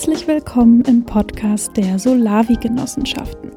Herzlich 0.00 0.26
willkommen 0.26 0.80
im 0.86 1.04
Podcast 1.04 1.76
der 1.76 1.98
Solavi-Genossenschaften. 1.98 3.50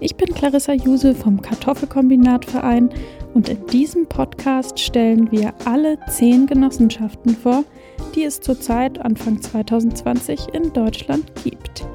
Ich 0.00 0.16
bin 0.16 0.34
Clarissa 0.34 0.72
Juse 0.72 1.14
vom 1.14 1.40
Kartoffelkombinatverein 1.40 2.90
und 3.34 3.48
in 3.48 3.64
diesem 3.66 4.08
Podcast 4.08 4.80
stellen 4.80 5.30
wir 5.30 5.54
alle 5.64 5.96
zehn 6.08 6.48
Genossenschaften 6.48 7.36
vor, 7.36 7.62
die 8.16 8.24
es 8.24 8.40
zurzeit 8.40 8.98
Anfang 8.98 9.40
2020 9.40 10.54
in 10.54 10.72
Deutschland 10.72 11.30
gibt. 11.44 11.86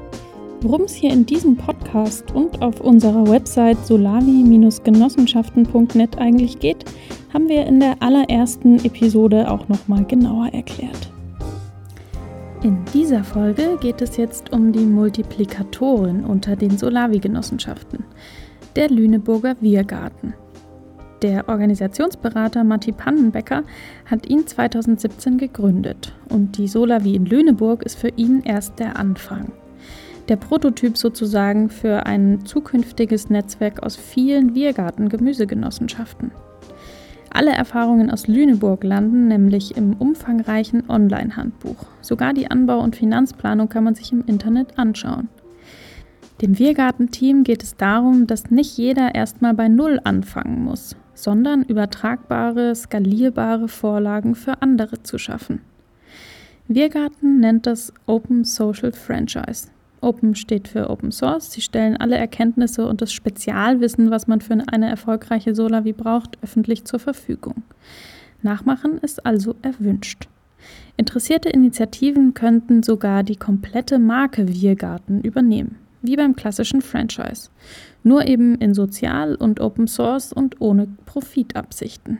Worum 0.62 0.84
es 0.84 0.94
hier 0.94 1.12
in 1.12 1.26
diesem 1.26 1.58
Podcast 1.58 2.34
und 2.34 2.62
auf 2.62 2.80
unserer 2.80 3.28
Website 3.28 3.86
solavi-genossenschaften.net 3.86 6.16
eigentlich 6.16 6.60
geht, 6.60 6.86
haben 7.34 7.50
wir 7.50 7.66
in 7.66 7.78
der 7.78 7.96
allerersten 8.00 8.82
Episode 8.86 9.50
auch 9.50 9.68
nochmal 9.68 10.06
genauer 10.06 10.48
erklärt. 10.54 11.11
In 12.62 12.84
dieser 12.94 13.24
Folge 13.24 13.76
geht 13.80 14.00
es 14.02 14.16
jetzt 14.16 14.52
um 14.52 14.70
die 14.70 14.84
Multiplikatoren 14.84 16.24
unter 16.24 16.54
den 16.54 16.78
Solavi-Genossenschaften, 16.78 18.04
der 18.76 18.88
Lüneburger 18.88 19.56
Wirgarten. 19.60 20.34
Der 21.22 21.48
Organisationsberater 21.48 22.62
Matti 22.62 22.92
Pannenbecker 22.92 23.64
hat 24.06 24.28
ihn 24.28 24.46
2017 24.46 25.38
gegründet 25.38 26.14
und 26.28 26.56
die 26.56 26.68
Solavi 26.68 27.16
in 27.16 27.26
Lüneburg 27.26 27.82
ist 27.82 27.98
für 27.98 28.10
ihn 28.14 28.42
erst 28.44 28.78
der 28.78 28.96
Anfang. 28.96 29.50
Der 30.28 30.36
Prototyp 30.36 30.96
sozusagen 30.96 31.68
für 31.68 32.06
ein 32.06 32.46
zukünftiges 32.46 33.28
Netzwerk 33.28 33.82
aus 33.82 33.96
vielen 33.96 34.54
Wirgarten-Gemüsegenossenschaften. 34.54 36.30
Alle 37.34 37.52
Erfahrungen 37.52 38.10
aus 38.10 38.26
Lüneburg 38.26 38.84
landen 38.84 39.26
nämlich 39.26 39.74
im 39.78 39.94
umfangreichen 39.94 40.90
Online-Handbuch. 40.90 41.86
Sogar 42.02 42.34
die 42.34 42.50
Anbau- 42.50 42.80
und 42.80 42.94
Finanzplanung 42.94 43.70
kann 43.70 43.84
man 43.84 43.94
sich 43.94 44.12
im 44.12 44.22
Internet 44.26 44.78
anschauen. 44.78 45.28
Dem 46.42 46.58
Wirgarten-Team 46.58 47.42
geht 47.42 47.62
es 47.62 47.76
darum, 47.76 48.26
dass 48.26 48.50
nicht 48.50 48.76
jeder 48.76 49.14
erstmal 49.14 49.54
bei 49.54 49.68
Null 49.68 49.98
anfangen 50.04 50.62
muss, 50.62 50.94
sondern 51.14 51.62
übertragbare, 51.62 52.74
skalierbare 52.74 53.68
Vorlagen 53.68 54.34
für 54.34 54.60
andere 54.60 55.02
zu 55.02 55.16
schaffen. 55.16 55.62
Wirgarten 56.68 57.40
nennt 57.40 57.66
das 57.66 57.94
Open 58.06 58.44
Social 58.44 58.92
Franchise. 58.92 59.71
Open 60.02 60.34
steht 60.34 60.68
für 60.68 60.90
Open 60.90 61.12
Source. 61.12 61.52
Sie 61.52 61.60
stellen 61.60 61.96
alle 61.96 62.16
Erkenntnisse 62.16 62.86
und 62.86 63.00
das 63.00 63.12
Spezialwissen, 63.12 64.10
was 64.10 64.26
man 64.26 64.40
für 64.40 64.56
eine 64.66 64.88
erfolgreiche 64.88 65.54
Solavi 65.54 65.92
braucht, 65.92 66.38
öffentlich 66.42 66.84
zur 66.84 66.98
Verfügung. 66.98 67.62
Nachmachen 68.42 68.98
ist 68.98 69.24
also 69.24 69.54
erwünscht. 69.62 70.28
Interessierte 70.96 71.48
Initiativen 71.48 72.34
könnten 72.34 72.82
sogar 72.82 73.22
die 73.22 73.36
komplette 73.36 73.98
Marke 73.98 74.48
Wirgarten 74.48 75.20
übernehmen, 75.20 75.76
wie 76.02 76.16
beim 76.16 76.36
klassischen 76.36 76.82
Franchise, 76.82 77.50
nur 78.02 78.26
eben 78.26 78.56
in 78.56 78.74
Sozial 78.74 79.34
und 79.34 79.60
Open 79.60 79.86
Source 79.86 80.32
und 80.32 80.60
ohne 80.60 80.88
Profitabsichten. 81.06 82.18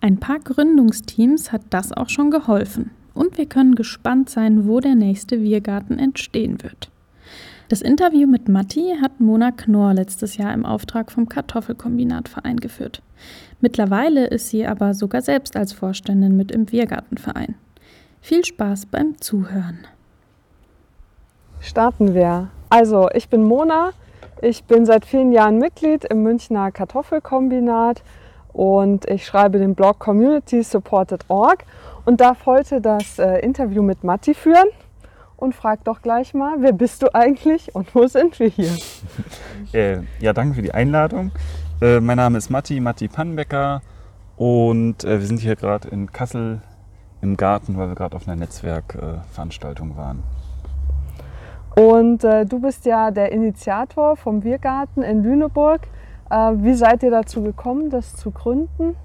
Ein 0.00 0.18
paar 0.18 0.38
Gründungsteams 0.38 1.52
hat 1.52 1.62
das 1.70 1.92
auch 1.92 2.08
schon 2.08 2.30
geholfen 2.30 2.90
und 3.20 3.36
wir 3.36 3.44
können 3.44 3.74
gespannt 3.74 4.30
sein, 4.30 4.66
wo 4.66 4.80
der 4.80 4.94
nächste 4.94 5.42
Wirgarten 5.42 5.98
entstehen 5.98 6.62
wird. 6.62 6.90
Das 7.68 7.82
Interview 7.82 8.26
mit 8.26 8.48
Matti 8.48 8.94
hat 9.00 9.20
Mona 9.20 9.50
Knorr 9.52 9.92
letztes 9.92 10.38
Jahr 10.38 10.54
im 10.54 10.64
Auftrag 10.64 11.12
vom 11.12 11.28
Kartoffelkombinatverein 11.28 12.56
geführt. 12.56 13.02
Mittlerweile 13.60 14.26
ist 14.26 14.48
sie 14.48 14.66
aber 14.66 14.94
sogar 14.94 15.20
selbst 15.20 15.54
als 15.54 15.74
Vorständin 15.74 16.34
mit 16.34 16.50
im 16.50 16.72
Wirgartenverein. 16.72 17.56
Viel 18.22 18.42
Spaß 18.42 18.86
beim 18.86 19.20
Zuhören. 19.20 19.86
Starten 21.60 22.14
wir. 22.14 22.48
Also, 22.70 23.10
ich 23.12 23.28
bin 23.28 23.44
Mona. 23.44 23.90
Ich 24.40 24.64
bin 24.64 24.86
seit 24.86 25.04
vielen 25.04 25.32
Jahren 25.32 25.58
Mitglied 25.58 26.06
im 26.06 26.22
Münchner 26.22 26.72
Kartoffelkombinat 26.72 28.02
und 28.54 29.08
ich 29.10 29.26
schreibe 29.26 29.58
den 29.58 29.74
Blog 29.74 29.98
CommunitySupported.org 29.98 31.66
und 32.04 32.20
darf 32.20 32.46
heute 32.46 32.80
das 32.80 33.18
äh, 33.18 33.38
Interview 33.38 33.82
mit 33.82 34.04
Matti 34.04 34.34
führen. 34.34 34.68
Und 35.36 35.54
frag 35.54 35.84
doch 35.84 36.02
gleich 36.02 36.34
mal, 36.34 36.56
wer 36.58 36.72
bist 36.72 37.02
du 37.02 37.14
eigentlich 37.14 37.74
und 37.74 37.94
wo 37.94 38.06
sind 38.06 38.38
wir 38.38 38.48
hier? 38.48 38.76
äh, 39.72 40.02
ja, 40.18 40.34
danke 40.34 40.54
für 40.54 40.62
die 40.62 40.74
Einladung. 40.74 41.30
Äh, 41.80 42.00
mein 42.00 42.18
Name 42.18 42.36
ist 42.36 42.50
Matti, 42.50 42.78
Matti 42.78 43.08
Pannenbecker 43.08 43.80
und 44.36 45.02
äh, 45.04 45.18
wir 45.18 45.26
sind 45.26 45.40
hier 45.40 45.56
gerade 45.56 45.88
in 45.88 46.12
Kassel 46.12 46.60
im 47.22 47.38
Garten, 47.38 47.78
weil 47.78 47.88
wir 47.88 47.94
gerade 47.94 48.16
auf 48.16 48.28
einer 48.28 48.36
Netzwerkveranstaltung 48.36 49.96
waren. 49.96 50.22
Und 51.74 52.24
äh, 52.24 52.44
du 52.44 52.60
bist 52.60 52.84
ja 52.84 53.10
der 53.10 53.32
Initiator 53.32 54.16
vom 54.16 54.44
Wirgarten 54.44 55.02
in 55.02 55.22
Lüneburg. 55.22 55.82
Äh, 56.28 56.52
wie 56.56 56.74
seid 56.74 57.02
ihr 57.02 57.10
dazu 57.10 57.42
gekommen, 57.42 57.88
das 57.88 58.14
zu 58.16 58.30
gründen? 58.30 58.96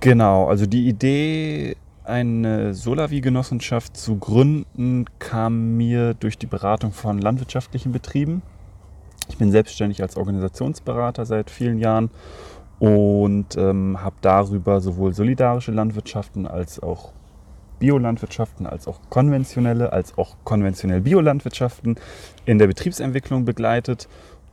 Genau, 0.00 0.48
also 0.48 0.66
die 0.66 0.88
Idee 0.88 1.76
eine 2.04 2.74
Solavi-Genossenschaft 2.74 3.96
zu 3.96 4.16
gründen, 4.16 5.06
kam 5.18 5.76
mir 5.76 6.14
durch 6.14 6.38
die 6.38 6.46
Beratung 6.46 6.92
von 6.92 7.18
landwirtschaftlichen 7.18 7.92
Betrieben. 7.92 8.42
Ich 9.28 9.38
bin 9.38 9.50
selbstständig 9.50 10.02
als 10.02 10.16
Organisationsberater 10.16 11.24
seit 11.24 11.50
vielen 11.50 11.78
Jahren 11.78 12.10
und 12.78 13.56
ähm, 13.56 13.98
habe 14.02 14.16
darüber 14.20 14.80
sowohl 14.80 15.14
solidarische 15.14 15.72
Landwirtschaften 15.72 16.46
als 16.46 16.82
auch 16.82 17.12
Biolandwirtschaften, 17.78 18.66
als 18.66 18.86
auch 18.86 19.00
konventionelle, 19.08 19.92
als 19.92 20.16
auch 20.18 20.36
konventionell 20.44 21.00
Biolandwirtschaften 21.00 21.96
in 22.44 22.58
der 22.58 22.66
Betriebsentwicklung 22.66 23.44
begleitet. 23.44 24.08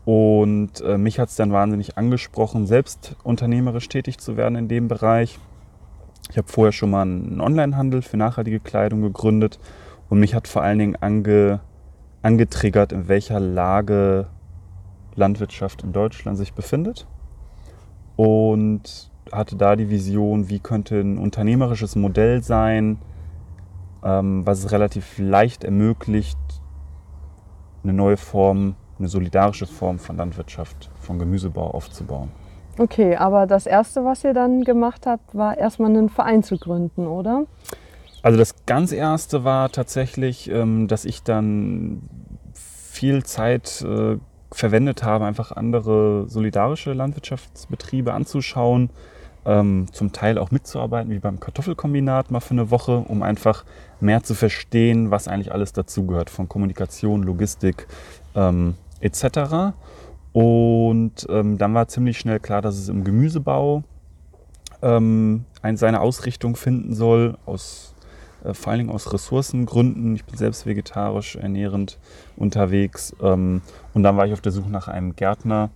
Und 0.05 0.81
äh, 0.81 0.97
mich 0.97 1.19
hat 1.19 1.29
es 1.29 1.35
dann 1.35 1.51
wahnsinnig 1.51 1.97
angesprochen, 1.97 2.65
selbst 2.65 3.15
unternehmerisch 3.23 3.87
tätig 3.89 4.17
zu 4.17 4.37
werden 4.37 4.55
in 4.55 4.67
dem 4.67 4.87
Bereich. 4.87 5.37
Ich 6.29 6.37
habe 6.37 6.47
vorher 6.47 6.71
schon 6.71 6.91
mal 6.91 7.01
einen 7.01 7.41
Onlinehandel 7.41 8.01
für 8.01 8.17
nachhaltige 8.17 8.59
Kleidung 8.59 9.01
gegründet 9.01 9.59
und 10.09 10.19
mich 10.19 10.33
hat 10.35 10.47
vor 10.47 10.61
allen 10.61 10.79
Dingen 10.79 10.95
ange, 10.99 11.61
angetriggert, 12.21 12.91
in 12.91 13.07
welcher 13.07 13.39
Lage 13.39 14.27
Landwirtschaft 15.15 15.83
in 15.83 15.93
Deutschland 15.93 16.37
sich 16.37 16.53
befindet. 16.53 17.07
Und 18.15 19.11
hatte 19.31 19.55
da 19.55 19.75
die 19.75 19.89
Vision, 19.89 20.49
wie 20.49 20.59
könnte 20.59 20.99
ein 20.99 21.17
unternehmerisches 21.17 21.95
Modell 21.95 22.43
sein, 22.43 22.99
ähm, 24.03 24.45
was 24.45 24.59
es 24.59 24.71
relativ 24.71 25.17
leicht 25.17 25.63
ermöglicht, 25.63 26.37
eine 27.83 27.93
neue 27.93 28.17
Form, 28.17 28.75
eine 28.99 29.07
solidarische 29.07 29.65
Form 29.65 29.99
von 29.99 30.17
Landwirtschaft, 30.17 30.91
von 30.99 31.19
Gemüsebau 31.19 31.71
aufzubauen. 31.71 32.29
Okay, 32.77 33.15
aber 33.15 33.47
das 33.47 33.65
Erste, 33.65 34.05
was 34.05 34.23
ihr 34.23 34.33
dann 34.33 34.63
gemacht 34.63 35.05
habt, 35.05 35.35
war 35.35 35.57
erstmal 35.57 35.89
einen 35.89 36.09
Verein 36.09 36.43
zu 36.43 36.57
gründen, 36.57 37.07
oder? 37.07 37.45
Also 38.23 38.37
das 38.37 38.65
ganz 38.65 38.91
Erste 38.91 39.43
war 39.43 39.71
tatsächlich, 39.71 40.49
ähm, 40.49 40.87
dass 40.87 41.05
ich 41.05 41.23
dann 41.23 42.01
viel 42.53 43.23
Zeit 43.23 43.81
äh, 43.81 44.17
verwendet 44.51 45.03
habe, 45.03 45.25
einfach 45.25 45.51
andere 45.51 46.25
solidarische 46.27 46.93
Landwirtschaftsbetriebe 46.93 48.13
anzuschauen, 48.13 48.89
ähm, 49.45 49.87
zum 49.91 50.11
Teil 50.11 50.37
auch 50.37 50.51
mitzuarbeiten, 50.51 51.11
wie 51.11 51.19
beim 51.19 51.39
Kartoffelkombinat 51.39 52.31
mal 52.31 52.41
für 52.41 52.51
eine 52.51 52.69
Woche, 52.69 52.97
um 52.97 53.23
einfach 53.23 53.65
mehr 53.99 54.23
zu 54.23 54.35
verstehen, 54.35 55.09
was 55.09 55.27
eigentlich 55.27 55.51
alles 55.51 55.73
dazugehört, 55.73 56.29
von 56.29 56.47
Kommunikation, 56.47 57.23
Logistik 57.23 57.87
ähm, 58.35 58.75
etc. 58.99 59.73
Und 60.33 61.27
ähm, 61.29 61.57
dann 61.57 61.73
war 61.73 61.87
ziemlich 61.87 62.17
schnell 62.17 62.39
klar, 62.39 62.61
dass 62.61 62.77
es 62.77 62.87
im 62.89 63.03
Gemüsebau 63.03 63.83
ähm, 64.81 65.45
ein, 65.61 65.77
seine 65.77 66.01
Ausrichtung 66.01 66.55
finden 66.55 66.93
soll, 66.93 67.37
aus, 67.45 67.93
äh, 68.43 68.53
vor 68.53 68.75
Dingen 68.75 68.89
aus 68.89 69.11
Ressourcengründen. 69.11 70.15
Ich 70.15 70.25
bin 70.25 70.37
selbst 70.37 70.65
vegetarisch 70.65 71.35
ernährend 71.35 71.99
unterwegs. 72.37 73.15
Ähm, 73.21 73.61
und 73.93 74.03
dann 74.03 74.15
war 74.17 74.25
ich 74.25 74.33
auf 74.33 74.41
der 74.41 74.51
Suche 74.51 74.69
nach 74.69 74.87
einem 74.87 75.15
Gärtner, 75.15 75.69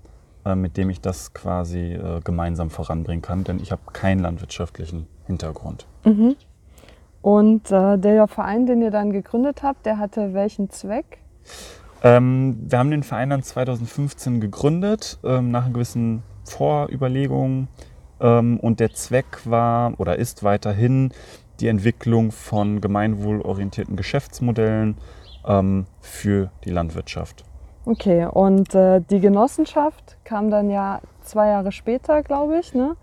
äh, 0.45 0.55
mit 0.55 0.77
dem 0.77 0.89
ich 0.89 1.01
das 1.01 1.33
quasi 1.33 1.93
äh, 1.93 2.21
gemeinsam 2.23 2.69
voranbringen 2.69 3.21
kann, 3.21 3.43
denn 3.43 3.59
ich 3.59 3.71
habe 3.71 3.81
keinen 3.91 4.19
landwirtschaftlichen 4.19 5.07
Hintergrund. 5.25 5.85
Mhm. 6.05 6.35
Und 7.21 7.71
äh, 7.71 7.97
der 7.97 8.27
Verein, 8.27 8.67
den 8.67 8.81
ihr 8.83 8.91
dann 8.91 9.11
gegründet 9.11 9.63
habt, 9.63 9.85
der 9.85 9.97
hatte 9.97 10.33
welchen 10.33 10.69
Zweck? 10.69 11.17
Ähm, 12.03 12.57
wir 12.67 12.79
haben 12.79 12.91
den 12.91 13.03
Verein 13.03 13.29
dann 13.29 13.43
2015 13.43 14.41
gegründet, 14.41 15.17
ähm, 15.23 15.51
nach 15.51 15.71
gewissen 15.71 16.23
Vorüberlegungen. 16.43 17.67
Ähm, 18.19 18.59
und 18.59 18.79
der 18.79 18.93
Zweck 18.93 19.45
war 19.45 19.93
oder 19.99 20.17
ist 20.17 20.43
weiterhin 20.43 21.11
die 21.59 21.67
Entwicklung 21.67 22.31
von 22.31 22.81
gemeinwohlorientierten 22.81 23.95
Geschäftsmodellen 23.95 24.97
ähm, 25.45 25.85
für 26.01 26.51
die 26.63 26.69
Landwirtschaft. 26.69 27.43
Okay, 27.85 28.25
und 28.25 28.73
äh, 28.73 29.01
die 29.09 29.19
Genossenschaft 29.19 30.17
kam 30.23 30.49
dann 30.49 30.69
ja 30.69 31.01
zwei 31.21 31.49
Jahre 31.49 31.71
später, 31.71 32.23
glaube 32.23 32.57
ich. 32.59 32.73
Ne? 32.73 32.95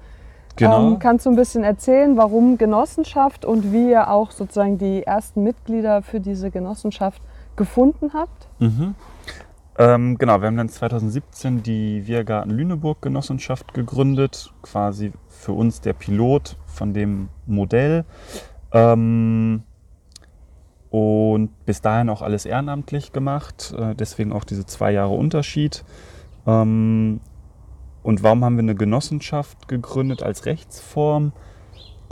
Genau. 0.57 0.93
Ähm, 0.93 0.99
kannst 0.99 1.25
du 1.25 1.31
ein 1.31 1.37
bisschen 1.37 1.63
erzählen, 1.63 2.17
warum 2.17 2.59
Genossenschaft 2.59 3.45
und 3.45 3.73
wie 3.73 3.91
ihr 3.91 4.11
auch 4.11 4.33
sozusagen 4.33 4.79
die 4.79 5.05
ersten 5.05 5.43
Mitglieder 5.45 6.03
für 6.03 6.21
diese 6.21 6.51
Genossenschaft 6.51 7.23
gefunden 7.63 8.11
habt? 8.13 8.49
Mhm. 8.59 8.95
Ähm, 9.79 10.19
genau, 10.19 10.41
wir 10.41 10.49
haben 10.49 10.57
dann 10.57 10.69
2017 10.69 11.63
die 11.63 12.07
Wirgarten 12.09 12.51
Lüneburg 12.51 13.01
Genossenschaft 13.01 13.73
gegründet, 13.73 14.53
quasi 14.63 15.13
für 15.29 15.53
uns 15.53 15.81
der 15.81 15.93
Pilot 15.93 16.57
von 16.67 16.93
dem 16.93 17.29
Modell. 17.47 18.05
Ähm, 18.73 19.63
und 20.91 21.65
bis 21.65 21.81
dahin 21.81 22.11
auch 22.11 22.21
alles 22.21 22.45
ehrenamtlich 22.47 23.13
gemacht, 23.13 23.75
äh, 23.79 23.95
deswegen 23.95 24.33
auch 24.33 24.45
diese 24.45 24.67
zwei 24.67 24.91
Jahre 24.91 25.15
Unterschied. 25.15 25.85
Ähm, 26.47 27.21
und 28.03 28.23
warum 28.25 28.45
haben 28.45 28.57
wir 28.57 28.63
eine 28.63 28.75
Genossenschaft 28.75 29.69
gegründet 29.69 30.23
als 30.23 30.47
Rechtsform? 30.47 31.33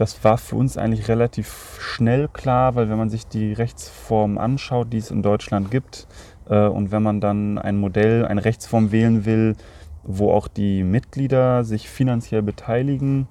Das 0.01 0.25
war 0.25 0.39
für 0.39 0.57
uns 0.57 0.79
eigentlich 0.79 1.09
relativ 1.09 1.77
schnell 1.79 2.27
klar, 2.29 2.75
weil 2.75 2.89
wenn 2.89 2.97
man 2.97 3.11
sich 3.11 3.27
die 3.27 3.53
Rechtsform 3.53 4.39
anschaut, 4.39 4.95
die 4.95 4.97
es 4.97 5.11
in 5.11 5.23
Deutschland 5.23 5.71
gibt, 5.71 6.07
äh, 6.49 6.67
und 6.67 6.91
wenn 6.91 7.03
man 7.03 7.21
dann 7.21 7.59
ein 7.59 7.77
Modell, 7.77 8.25
eine 8.25 8.43
Rechtsform 8.43 8.93
wählen 8.93 9.27
will, 9.27 9.57
wo 10.03 10.33
auch 10.33 10.49
die 10.49 10.85
Mitglieder 10.85 11.65
sich 11.65 11.91
finanziell 11.91 12.41
beteiligen 12.41 13.29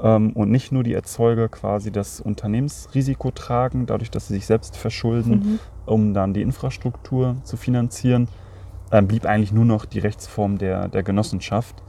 ähm, 0.00 0.32
und 0.32 0.50
nicht 0.50 0.72
nur 0.72 0.82
die 0.82 0.92
Erzeuger 0.92 1.48
quasi 1.48 1.92
das 1.92 2.20
Unternehmensrisiko 2.20 3.30
tragen, 3.30 3.86
dadurch, 3.86 4.10
dass 4.10 4.26
sie 4.26 4.34
sich 4.34 4.46
selbst 4.46 4.76
verschulden, 4.76 5.30
mhm. 5.30 5.58
um 5.86 6.14
dann 6.14 6.34
die 6.34 6.42
Infrastruktur 6.42 7.36
zu 7.44 7.56
finanzieren, 7.56 8.26
äh, 8.90 9.02
blieb 9.02 9.24
eigentlich 9.24 9.52
nur 9.52 9.66
noch 9.66 9.84
die 9.84 10.00
Rechtsform 10.00 10.58
der, 10.58 10.88
der 10.88 11.04
Genossenschaft 11.04 11.80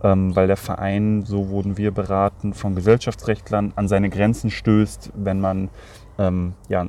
weil 0.00 0.46
der 0.46 0.56
Verein, 0.56 1.24
so 1.24 1.48
wurden 1.48 1.76
wir 1.76 1.90
beraten, 1.90 2.54
von 2.54 2.74
Gesellschaftsrechtlern 2.74 3.72
an 3.74 3.88
seine 3.88 4.10
Grenzen 4.10 4.50
stößt, 4.50 5.12
wenn 5.16 5.40
man 5.40 5.70
ähm, 6.18 6.54
ja, 6.68 6.86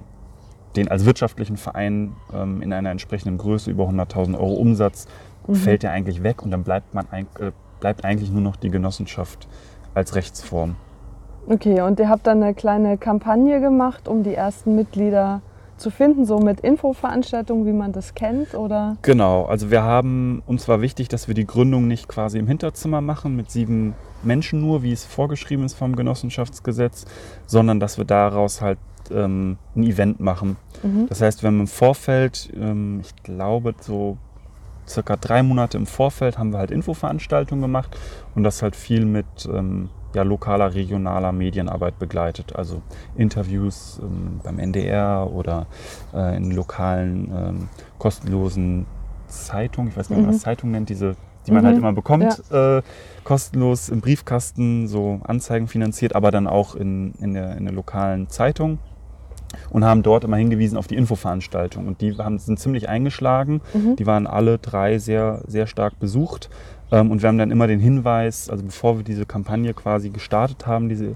den 0.75 0.87
als 0.89 1.05
wirtschaftlichen 1.05 1.57
Verein 1.57 2.15
ähm, 2.33 2.61
in 2.61 2.73
einer 2.73 2.91
entsprechenden 2.91 3.37
Größe 3.37 3.71
über 3.71 3.85
100.000 3.85 4.35
Euro 4.35 4.53
Umsatz 4.53 5.07
mhm. 5.47 5.55
fällt 5.55 5.83
er 5.83 5.91
eigentlich 5.91 6.23
weg 6.23 6.43
und 6.43 6.51
dann 6.51 6.63
bleibt, 6.63 6.93
man, 6.93 7.07
äh, 7.11 7.51
bleibt 7.79 8.05
eigentlich 8.05 8.31
nur 8.31 8.41
noch 8.41 8.55
die 8.55 8.69
Genossenschaft 8.69 9.47
als 9.93 10.15
Rechtsform. 10.15 10.75
Okay, 11.47 11.81
und 11.81 11.99
ihr 11.99 12.09
habt 12.09 12.27
dann 12.27 12.43
eine 12.43 12.53
kleine 12.53 12.97
Kampagne 12.97 13.59
gemacht, 13.59 14.07
um 14.07 14.23
die 14.23 14.35
ersten 14.35 14.75
Mitglieder 14.75 15.41
zu 15.79 15.89
finden, 15.89 16.25
so 16.25 16.39
mit 16.39 16.59
Infoveranstaltungen, 16.61 17.65
wie 17.65 17.73
man 17.73 17.91
das 17.91 18.13
kennt, 18.13 18.53
oder? 18.53 18.97
Genau, 19.01 19.45
also 19.45 19.71
wir 19.71 19.83
haben, 19.83 20.43
uns 20.45 20.67
war 20.67 20.81
wichtig, 20.81 21.07
dass 21.07 21.27
wir 21.27 21.35
die 21.35 21.47
Gründung 21.47 21.87
nicht 21.87 22.07
quasi 22.07 22.37
im 22.37 22.47
Hinterzimmer 22.47 23.01
machen 23.01 23.35
mit 23.35 23.49
sieben 23.51 23.95
Menschen 24.23 24.61
nur, 24.61 24.83
wie 24.83 24.91
es 24.91 25.05
vorgeschrieben 25.05 25.65
ist 25.65 25.75
vom 25.75 25.95
Genossenschaftsgesetz, 25.95 27.05
sondern 27.45 27.79
dass 27.79 27.97
wir 27.97 28.05
daraus 28.05 28.61
halt 28.61 28.79
ähm, 29.11 29.57
ein 29.75 29.83
Event 29.83 30.19
machen. 30.19 30.57
Mhm. 30.83 31.07
Das 31.07 31.21
heißt, 31.21 31.41
wir 31.41 31.47
haben 31.47 31.61
im 31.61 31.67
Vorfeld, 31.67 32.51
ähm, 32.55 32.99
ich 33.01 33.15
glaube 33.23 33.73
so 33.79 34.17
circa 34.87 35.15
drei 35.15 35.43
Monate 35.43 35.77
im 35.77 35.85
Vorfeld, 35.85 36.37
haben 36.37 36.51
wir 36.51 36.59
halt 36.59 36.71
Infoveranstaltungen 36.71 37.61
gemacht 37.61 37.95
und 38.35 38.43
das 38.43 38.61
halt 38.61 38.75
viel 38.75 39.05
mit 39.05 39.25
ähm, 39.51 39.89
ja, 40.13 40.23
lokaler, 40.23 40.73
regionaler 40.73 41.31
Medienarbeit 41.31 41.99
begleitet. 41.99 42.55
Also 42.55 42.81
Interviews 43.15 43.99
ähm, 44.01 44.39
beim 44.43 44.59
NDR 44.59 45.29
oder 45.31 45.67
äh, 46.13 46.35
in 46.37 46.51
lokalen 46.51 47.31
ähm, 47.35 47.69
kostenlosen 47.97 48.85
Zeitungen, 49.27 49.91
ich 49.91 49.97
weiß 49.97 50.09
nicht, 50.09 50.17
wie 50.17 50.21
man 50.21 50.31
mhm. 50.31 50.33
das 50.33 50.41
Zeitung 50.41 50.71
nennt, 50.71 50.89
diese, 50.89 51.15
die 51.45 51.51
man 51.51 51.63
halt 51.63 51.75
mhm. 51.75 51.83
halt 51.83 51.83
immer 51.83 51.93
bekommt, 51.93 52.41
ja. 52.49 52.77
äh, 52.77 52.81
kostenlos 53.23 53.89
im 53.89 54.01
Briefkasten, 54.01 54.87
so 54.87 55.19
Anzeigen 55.23 55.67
finanziert, 55.67 56.15
aber 56.15 56.31
dann 56.31 56.47
auch 56.47 56.75
in, 56.75 57.13
in, 57.19 57.33
der, 57.33 57.55
in 57.57 57.65
der 57.65 57.73
lokalen 57.73 58.27
Zeitung 58.29 58.79
und 59.69 59.83
haben 59.83 60.03
dort 60.03 60.23
immer 60.23 60.37
hingewiesen 60.37 60.77
auf 60.77 60.87
die 60.87 60.95
Infoveranstaltung. 60.95 61.87
Und 61.87 62.01
die 62.01 62.15
haben, 62.17 62.39
sind 62.39 62.59
ziemlich 62.59 62.89
eingeschlagen. 62.89 63.61
Mhm. 63.73 63.95
Die 63.95 64.05
waren 64.05 64.27
alle 64.27 64.57
drei 64.57 64.99
sehr, 64.99 65.41
sehr 65.47 65.67
stark 65.67 65.99
besucht. 65.99 66.49
Ähm, 66.91 67.11
und 67.11 67.21
wir 67.21 67.29
haben 67.29 67.37
dann 67.37 67.51
immer 67.51 67.67
den 67.67 67.79
Hinweis, 67.79 68.49
also 68.49 68.63
bevor 68.63 68.97
wir 68.97 69.03
diese 69.03 69.25
Kampagne 69.25 69.73
quasi 69.73 70.09
gestartet 70.09 70.65
haben, 70.67 70.89
diese 70.89 71.15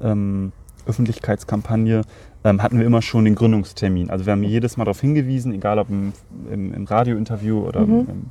ähm, 0.00 0.52
Öffentlichkeitskampagne, 0.86 2.02
ähm, 2.44 2.62
hatten 2.62 2.78
wir 2.78 2.86
immer 2.86 3.02
schon 3.02 3.24
den 3.24 3.34
Gründungstermin. 3.34 4.10
Also 4.10 4.26
wir 4.26 4.32
haben 4.32 4.42
jedes 4.42 4.76
Mal 4.76 4.84
darauf 4.84 5.00
hingewiesen, 5.00 5.52
egal 5.52 5.78
ob 5.78 5.90
im, 5.90 6.12
im, 6.50 6.72
im 6.72 6.84
Radiointerview 6.84 7.60
oder 7.60 7.80
mhm. 7.86 8.06
im, 8.08 8.30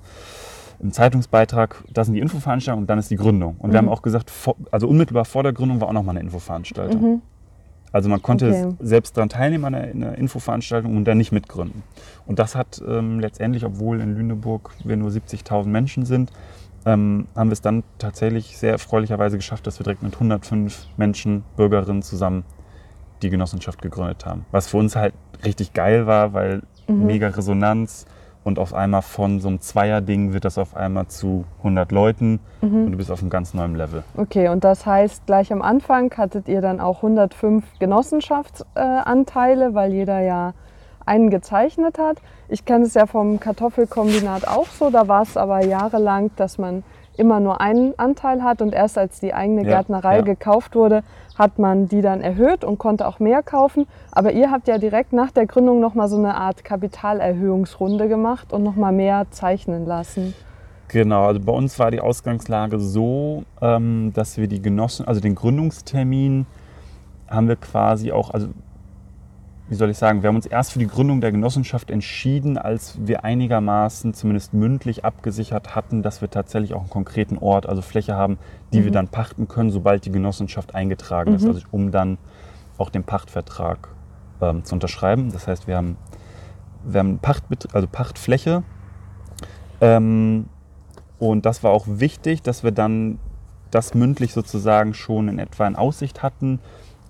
im, 0.79 0.91
Zeitungsbeitrag, 0.91 1.83
das 1.93 2.07
sind 2.07 2.15
die 2.15 2.21
Infoveranstaltungen 2.21 2.83
und 2.83 2.89
dann 2.89 2.97
ist 2.97 3.11
die 3.11 3.17
Gründung. 3.17 3.55
Und 3.59 3.69
mhm. 3.69 3.73
wir 3.73 3.77
haben 3.77 3.89
auch 3.89 4.01
gesagt, 4.01 4.31
vor, 4.31 4.55
also 4.71 4.87
unmittelbar 4.87 5.25
vor 5.25 5.43
der 5.43 5.53
Gründung 5.53 5.79
war 5.79 5.89
auch 5.89 5.93
nochmal 5.93 6.17
eine 6.17 6.25
Infoveranstaltung. 6.25 7.01
Mhm. 7.01 7.21
Also 7.91 8.09
man 8.09 8.21
konnte 8.21 8.49
okay. 8.49 8.75
selbst 8.79 9.17
daran 9.17 9.29
teilnehmen 9.29 9.65
an 9.65 9.75
einer, 9.75 9.87
einer, 9.87 10.17
Infoveranstaltung 10.17 10.95
und 10.95 11.05
dann 11.05 11.17
nicht 11.17 11.31
mitgründen. 11.31 11.83
Und 12.27 12.37
das 12.37 12.55
hat 12.55 12.81
ähm, 12.87 13.19
letztendlich, 13.19 13.65
obwohl 13.65 13.99
in 13.99 14.15
Lüneburg 14.15 14.71
wir 14.83 14.95
nur 14.95 15.09
70.000 15.09 15.65
Menschen 15.65 16.05
sind, 16.05 16.31
ähm, 16.85 17.27
haben 17.35 17.49
wir 17.49 17.53
es 17.53 17.61
dann 17.61 17.83
tatsächlich 17.97 18.57
sehr 18.57 18.71
erfreulicherweise 18.71 19.37
geschafft, 19.37 19.67
dass 19.67 19.79
wir 19.79 19.83
direkt 19.83 20.03
mit 20.03 20.13
105 20.13 20.87
Menschen, 20.97 21.43
Bürgerinnen 21.55 22.01
zusammen 22.01 22.43
die 23.21 23.29
Genossenschaft 23.29 23.81
gegründet 23.81 24.25
haben. 24.25 24.45
Was 24.51 24.67
für 24.67 24.77
uns 24.77 24.95
halt 24.95 25.13
richtig 25.43 25.73
geil 25.73 26.07
war, 26.07 26.33
weil 26.33 26.61
mhm. 26.87 27.05
mega 27.05 27.27
Resonanz 27.27 28.05
und 28.43 28.57
auf 28.59 28.73
einmal 28.73 29.01
von 29.01 29.39
so 29.39 29.49
einem 29.49 29.59
Zweier-Ding 29.59 30.33
wird 30.33 30.45
das 30.45 30.57
auf 30.57 30.75
einmal 30.75 31.07
zu 31.07 31.45
100 31.59 31.91
Leuten 31.91 32.39
mhm. 32.61 32.85
und 32.85 32.91
du 32.91 32.97
bist 32.97 33.11
auf 33.11 33.21
einem 33.21 33.29
ganz 33.29 33.53
neuen 33.53 33.75
Level. 33.75 34.03
Okay, 34.15 34.47
und 34.47 34.63
das 34.63 34.85
heißt, 34.85 35.25
gleich 35.25 35.51
am 35.51 35.61
Anfang 35.61 36.11
hattet 36.15 36.47
ihr 36.47 36.61
dann 36.61 36.79
auch 36.79 36.97
105 36.97 37.63
Genossenschaftsanteile, 37.79 39.65
äh, 39.65 39.73
weil 39.73 39.93
jeder 39.93 40.21
ja 40.21 40.53
einen 41.09 41.29
gezeichnet 41.29 41.97
hat. 41.97 42.21
Ich 42.47 42.63
kenne 42.63 42.85
es 42.85 42.93
ja 42.93 43.05
vom 43.05 43.39
Kartoffelkombinat 43.39 44.47
auch 44.47 44.67
so. 44.67 44.89
Da 44.89 45.07
war 45.07 45.23
es 45.23 45.35
aber 45.35 45.65
jahrelang, 45.65 46.31
dass 46.37 46.57
man 46.57 46.83
immer 47.17 47.41
nur 47.41 47.59
einen 47.59 47.97
Anteil 47.99 48.43
hat 48.43 48.61
und 48.61 48.73
erst 48.73 48.97
als 48.97 49.19
die 49.19 49.33
eigene 49.33 49.63
ja, 49.63 49.69
Gärtnerei 49.69 50.17
ja. 50.17 50.21
gekauft 50.21 50.75
wurde, 50.75 51.03
hat 51.37 51.59
man 51.59 51.89
die 51.89 52.01
dann 52.01 52.21
erhöht 52.21 52.63
und 52.63 52.77
konnte 52.77 53.05
auch 53.07 53.19
mehr 53.19 53.43
kaufen. 53.43 53.87
Aber 54.11 54.31
ihr 54.31 54.51
habt 54.51 54.69
ja 54.69 54.77
direkt 54.77 55.11
nach 55.11 55.31
der 55.31 55.45
Gründung 55.45 55.81
nochmal 55.81 56.07
so 56.07 56.17
eine 56.17 56.35
Art 56.35 56.63
Kapitalerhöhungsrunde 56.63 58.07
gemacht 58.07 58.53
und 58.53 58.63
nochmal 58.63 58.93
mehr 58.93 59.27
zeichnen 59.31 59.85
lassen. 59.85 60.33
Genau, 60.87 61.25
also 61.25 61.39
bei 61.39 61.51
uns 61.51 61.77
war 61.77 61.91
die 61.91 61.99
Ausgangslage 61.99 62.79
so, 62.79 63.43
ähm, 63.61 64.11
dass 64.13 64.37
wir 64.37 64.47
die 64.47 64.61
Genossen, 64.61 65.07
also 65.07 65.21
den 65.21 65.35
Gründungstermin 65.35 66.47
haben 67.29 67.47
wir 67.47 67.57
quasi 67.57 68.11
auch, 68.11 68.31
also 68.31 68.47
wie 69.69 69.75
soll 69.75 69.91
ich 69.91 69.97
sagen, 69.97 70.23
wir 70.23 70.29
haben 70.29 70.35
uns 70.35 70.47
erst 70.47 70.73
für 70.73 70.79
die 70.79 70.87
Gründung 70.87 71.21
der 71.21 71.31
Genossenschaft 71.31 71.91
entschieden, 71.91 72.57
als 72.57 72.97
wir 72.99 73.23
einigermaßen 73.23 74.15
zumindest 74.15 74.51
mündlich 74.53 75.05
abgesichert 75.05 75.75
hatten, 75.75 76.01
dass 76.01 76.21
wir 76.21 76.29
tatsächlich 76.31 76.73
auch 76.73 76.81
einen 76.81 76.89
konkreten 76.89 77.37
Ort, 77.37 77.67
also 77.67 77.83
Fläche 77.83 78.15
haben, 78.15 78.39
die 78.73 78.79
mhm. 78.79 78.85
wir 78.85 78.91
dann 78.91 79.07
pachten 79.07 79.47
können, 79.47 79.69
sobald 79.69 80.05
die 80.05 80.11
Genossenschaft 80.11 80.73
eingetragen 80.73 81.31
mhm. 81.31 81.37
ist, 81.37 81.45
also 81.45 81.61
um 81.69 81.91
dann 81.91 82.17
auch 82.79 82.89
den 82.89 83.03
Pachtvertrag 83.03 83.89
ähm, 84.41 84.63
zu 84.65 84.73
unterschreiben. 84.73 85.31
Das 85.31 85.47
heißt, 85.47 85.67
wir 85.67 85.77
haben, 85.77 85.97
wir 86.83 86.99
haben 86.99 87.19
Pacht, 87.19 87.43
also 87.73 87.87
Pachtfläche 87.87 88.63
ähm, 89.81 90.45
und 91.19 91.45
das 91.45 91.63
war 91.63 91.71
auch 91.71 91.85
wichtig, 91.87 92.41
dass 92.41 92.63
wir 92.63 92.71
dann 92.71 93.19
das 93.69 93.93
mündlich 93.93 94.33
sozusagen 94.33 94.95
schon 94.95 95.27
in 95.27 95.37
etwa 95.37 95.67
in 95.67 95.75
Aussicht 95.75 96.23
hatten 96.23 96.59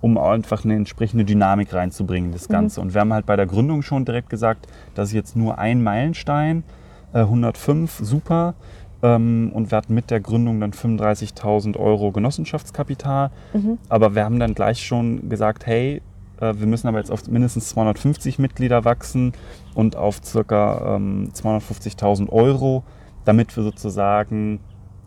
um 0.00 0.18
einfach 0.18 0.64
eine 0.64 0.74
entsprechende 0.74 1.24
Dynamik 1.24 1.72
reinzubringen, 1.72 2.32
das 2.32 2.48
mhm. 2.48 2.52
Ganze. 2.52 2.80
Mhm. 2.80 2.86
Und 2.86 2.94
wir 2.94 3.00
haben 3.00 3.12
halt 3.12 3.26
bei 3.26 3.36
der 3.36 3.46
Gründung 3.46 3.82
schon 3.82 4.04
direkt 4.04 4.30
gesagt, 4.30 4.66
das 4.94 5.08
ist 5.08 5.14
jetzt 5.14 5.36
nur 5.36 5.58
ein 5.58 5.82
Meilenstein, 5.82 6.64
äh, 7.12 7.20
105, 7.20 8.00
super. 8.02 8.54
Ähm, 9.02 9.50
und 9.54 9.70
wir 9.70 9.78
hatten 9.78 9.94
mit 9.94 10.10
der 10.10 10.20
Gründung 10.20 10.60
dann 10.60 10.72
35.000 10.72 11.76
Euro 11.76 12.12
Genossenschaftskapital. 12.12 13.30
Mhm. 13.52 13.78
Aber 13.88 14.14
wir 14.14 14.24
haben 14.24 14.38
dann 14.38 14.54
gleich 14.54 14.84
schon 14.84 15.28
gesagt, 15.28 15.66
hey, 15.66 16.02
äh, 16.40 16.54
wir 16.56 16.66
müssen 16.66 16.88
aber 16.88 16.98
jetzt 16.98 17.10
auf 17.10 17.26
mindestens 17.28 17.68
250 17.70 18.38
Mitglieder 18.38 18.84
wachsen 18.84 19.32
und 19.74 19.96
auf 19.96 20.20
circa 20.24 20.96
ähm, 20.96 21.30
250.000 21.34 22.30
Euro, 22.30 22.84
damit 23.24 23.56
wir 23.56 23.62
sozusagen 23.62 24.60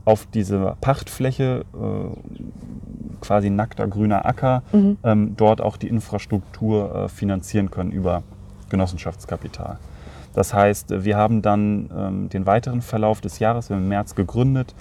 auf 0.06 0.28
diese 0.34 0.76
Pachtfläche, 0.82 1.66
äh, 1.74 3.20
quasi 3.22 3.50
nackter 3.50 3.88
grüner 3.88 4.26
Acker, 4.26 4.64
mhm. 4.72 4.98
ähm, 5.04 5.34
dort 5.38 5.62
auch 5.62 5.78
die 5.78 5.88
Infrastruktur 5.88 6.96
äh, 6.96 7.10
finanzieren 7.10 7.72
können 7.72 7.92
über 7.92 8.24
Genossenschaftskapital. 8.70 9.78
Das 10.34 10.54
heißt, 10.54 11.06
wir 11.06 11.16
haben 11.16 11.42
dann 11.42 11.90
ähm, 11.96 12.30
den 12.30 12.46
weiteren 12.46 12.82
Verlauf 12.82 13.22
des 13.22 13.40
Jahres, 13.40 13.70
wir 13.70 13.76
haben 13.76 13.84
im 13.84 13.90
März 13.90 14.16
gegründet, 14.16 14.74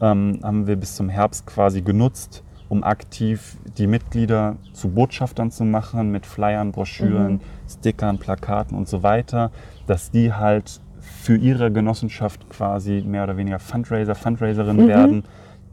ähm, 0.00 0.40
haben 0.42 0.66
wir 0.66 0.76
bis 0.76 0.94
zum 0.94 1.08
Herbst 1.08 1.46
quasi 1.46 1.80
genutzt, 1.80 2.44
um 2.68 2.84
aktiv 2.84 3.56
die 3.78 3.86
Mitglieder 3.86 4.56
zu 4.72 4.90
Botschaftern 4.90 5.50
zu 5.50 5.64
machen 5.64 6.12
mit 6.12 6.26
Flyern, 6.26 6.70
Broschüren, 6.70 7.32
mhm. 7.34 7.40
Stickern, 7.68 8.18
Plakaten 8.18 8.76
und 8.76 8.88
so 8.88 9.02
weiter, 9.02 9.50
dass 9.86 10.10
die 10.10 10.32
halt 10.32 10.80
für 11.20 11.36
ihre 11.36 11.70
Genossenschaft 11.70 12.48
quasi 12.48 13.02
mehr 13.06 13.24
oder 13.24 13.36
weniger 13.36 13.58
Fundraiser, 13.58 14.14
Fundraiserinnen 14.14 14.86
mhm. 14.86 14.88
werden, 14.88 15.24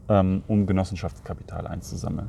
ähm, 0.08 0.42
um 0.46 0.66
Genossenschaftskapital 0.66 1.66
einzusammeln. 1.66 2.28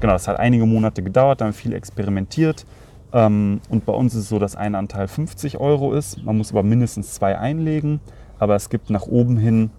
Genau, 0.00 0.12
das 0.12 0.26
hat 0.26 0.38
einige 0.38 0.66
Monate 0.66 1.02
gedauert, 1.02 1.40
da 1.40 1.44
haben 1.44 1.52
wir 1.52 1.58
viel 1.58 1.72
experimentiert. 1.72 2.66
Ähm, 3.12 3.60
und 3.70 3.86
bei 3.86 3.92
uns 3.92 4.14
ist 4.14 4.22
es 4.22 4.28
so, 4.28 4.38
dass 4.38 4.56
ein 4.56 4.74
Anteil 4.74 5.06
50 5.06 5.58
Euro 5.58 5.92
ist. 5.92 6.22
Man 6.24 6.36
muss 6.36 6.50
aber 6.50 6.62
mindestens 6.62 7.14
zwei 7.14 7.38
einlegen. 7.38 8.00
Aber 8.38 8.56
es 8.56 8.68
gibt 8.68 8.90
nach 8.90 9.06
oben 9.06 9.38
hin 9.38 9.70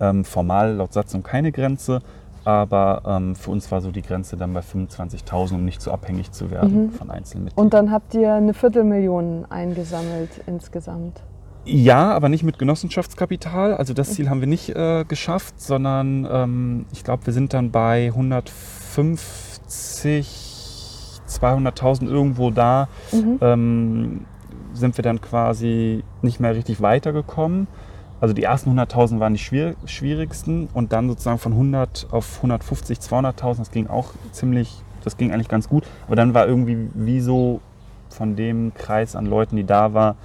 ähm, 0.00 0.24
formal 0.24 0.74
laut 0.74 0.92
Satzung 0.92 1.22
keine 1.22 1.52
Grenze. 1.52 2.00
Aber 2.44 3.02
ähm, 3.06 3.36
für 3.36 3.50
uns 3.50 3.70
war 3.70 3.80
so 3.80 3.90
die 3.92 4.02
Grenze 4.02 4.36
dann 4.36 4.52
bei 4.52 4.60
25.000, 4.60 5.54
um 5.54 5.64
nicht 5.64 5.80
zu 5.80 5.92
abhängig 5.92 6.32
zu 6.32 6.50
werden 6.50 6.86
Mhm. 6.86 6.90
von 6.90 7.10
einzelnen 7.10 7.44
Mitgliedern. 7.44 7.64
Und 7.64 7.74
dann 7.74 7.90
habt 7.90 8.14
ihr 8.14 8.32
eine 8.34 8.52
Viertelmillion 8.52 9.46
eingesammelt 9.48 10.30
insgesamt. 10.46 11.22
Ja, 11.64 12.12
aber 12.12 12.28
nicht 12.28 12.42
mit 12.42 12.58
Genossenschaftskapital. 12.58 13.74
Also 13.74 13.94
das 13.94 14.14
Ziel 14.14 14.30
haben 14.30 14.40
wir 14.40 14.48
nicht 14.48 14.70
äh, 14.70 15.04
geschafft, 15.06 15.60
sondern 15.60 16.26
ähm, 16.30 16.86
ich 16.92 17.04
glaube, 17.04 17.26
wir 17.26 17.32
sind 17.32 17.52
dann 17.52 17.70
bei 17.70 18.06
150, 18.06 20.26
200.000 21.28 22.08
irgendwo 22.08 22.50
da. 22.50 22.88
Mhm. 23.12 23.38
Ähm, 23.40 24.24
sind 24.72 24.96
wir 24.96 25.02
dann 25.02 25.20
quasi 25.20 26.02
nicht 26.22 26.40
mehr 26.40 26.54
richtig 26.54 26.80
weitergekommen. 26.80 27.66
Also 28.20 28.34
die 28.34 28.42
ersten 28.42 28.78
100.000 28.78 29.18
waren 29.18 29.32
die 29.32 29.38
schwier 29.38 29.74
schwierigsten 29.86 30.68
und 30.74 30.92
dann 30.92 31.08
sozusagen 31.08 31.38
von 31.38 31.52
100 31.52 32.08
auf 32.10 32.36
150, 32.36 32.98
200.000, 32.98 33.58
das 33.58 33.70
ging 33.70 33.86
auch 33.86 34.10
ziemlich, 34.30 34.82
das 35.02 35.16
ging 35.16 35.32
eigentlich 35.32 35.48
ganz 35.48 35.68
gut. 35.68 35.84
Aber 36.06 36.16
dann 36.16 36.34
war 36.34 36.46
irgendwie 36.46 36.90
wie 36.94 37.20
so 37.20 37.60
von 38.10 38.36
dem 38.36 38.74
Kreis 38.74 39.16
an 39.16 39.26
Leuten, 39.26 39.56
die 39.56 39.64
da 39.64 39.94
war, 39.94 40.16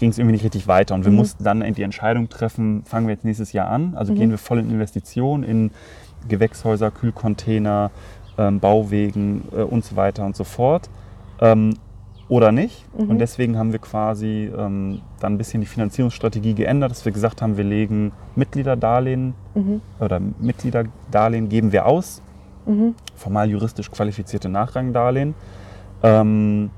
ging 0.00 0.10
es 0.10 0.18
irgendwie 0.18 0.32
nicht 0.32 0.44
richtig 0.44 0.66
weiter. 0.66 0.94
Und 0.96 1.04
wir 1.04 1.12
Mhm. 1.12 1.18
mussten 1.18 1.44
dann 1.44 1.60
die 1.74 1.82
Entscheidung 1.82 2.28
treffen, 2.28 2.82
fangen 2.84 3.06
wir 3.06 3.14
jetzt 3.14 3.24
nächstes 3.24 3.52
Jahr 3.52 3.68
an. 3.68 3.94
Also 3.94 4.12
Mhm. 4.12 4.16
gehen 4.16 4.30
wir 4.30 4.38
voll 4.38 4.58
in 4.58 4.70
Investitionen 4.70 5.44
in 5.44 5.70
Gewächshäuser, 6.28 6.90
Kühlcontainer, 6.90 7.90
ähm, 8.38 8.58
Bauwegen 8.60 9.44
äh, 9.56 9.62
und 9.62 9.84
so 9.84 9.94
weiter 9.96 10.24
und 10.26 10.34
so 10.34 10.44
fort. 10.44 10.90
Ähm, 11.40 11.74
oder 12.28 12.52
nicht. 12.52 12.86
Mhm. 12.96 13.10
Und 13.10 13.18
deswegen 13.18 13.58
haben 13.58 13.72
wir 13.72 13.80
quasi 13.80 14.50
ähm, 14.56 15.00
dann 15.20 15.34
ein 15.34 15.38
bisschen 15.38 15.60
die 15.60 15.66
Finanzierungsstrategie 15.66 16.54
geändert, 16.54 16.90
dass 16.92 17.04
wir 17.04 17.12
gesagt 17.12 17.42
haben, 17.42 17.56
wir 17.56 17.64
legen 17.64 18.12
Mitgliederdarlehen 18.36 19.34
Mhm. 19.54 19.80
oder 19.98 20.20
Mitgliederdarlehen 20.38 21.48
geben 21.48 21.72
wir 21.72 21.86
aus, 21.86 22.22
Mhm. 22.66 22.94
formal 23.16 23.50
juristisch 23.50 23.90
qualifizierte 23.90 24.48
Nachrangdarlehen. 24.48 25.34
Ähm, 26.02 26.70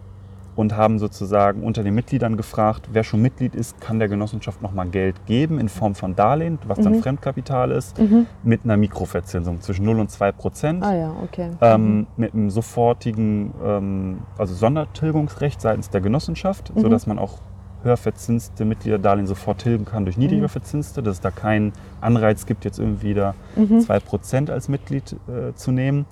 und 0.55 0.77
haben 0.77 0.99
sozusagen 0.99 1.63
unter 1.63 1.83
den 1.83 1.95
Mitgliedern 1.95 2.37
gefragt, 2.37 2.89
wer 2.93 3.05
schon 3.05 3.23
Mitglied 3.23 3.55
ist, 3.55 3.81
kann 3.81 3.99
der 3.99 4.09
Genossenschaft 4.09 4.61
nochmal 4.61 4.87
Geld 4.89 5.25
geben 5.27 5.59
in 5.59 5.69
Form 5.69 5.95
von 5.95 6.15
Darlehen, 6.15 6.59
was 6.67 6.79
dann 6.81 6.93
Mhm. 6.95 7.03
Fremdkapital 7.03 7.71
ist, 7.71 7.99
Mhm. 7.99 8.27
mit 8.43 8.65
einer 8.65 8.77
Mikroverzinsung 8.77 9.61
zwischen 9.63 9.85
0 9.87 9.99
und 10.01 10.11
2 10.11 10.33
Prozent. 10.33 10.83
Ah 10.85 10.95
ja, 10.95 11.13
okay. 11.23 11.51
Ähm, 11.63 12.07
mit 12.17 12.35
einem 12.35 12.51
sofortigen 12.51 13.55
ähm, 13.65 14.19
also 14.37 14.55
Sondertilgungsrecht 14.55 15.61
seitens 15.61 15.89
der 15.91 16.01
Genossenschaft, 16.01 16.75
Mhm. 16.75 16.81
sodass 16.81 17.07
man 17.07 17.19
auch 17.19 17.39
höher 17.83 17.97
verzinste 17.97 18.65
Mitgliederdarlehen 18.65 19.27
sofort 19.27 19.59
tilgen 19.59 19.85
kann 19.85 20.05
durch 20.05 20.17
niedriger 20.17 20.43
Mhm. 20.45 20.49
verzinste, 20.51 21.03
dass 21.03 21.15
es 21.17 21.21
da 21.21 21.31
keinen 21.31 21.73
Anreiz 22.01 22.47
gibt, 22.47 22.65
jetzt 22.65 22.79
irgendwie 22.79 23.15
da 23.15 23.35
Mhm. 23.57 23.81
2% 23.81 24.51
als 24.51 24.69
Mitglied 24.69 25.17
äh, 25.29 25.53
zu 25.55 25.73
nehmen. 25.73 26.05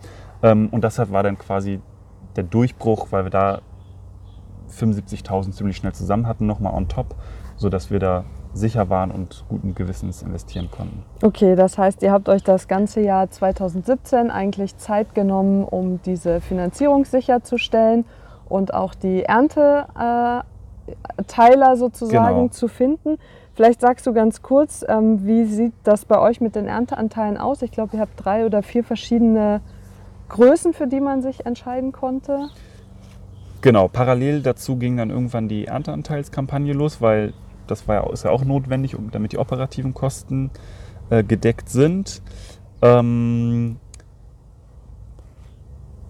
Ähm, 0.43 0.69
und 0.73 0.83
deshalb 0.83 1.13
war 1.13 1.23
dann 1.23 1.39
quasi 1.39 1.81
der 2.37 2.45
Durchbruch, 2.45 3.09
weil 3.11 3.25
wir 3.25 3.31
da 3.31 3.61
75.000 4.71 5.53
ziemlich 5.53 5.77
schnell 5.77 5.93
zusammen 5.93 6.27
hatten, 6.27 6.47
nochmal 6.47 6.75
on 6.75 6.89
top, 6.89 7.15
sodass 7.57 7.91
wir 7.91 7.99
da 7.99 8.25
sicher 8.53 8.91
waren 8.91 9.11
und 9.11 9.45
guten 9.49 9.75
Gewissens 9.75 10.23
investieren 10.23 10.71
konnten. 10.71 11.05
Okay, 11.23 11.55
das 11.55 11.79
heißt, 11.79 12.03
ihr 12.03 12.11
habt 12.11 12.29
euch 12.29 12.43
das 12.43 12.67
ganze 12.67 13.01
Jahr 13.01 13.31
2017 13.31 14.31
eigentlich 14.31 14.77
Zeit 14.77 15.15
genommen, 15.15 15.65
um 15.65 16.03
diese 16.03 16.41
Finanzierung 16.41 17.05
sicherzustellen 17.05 18.05
und 18.49 18.75
auch 18.75 18.95
die 18.95 19.23
Ernteteiler 19.23 20.45
Teiler 21.29 21.77
sozusagen 21.77 22.37
Genau. 22.37 22.49
zu 22.49 22.67
finden. 22.67 23.19
Vielleicht 23.55 23.81
sagst 23.81 24.07
du 24.07 24.13
ganz 24.13 24.43
kurz, 24.43 24.85
ähm, 24.89 25.25
wie 25.25 25.45
sieht 25.45 25.75
das 25.85 26.05
bei 26.05 26.19
euch 26.19 26.41
mit 26.41 26.57
den 26.57 26.67
Ernteanteilen 26.67 27.37
aus? 27.37 27.63
Ich 27.63 27.71
glaube, 27.71 27.97
ihr 27.97 28.01
habt 28.01 28.13
drei 28.17 28.47
oder 28.47 28.63
vier 28.63 28.83
verschiedene 28.83 29.61
Größen, 30.29 30.73
für 30.73 30.87
die 30.87 31.01
man 31.01 31.23
sich 31.23 31.47
entscheiden 31.47 31.93
konnte. 31.93 32.49
Genau, 33.63 33.89
parallel 33.89 34.43
dazu 34.43 34.77
ging 34.77 34.97
dann 34.97 35.11
irgendwann 35.11 35.49
die 35.49 35.67
Ernteanteilskampagne 35.67 36.73
los, 36.73 37.01
weil 37.01 37.35
das 37.67 37.87
war 37.87 37.97
ja, 37.97 38.13
ist 38.13 38.25
ja 38.25 38.31
auch 38.31 38.45
notwendig, 38.45 38.97
um, 38.97 39.11
damit 39.11 39.33
die 39.33 39.39
operativen 39.39 39.95
Kosten 39.95 40.51
äh, 41.11 41.23
gedeckt 41.23 41.69
sind. 41.69 42.23
Ähm, 42.83 43.77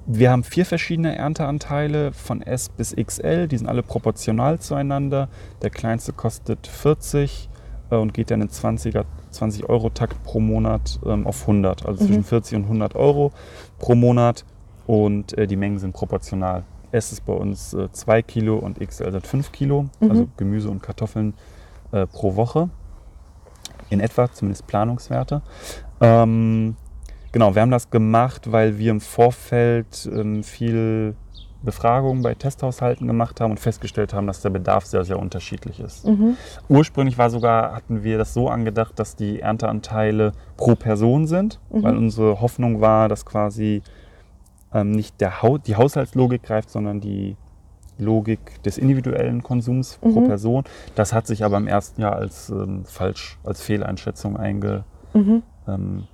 wir 0.06 0.30
haben 0.30 0.44
vier 0.44 0.64
verschiedene 0.66 1.14
Ernteanteile 1.16 2.12
von 2.12 2.42
S 2.42 2.68
bis 2.68 2.94
XL, 2.96 3.48
die 3.48 3.58
sind 3.58 3.66
alle 3.68 3.82
proportional 3.82 4.58
zueinander. 4.58 5.28
Der 5.62 5.70
kleinste 5.70 6.12
kostet 6.12 6.66
40 6.66 7.48
äh, 7.90 7.96
und 7.96 8.14
geht 8.14 8.30
dann 8.30 8.40
in 8.42 8.48
20er, 8.48 9.04
20 9.30 9.68
Euro 9.68 9.90
Takt 9.90 10.22
pro 10.24 10.40
Monat 10.40 10.98
ähm, 11.04 11.26
auf 11.26 11.42
100, 11.42 11.86
also 11.86 12.02
Mhm. 12.02 12.06
zwischen 12.08 12.24
40 12.24 12.56
und 12.56 12.62
100 12.64 12.94
Euro 12.96 13.32
pro 13.78 13.94
Monat 13.94 14.44
und 14.86 15.36
äh, 15.36 15.46
die 15.46 15.56
Mengen 15.56 15.78
sind 15.78 15.92
proportional. 15.92 16.64
S 16.92 17.12
ist 17.12 17.24
bei 17.24 17.32
uns 17.32 17.76
2 17.92 18.22
Kilo 18.22 18.56
und 18.58 18.78
XL 18.80 19.12
sind 19.12 19.26
5 19.26 19.52
Kilo, 19.52 19.86
Mhm. 20.00 20.10
also 20.10 20.28
Gemüse 20.36 20.68
und 20.70 20.82
Kartoffeln 20.82 21.34
äh, 21.92 22.06
pro 22.06 22.36
Woche. 22.36 22.68
In 23.90 24.00
etwa, 24.00 24.30
zumindest 24.32 24.66
Planungswerte. 24.68 25.42
Ähm, 26.00 26.76
genau, 27.32 27.54
wir 27.54 27.62
haben 27.62 27.70
das 27.72 27.90
gemacht, 27.90 28.52
weil 28.52 28.78
wir 28.78 28.90
im 28.92 29.00
Vorfeld 29.00 30.08
ähm, 30.12 30.44
viel 30.44 31.14
Befragungen 31.62 32.22
bei 32.22 32.34
Testhaushalten 32.34 33.06
gemacht 33.06 33.40
haben 33.40 33.50
und 33.50 33.60
festgestellt 33.60 34.14
haben, 34.14 34.26
dass 34.26 34.40
der 34.40 34.48
Bedarf 34.50 34.86
sehr, 34.86 35.04
sehr 35.04 35.18
unterschiedlich 35.18 35.78
ist. 35.80 36.06
Mhm. 36.06 36.36
Ursprünglich 36.70 37.18
war 37.18 37.28
sogar, 37.28 37.74
hatten 37.74 38.02
wir 38.02 38.16
das 38.16 38.32
so 38.32 38.48
angedacht, 38.48 38.98
dass 38.98 39.14
die 39.16 39.40
Ernteanteile 39.40 40.32
pro 40.56 40.74
Person 40.74 41.26
sind, 41.26 41.60
Mhm. 41.70 41.82
weil 41.82 41.96
unsere 41.98 42.40
Hoffnung 42.40 42.80
war, 42.80 43.08
dass 43.08 43.26
quasi 43.26 43.82
ähm, 44.72 44.90
nicht 44.92 45.20
der 45.20 45.42
Hau 45.42 45.58
die 45.58 45.76
Haushaltslogik 45.76 46.42
greift, 46.42 46.70
sondern 46.70 47.00
die 47.00 47.36
Logik 47.98 48.62
des 48.62 48.78
individuellen 48.78 49.42
Konsums 49.42 49.98
pro 50.00 50.20
Mhm. 50.20 50.26
Person. 50.28 50.64
Das 50.94 51.12
hat 51.12 51.26
sich 51.26 51.44
aber 51.44 51.58
im 51.58 51.66
ersten 51.66 52.00
Jahr 52.00 52.16
als 52.16 52.48
ähm, 52.50 52.84
falsch, 52.86 53.38
als 53.44 53.60
Fehleinschätzung 53.60 54.36
einge, 54.36 54.84
Mhm. 55.12 55.42
ähm, 55.68 56.04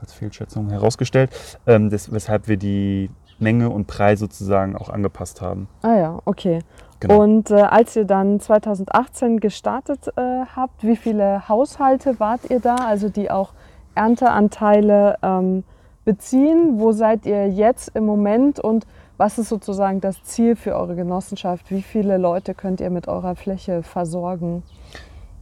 als 0.00 0.12
Fehlschätzung 0.14 0.70
herausgestellt, 0.70 1.30
ähm, 1.66 1.90
das, 1.90 2.10
weshalb 2.12 2.48
wir 2.48 2.56
die 2.56 3.10
Menge 3.40 3.68
und 3.70 3.86
Preis 3.86 4.18
sozusagen 4.20 4.76
auch 4.76 4.88
angepasst 4.88 5.40
haben. 5.42 5.68
Ah 5.82 5.94
ja, 5.96 6.18
okay. 6.24 6.60
Genau. 7.00 7.22
Und 7.22 7.50
äh, 7.52 7.54
als 7.60 7.94
ihr 7.94 8.04
dann 8.04 8.40
2018 8.40 9.38
gestartet 9.38 10.08
äh, 10.16 10.44
habt, 10.56 10.82
wie 10.82 10.96
viele 10.96 11.48
Haushalte 11.48 12.18
wart 12.18 12.50
ihr 12.50 12.58
da, 12.60 12.74
also 12.76 13.08
die 13.08 13.30
auch 13.30 13.52
Ernteanteile 13.94 15.16
ähm, 15.22 15.64
beziehen? 16.08 16.78
Wo 16.78 16.92
seid 16.92 17.26
ihr 17.26 17.50
jetzt 17.50 17.90
im 17.94 18.06
Moment 18.06 18.58
und 18.58 18.86
was 19.18 19.38
ist 19.38 19.50
sozusagen 19.50 20.00
das 20.00 20.22
Ziel 20.22 20.56
für 20.56 20.74
eure 20.74 20.96
Genossenschaft? 20.96 21.70
Wie 21.70 21.82
viele 21.82 22.16
Leute 22.16 22.54
könnt 22.54 22.80
ihr 22.80 22.88
mit 22.88 23.08
eurer 23.08 23.36
Fläche 23.36 23.82
versorgen? 23.82 24.62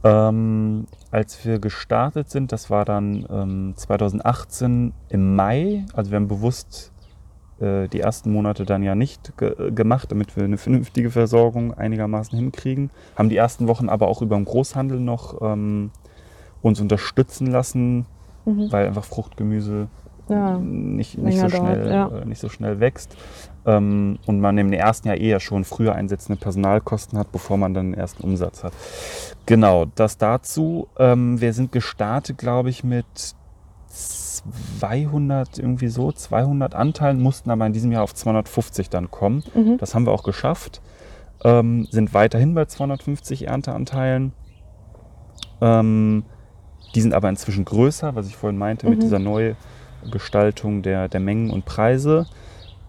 Ähm, 0.03 0.85
als 1.09 1.45
wir 1.45 1.59
gestartet 1.59 2.29
sind, 2.29 2.51
das 2.51 2.69
war 2.69 2.83
dann 2.83 3.25
ähm, 3.29 3.73
2018 3.77 4.91
im 5.07 5.37
Mai, 5.37 5.85
also 5.93 6.11
wir 6.11 6.17
haben 6.17 6.27
bewusst 6.27 6.91
äh, 7.61 7.87
die 7.87 8.01
ersten 8.01 8.33
Monate 8.33 8.65
dann 8.65 8.83
ja 8.83 8.93
nicht 8.93 9.37
ge 9.37 9.71
gemacht, 9.71 10.11
damit 10.11 10.35
wir 10.35 10.43
eine 10.43 10.57
vernünftige 10.57 11.11
Versorgung 11.11 11.73
einigermaßen 11.73 12.37
hinkriegen, 12.37 12.89
haben 13.15 13.29
die 13.29 13.37
ersten 13.37 13.69
Wochen 13.69 13.87
aber 13.87 14.09
auch 14.09 14.21
über 14.21 14.35
den 14.35 14.43
Großhandel 14.43 14.99
noch 14.99 15.41
ähm, 15.41 15.91
uns 16.61 16.81
unterstützen 16.81 17.47
lassen, 17.47 18.05
Mhm. 18.47 18.71
weil 18.71 18.87
einfach 18.87 19.03
Fruchtgemüse 19.03 19.87
Ja. 20.29 20.57
nicht, 20.57 21.17
nicht, 21.17 21.39
so 21.39 21.47
länger 21.47 21.49
dauert, 21.49 21.75
schnell, 21.75 21.91
ja. 21.91 22.07
äh, 22.07 22.25
nicht 22.25 22.39
so 22.39 22.49
schnell 22.49 22.79
wächst. 22.79 23.15
Ähm, 23.65 24.19
und 24.25 24.39
man 24.39 24.57
im 24.57 24.71
ersten 24.73 25.07
Jahr 25.07 25.17
eher 25.17 25.39
schon 25.39 25.63
früher 25.63 25.93
einsetzende 25.95 26.39
Personalkosten 26.39 27.17
hat, 27.17 27.31
bevor 27.31 27.57
man 27.57 27.73
dann 27.73 27.91
den 27.91 27.99
ersten 27.99 28.23
Umsatz 28.23 28.63
hat. 28.63 28.73
Genau, 29.45 29.85
das 29.95 30.17
dazu. 30.17 30.87
Ähm, 30.97 31.41
wir 31.41 31.53
sind 31.53 31.71
gestartet, 31.71 32.37
glaube 32.37 32.69
ich, 32.69 32.83
mit 32.83 33.05
200, 33.89 35.57
irgendwie 35.59 35.87
so, 35.87 36.11
200 36.11 36.75
Anteilen, 36.75 37.21
mussten 37.21 37.49
aber 37.49 37.65
in 37.65 37.73
diesem 37.73 37.91
Jahr 37.91 38.03
auf 38.03 38.13
250 38.13 38.89
dann 38.89 39.11
kommen. 39.11 39.43
Mhm. 39.53 39.77
Das 39.77 39.95
haben 39.95 40.05
wir 40.05 40.11
auch 40.11 40.23
geschafft. 40.23 40.81
Ähm, 41.43 41.87
sind 41.91 42.13
weiterhin 42.13 42.53
bei 42.53 42.65
250 42.65 43.47
Ernteanteilen. 43.47 44.33
Ähm, 45.61 46.23
die 46.95 47.01
sind 47.01 47.13
aber 47.13 47.29
inzwischen 47.29 47.65
größer, 47.65 48.15
was 48.15 48.27
ich 48.27 48.35
vorhin 48.35 48.57
meinte, 48.57 48.87
mit 48.89 48.99
Mhm. 48.99 49.01
dieser 49.01 49.19
Neugestaltung 50.03 50.81
der, 50.81 51.07
der 51.07 51.19
Mengen 51.19 51.49
und 51.49 51.65
Preise. 51.65 52.25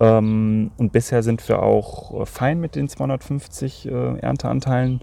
Ähm, 0.01 0.71
und 0.77 0.93
bisher 0.93 1.23
sind 1.23 1.47
wir 1.49 1.63
auch 1.63 2.23
äh, 2.23 2.27
fein 2.27 2.61
mit 2.61 2.77
den 2.77 2.89
250 2.89 3.87
äh, 3.87 4.19
Ernteanteilen. 4.19 5.01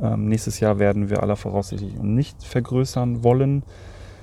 Ähm, 0.00 0.28
nächstes 0.28 0.60
Jahr 0.60 0.78
werden 0.78 1.10
wir 1.10 1.22
aller 1.22 1.36
Voraussicht 1.36 2.02
nicht 2.02 2.42
vergrößern 2.44 3.22
wollen. 3.22 3.62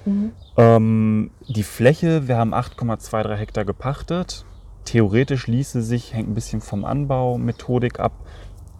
Mhm. 0.06 0.32
Ähm, 0.58 1.32
die 1.48 1.64
Fläche, 1.64 2.28
wir 2.28 2.38
haben 2.38 2.54
8,23 2.54 3.36
Hektar 3.36 3.66
gepachtet. 3.66 4.46
theoretisch 4.86 5.48
ließe 5.48 5.82
sich, 5.84 6.14
hängt 6.14 6.30
ein 6.30 6.34
bisschen 6.34 6.62
vom 6.62 6.84
Anbaumethodik 6.84 8.00
ab, 8.00 8.14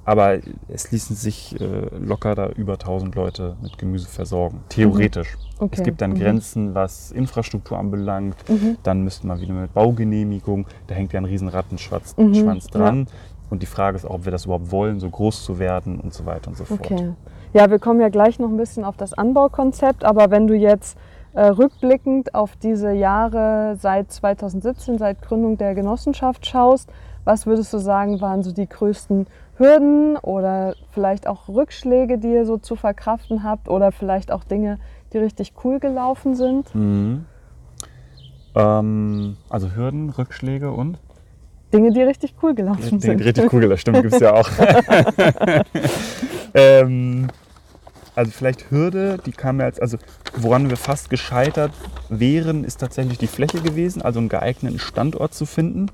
aber 0.10 0.40
es 0.68 0.92
ließen 0.92 1.16
sich 1.16 1.60
äh, 1.62 1.66
locker 2.00 2.34
da 2.34 2.50
über 2.50 2.74
1000 2.74 3.14
Leute 3.14 3.56
mit 3.62 3.78
Gemüse 3.78 4.08
versorgen. 4.08 4.64
Theoretisch. 4.70 5.36
Mhm. 5.38 5.66
Okay. 5.66 5.76
Es 5.78 5.84
gibt 5.84 6.02
dann 6.02 6.12
Mhm. 6.12 6.16
Grenzen, 6.20 6.74
was 6.74 7.12
Infrastruktur 7.12 7.78
anbelangt. 7.78 8.36
Mhm. 8.50 8.78
Dann 8.84 9.04
müsste 9.04 9.28
man 9.28 9.40
wieder 9.40 9.54
mit 9.54 9.74
Baugenehmigung. 9.74 10.66
Da 10.88 10.96
hängt 10.96 11.14
ja 11.14 11.20
ein 11.20 11.26
riesen 11.26 11.48
Rattenschwanz 11.48 12.16
Mhm, 12.18 12.60
dran. 12.72 13.08
Und 13.52 13.62
die 13.62 13.68
Frage 13.68 13.98
ist 13.98 14.06
auch, 14.06 14.16
ob 14.16 14.26
wir 14.26 14.32
das 14.32 14.46
überhaupt 14.46 14.72
wollen, 14.72 15.00
so 15.00 15.10
groß 15.10 15.44
zu 15.44 15.60
werden 15.60 16.00
und 16.00 16.14
so 16.14 16.26
weiter 16.26 16.50
und 16.50 16.58
so 16.58 16.66
fort. 16.66 16.80
Okay. 16.82 17.14
Ja, 17.54 17.70
wir 17.70 17.80
kommen 17.80 18.00
ja 18.00 18.10
gleich 18.10 18.40
noch 18.40 18.50
ein 18.50 18.58
bisschen 18.58 18.84
auf 18.84 18.96
das 18.98 19.14
Anbaukonzept, 19.14 20.04
aber 20.04 20.32
wenn 20.32 20.48
du 20.48 20.56
jetzt 20.56 20.98
äh, 21.34 21.46
rückblickend 21.46 22.34
auf 22.36 22.56
diese 22.56 22.92
Jahre 22.92 23.76
seit 23.80 24.12
2017, 24.12 24.98
seit 24.98 25.22
Gründung 25.22 25.58
der 25.58 25.76
Genossenschaft 25.76 26.46
schaust, 26.48 26.90
was 27.26 27.46
würdest 27.46 27.72
du 27.74 27.78
sagen, 27.80 28.22
waren 28.22 28.42
so 28.44 28.52
die 28.52 28.68
größten 28.68 29.28
Hürden 29.60 30.16
oder 30.16 30.76
vielleicht 30.92 31.28
auch 31.28 31.50
Rückschläge, 31.50 32.18
die 32.18 32.32
ihr 32.32 32.46
so 32.46 32.58
zu 32.58 32.76
verkraften 32.76 33.44
habt 33.44 33.68
oder 33.68 33.92
vielleicht 33.92 34.32
auch 34.32 34.46
Dinge, 34.46 34.80
die 35.12 35.18
richtig 35.18 35.54
cool 35.64 35.80
gelaufen 35.80 36.34
sind? 36.34 36.74
Mhm. 36.74 37.26
Ähm, 38.56 39.38
also 39.50 39.76
Hürden, 39.76 40.10
Rückschläge 40.10 40.72
und? 40.72 40.98
Dinge, 41.74 41.92
die 41.92 42.02
richtig 42.02 42.34
cool 42.42 42.56
gelaufen 42.56 42.82
Richtig, 42.82 43.02
sind. 43.02 43.24
richtig 43.24 43.54
cool, 43.54 43.68
das 43.70 43.82
stimmt, 43.82 44.02
gibt 44.02 44.14
es 44.14 44.22
ja 44.22 44.34
auch. 44.34 44.50
ähm, 46.56 47.28
also 48.16 48.32
vielleicht 48.32 48.72
Hürde, 48.72 49.20
die 49.24 49.32
kam 49.32 49.58
mir 49.58 49.66
als, 49.66 49.80
also 49.80 49.98
woran 50.36 50.70
wir 50.70 50.78
fast 50.78 51.12
gescheitert 51.12 51.72
wären, 52.10 52.64
ist 52.64 52.78
tatsächlich 52.78 53.20
die 53.20 53.28
Fläche 53.28 53.62
gewesen, 53.62 54.02
also 54.02 54.20
einen 54.20 54.30
geeigneten 54.30 54.80
Standort 54.80 55.36
zu 55.36 55.46
finden. 55.46 55.92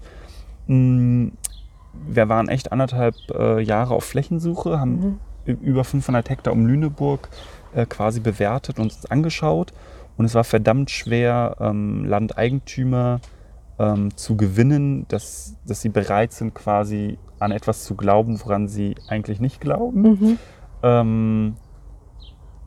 Wir 2.07 2.29
waren 2.29 2.49
echt 2.49 2.71
anderthalb 2.71 3.15
äh, 3.33 3.59
Jahre 3.61 3.93
auf 3.95 4.03
Flächensuche, 4.03 4.79
haben 4.79 5.19
ü- 5.47 5.57
über 5.61 5.83
500 5.83 6.29
Hektar 6.29 6.53
um 6.53 6.65
Lüneburg 6.65 7.29
äh, 7.73 7.85
quasi 7.85 8.19
bewertet 8.19 8.77
und 8.79 8.85
uns 8.85 9.05
angeschaut. 9.05 9.73
Und 10.17 10.25
es 10.25 10.35
war 10.35 10.43
verdammt 10.43 10.91
schwer, 10.91 11.57
ähm, 11.59 12.05
Landeigentümer 12.05 13.19
ähm, 13.79 14.15
zu 14.15 14.37
gewinnen, 14.37 15.05
dass, 15.09 15.55
dass 15.67 15.81
sie 15.81 15.89
bereit 15.89 16.31
sind, 16.31 16.53
quasi 16.55 17.17
an 17.39 17.51
etwas 17.51 17.83
zu 17.83 17.95
glauben, 17.95 18.39
woran 18.41 18.67
sie 18.69 18.95
eigentlich 19.09 19.39
nicht 19.41 19.59
glauben. 19.59 20.01
Mhm. 20.01 20.37
Ähm, 20.83 21.55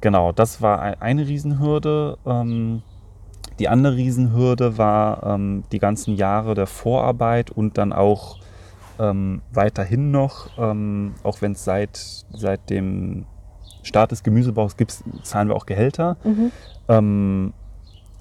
genau, 0.00 0.32
das 0.32 0.60
war 0.62 0.80
ein- 0.80 1.00
eine 1.00 1.26
Riesenhürde. 1.26 2.18
Ähm, 2.26 2.82
die 3.58 3.68
andere 3.68 3.96
Riesenhürde 3.96 4.78
war 4.78 5.22
ähm, 5.24 5.64
die 5.72 5.78
ganzen 5.78 6.14
Jahre 6.16 6.54
der 6.54 6.66
Vorarbeit 6.66 7.50
und 7.50 7.78
dann 7.78 7.92
auch 7.92 8.37
ähm, 8.98 9.42
weiterhin 9.52 10.10
noch, 10.10 10.48
ähm, 10.58 11.14
auch 11.22 11.40
wenn 11.42 11.52
es 11.52 11.64
seit, 11.64 11.96
seit 12.32 12.70
dem 12.70 13.26
Start 13.82 14.12
des 14.12 14.22
Gemüsebaus 14.22 14.76
gibt, 14.76 15.02
zahlen 15.22 15.48
wir 15.48 15.56
auch 15.56 15.66
Gehälter. 15.66 16.16
Mhm. 16.24 16.52
Ähm, 16.88 17.52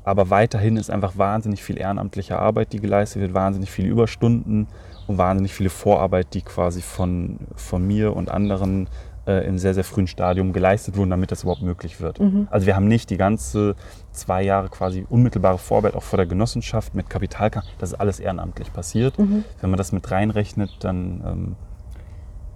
aber 0.03 0.29
weiterhin 0.29 0.77
ist 0.77 0.89
einfach 0.89 1.17
wahnsinnig 1.17 1.61
viel 1.61 1.77
ehrenamtliche 1.77 2.39
Arbeit, 2.39 2.71
die 2.71 2.79
geleistet 2.79 3.21
wird, 3.21 3.33
wahnsinnig 3.33 3.69
viele 3.69 3.89
Überstunden 3.89 4.67
und 5.07 5.17
wahnsinnig 5.17 5.53
viele 5.53 5.69
Vorarbeit, 5.69 6.33
die 6.33 6.41
quasi 6.41 6.81
von, 6.81 7.39
von 7.55 7.85
mir 7.85 8.15
und 8.15 8.31
anderen 8.31 8.87
äh, 9.27 9.45
im 9.45 9.57
sehr, 9.57 9.73
sehr 9.73 9.83
frühen 9.83 10.07
Stadium 10.07 10.53
geleistet 10.53 10.95
wurden, 10.95 11.09
damit 11.09 11.31
das 11.31 11.43
überhaupt 11.43 11.61
möglich 11.61 11.99
wird. 11.99 12.19
Mhm. 12.19 12.47
Also 12.49 12.65
wir 12.65 12.75
haben 12.75 12.87
nicht 12.87 13.09
die 13.09 13.17
ganze 13.17 13.75
zwei 14.11 14.41
Jahre 14.41 14.69
quasi 14.69 15.05
unmittelbare 15.09 15.57
Vorarbeit 15.57 15.95
auch 15.95 16.03
vor 16.03 16.17
der 16.17 16.25
Genossenschaft 16.25 16.95
mit 16.95 17.09
Kapitalka. 17.09 17.63
Das 17.77 17.91
ist 17.91 17.99
alles 17.99 18.19
ehrenamtlich 18.19 18.71
passiert. 18.71 19.19
Mhm. 19.19 19.43
Wenn 19.59 19.69
man 19.69 19.77
das 19.77 19.91
mit 19.91 20.09
reinrechnet, 20.09 20.77
dann 20.79 21.23
ähm, 21.25 21.55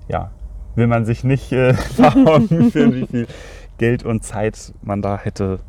ja, 0.07 0.31
will 0.75 0.87
man 0.87 1.05
sich 1.05 1.23
nicht 1.23 1.51
äh, 1.51 1.73
führen, 2.71 2.95
wie 2.95 3.05
viel 3.05 3.27
Geld 3.77 4.03
und 4.03 4.23
Zeit 4.23 4.73
man 4.81 5.01
da 5.01 5.17
hätte, 5.17 5.59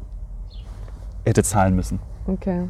hätte 1.25 1.43
zahlen 1.43 1.75
müssen. 1.75 1.99
Okay. 2.27 2.69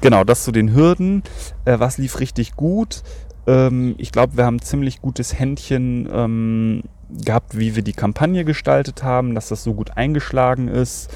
Genau, 0.00 0.22
das 0.22 0.44
zu 0.44 0.52
den 0.52 0.72
Hürden. 0.74 1.24
Äh, 1.64 1.80
was 1.80 1.98
lief 1.98 2.20
richtig 2.20 2.54
gut? 2.54 3.02
Ähm, 3.46 3.94
ich 3.98 4.12
glaube, 4.12 4.36
wir 4.36 4.44
haben 4.44 4.56
ein 4.56 4.62
ziemlich 4.62 5.00
gutes 5.00 5.38
Händchen 5.38 6.08
ähm, 6.12 6.82
gehabt, 7.10 7.58
wie 7.58 7.76
wir 7.76 7.82
die 7.82 7.92
Kampagne 7.92 8.44
gestaltet 8.44 9.02
haben, 9.02 9.34
dass 9.34 9.48
das 9.48 9.62
so 9.62 9.74
gut 9.74 9.96
eingeschlagen 9.96 10.68
ist. 10.68 11.10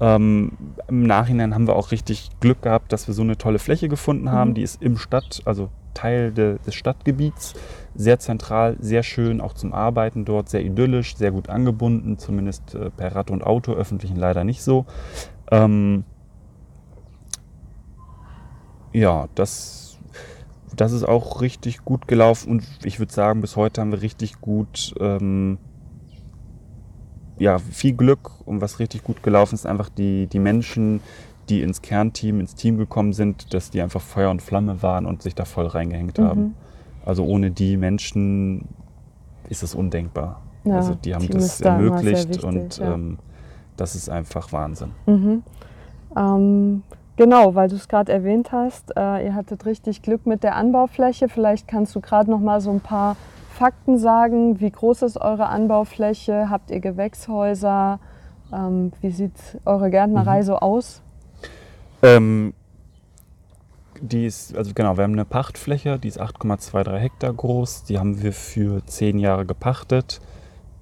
Ähm, 0.00 0.52
Im 0.88 1.06
Nachhinein 1.06 1.54
haben 1.54 1.66
wir 1.66 1.76
auch 1.76 1.92
richtig 1.92 2.30
Glück 2.40 2.62
gehabt, 2.62 2.92
dass 2.92 3.06
wir 3.06 3.14
so 3.14 3.22
eine 3.22 3.38
tolle 3.38 3.58
Fläche 3.58 3.88
gefunden 3.88 4.30
haben. 4.30 4.50
Mhm. 4.50 4.54
Die 4.54 4.62
ist 4.62 4.82
im 4.82 4.98
Stadt, 4.98 5.42
also 5.44 5.68
Teil 5.94 6.32
de, 6.32 6.58
des 6.66 6.74
Stadtgebiets, 6.74 7.54
sehr 7.94 8.18
zentral, 8.18 8.76
sehr 8.80 9.02
schön, 9.02 9.40
auch 9.40 9.52
zum 9.52 9.72
Arbeiten 9.72 10.24
dort, 10.24 10.48
sehr 10.48 10.64
idyllisch, 10.64 11.16
sehr 11.16 11.30
gut 11.30 11.48
angebunden, 11.48 12.18
zumindest 12.18 12.74
äh, 12.74 12.90
per 12.90 13.14
Rad 13.14 13.30
und 13.30 13.44
Auto, 13.44 13.72
öffentlichen 13.72 14.16
leider 14.16 14.44
nicht 14.44 14.62
so. 14.62 14.86
Ähm, 15.50 16.04
ja, 18.92 19.28
das, 19.34 19.81
das 20.76 20.92
ist 20.92 21.04
auch 21.04 21.40
richtig 21.40 21.84
gut 21.84 22.08
gelaufen 22.08 22.50
und 22.50 22.64
ich 22.84 22.98
würde 22.98 23.12
sagen, 23.12 23.40
bis 23.40 23.56
heute 23.56 23.80
haben 23.80 23.92
wir 23.92 24.02
richtig 24.02 24.40
gut, 24.40 24.94
ähm, 25.00 25.58
ja, 27.38 27.58
viel 27.58 27.94
Glück 27.94 28.30
und 28.46 28.60
was 28.60 28.78
richtig 28.78 29.02
gut 29.02 29.22
gelaufen 29.22 29.54
ist, 29.54 29.66
einfach 29.66 29.88
die, 29.88 30.26
die 30.26 30.38
Menschen, 30.38 31.00
die 31.48 31.62
ins 31.62 31.82
Kernteam, 31.82 32.40
ins 32.40 32.54
Team 32.54 32.78
gekommen 32.78 33.12
sind, 33.12 33.52
dass 33.52 33.70
die 33.70 33.82
einfach 33.82 34.00
Feuer 34.00 34.30
und 34.30 34.40
Flamme 34.42 34.82
waren 34.82 35.06
und 35.06 35.22
sich 35.22 35.34
da 35.34 35.44
voll 35.44 35.66
reingehängt 35.66 36.18
Mhm. 36.18 36.24
haben. 36.24 36.54
Also 37.04 37.24
ohne 37.24 37.50
die 37.50 37.76
Menschen 37.76 38.68
ist 39.48 39.62
es 39.62 39.74
undenkbar. 39.74 40.40
Ja, 40.64 40.76
also 40.76 40.94
die 40.94 41.14
haben 41.14 41.22
Team 41.26 41.32
das 41.32 41.60
ermöglicht 41.60 42.28
wichtig, 42.28 42.44
und 42.44 42.76
ja. 42.78 42.94
ähm, 42.94 43.18
das 43.76 43.96
ist 43.96 44.08
einfach 44.08 44.52
Wahnsinn. 44.52 44.90
Mhm. 45.06 45.42
Ähm, 46.16 46.82
genau, 47.16 47.54
weil 47.54 47.68
du 47.68 47.76
es 47.76 47.88
gerade 47.88 48.12
erwähnt 48.12 48.52
hast, 48.52 48.96
äh, 48.96 49.24
ihr 49.26 49.34
hattet 49.34 49.66
richtig 49.66 50.02
Glück 50.02 50.26
mit 50.26 50.42
der 50.42 50.56
Anbaufläche. 50.56 51.28
Vielleicht 51.28 51.68
kannst 51.68 51.94
du 51.94 52.00
gerade 52.00 52.30
noch 52.30 52.40
mal 52.40 52.60
so 52.60 52.70
ein 52.70 52.80
paar 52.80 53.16
Fakten 53.50 53.98
sagen. 53.98 54.60
Wie 54.60 54.70
groß 54.70 55.02
ist 55.02 55.16
eure 55.18 55.46
Anbaufläche? 55.46 56.50
Habt 56.50 56.70
ihr 56.70 56.80
Gewächshäuser? 56.80 58.00
Ähm, 58.52 58.92
wie 59.00 59.10
sieht 59.10 59.32
eure 59.64 59.90
Gärtnerei 59.90 60.40
Mhm. 60.40 60.44
so 60.44 60.56
aus? 60.56 61.02
Ähm, 62.02 62.54
die 64.00 64.26
ist, 64.26 64.56
also 64.56 64.72
genau, 64.74 64.96
wir 64.96 65.04
haben 65.04 65.12
eine 65.12 65.24
Pachtfläche, 65.24 65.98
die 65.98 66.08
ist 66.08 66.20
8,23 66.20 66.98
Hektar 66.98 67.32
groß. 67.32 67.84
Die 67.84 67.98
haben 67.98 68.20
wir 68.22 68.32
für 68.32 68.84
zehn 68.86 69.18
Jahre 69.18 69.46
gepachtet. 69.46 70.20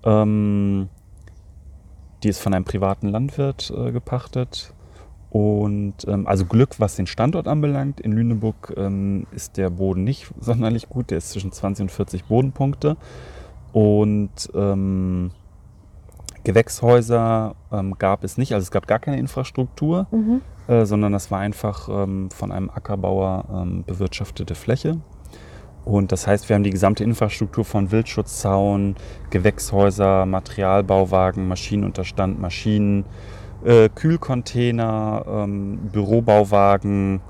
Ähm, 0.05 0.89
die 2.23 2.29
ist 2.29 2.41
von 2.41 2.55
einem 2.55 2.65
privaten 2.65 3.09
Landwirt 3.09 3.73
äh, 3.77 3.93
gepachtet. 3.93 4.73
Und 5.31 5.95
ähm, 6.09 6.27
also 6.27 6.45
Glück, 6.45 6.81
was 6.81 6.97
den 6.97 7.07
Standort 7.07 7.47
anbelangt. 7.47 8.01
In 8.01 8.13
Lüneburg 8.13 8.75
ähm, 8.77 9.27
ist 9.31 9.57
der 9.57 9.71
Boden 9.71 10.05
nicht 10.05 10.31
sonderlich 10.41 10.89
gut. 10.89 11.11
Der 11.11 11.19
ist 11.19 11.31
zwischen 11.31 11.53
20 11.53 11.85
und 11.85 11.91
40 11.91 12.25
Bodenpunkte. 12.25 12.97
Und 13.73 14.51
ähm, 14.55 15.31
Gewächshäuser 16.43 17.55
ähm, 17.71 17.97
gab 17.99 18.25
es 18.25 18.39
nicht. 18.39 18.55
Also 18.55 18.65
es 18.65 18.71
gab 18.71 18.87
gar 18.87 18.99
keine 18.99 19.19
Infrastruktur 19.19 20.07
Mhm. 20.11 20.41
äh, 20.67 20.85
sondern 20.85 21.13
das 21.13 21.31
war 21.31 21.39
einfach 21.39 21.89
ähm, 21.89 22.31
von 22.31 22.51
einem 22.51 22.71
Ackerbauer 22.71 23.45
ähm, 23.53 23.85
bewirtschaftete 23.87 24.55
Fläche. 24.55 24.99
Und 25.85 26.13
das 26.13 26.27
heißt, 26.27 26.49
wir 26.49 26.57
haben 26.57 26.63
die 26.63 26.71
gesamte 26.71 27.05
Infrastruktur 27.05 27.65
von 27.65 27.91
Wildschutzzaun, 27.91 28.97
Gewächshäuser, 29.31 30.27
Materialbauwagen, 30.27 31.49
Maschinenunterstand, 31.49 32.39
Maschinen, 32.41 33.05
äh, 33.65 33.89
Kühlcontainer, 33.89 35.25
ähm, 35.29 35.79
Bürobauwagen, 35.93 37.21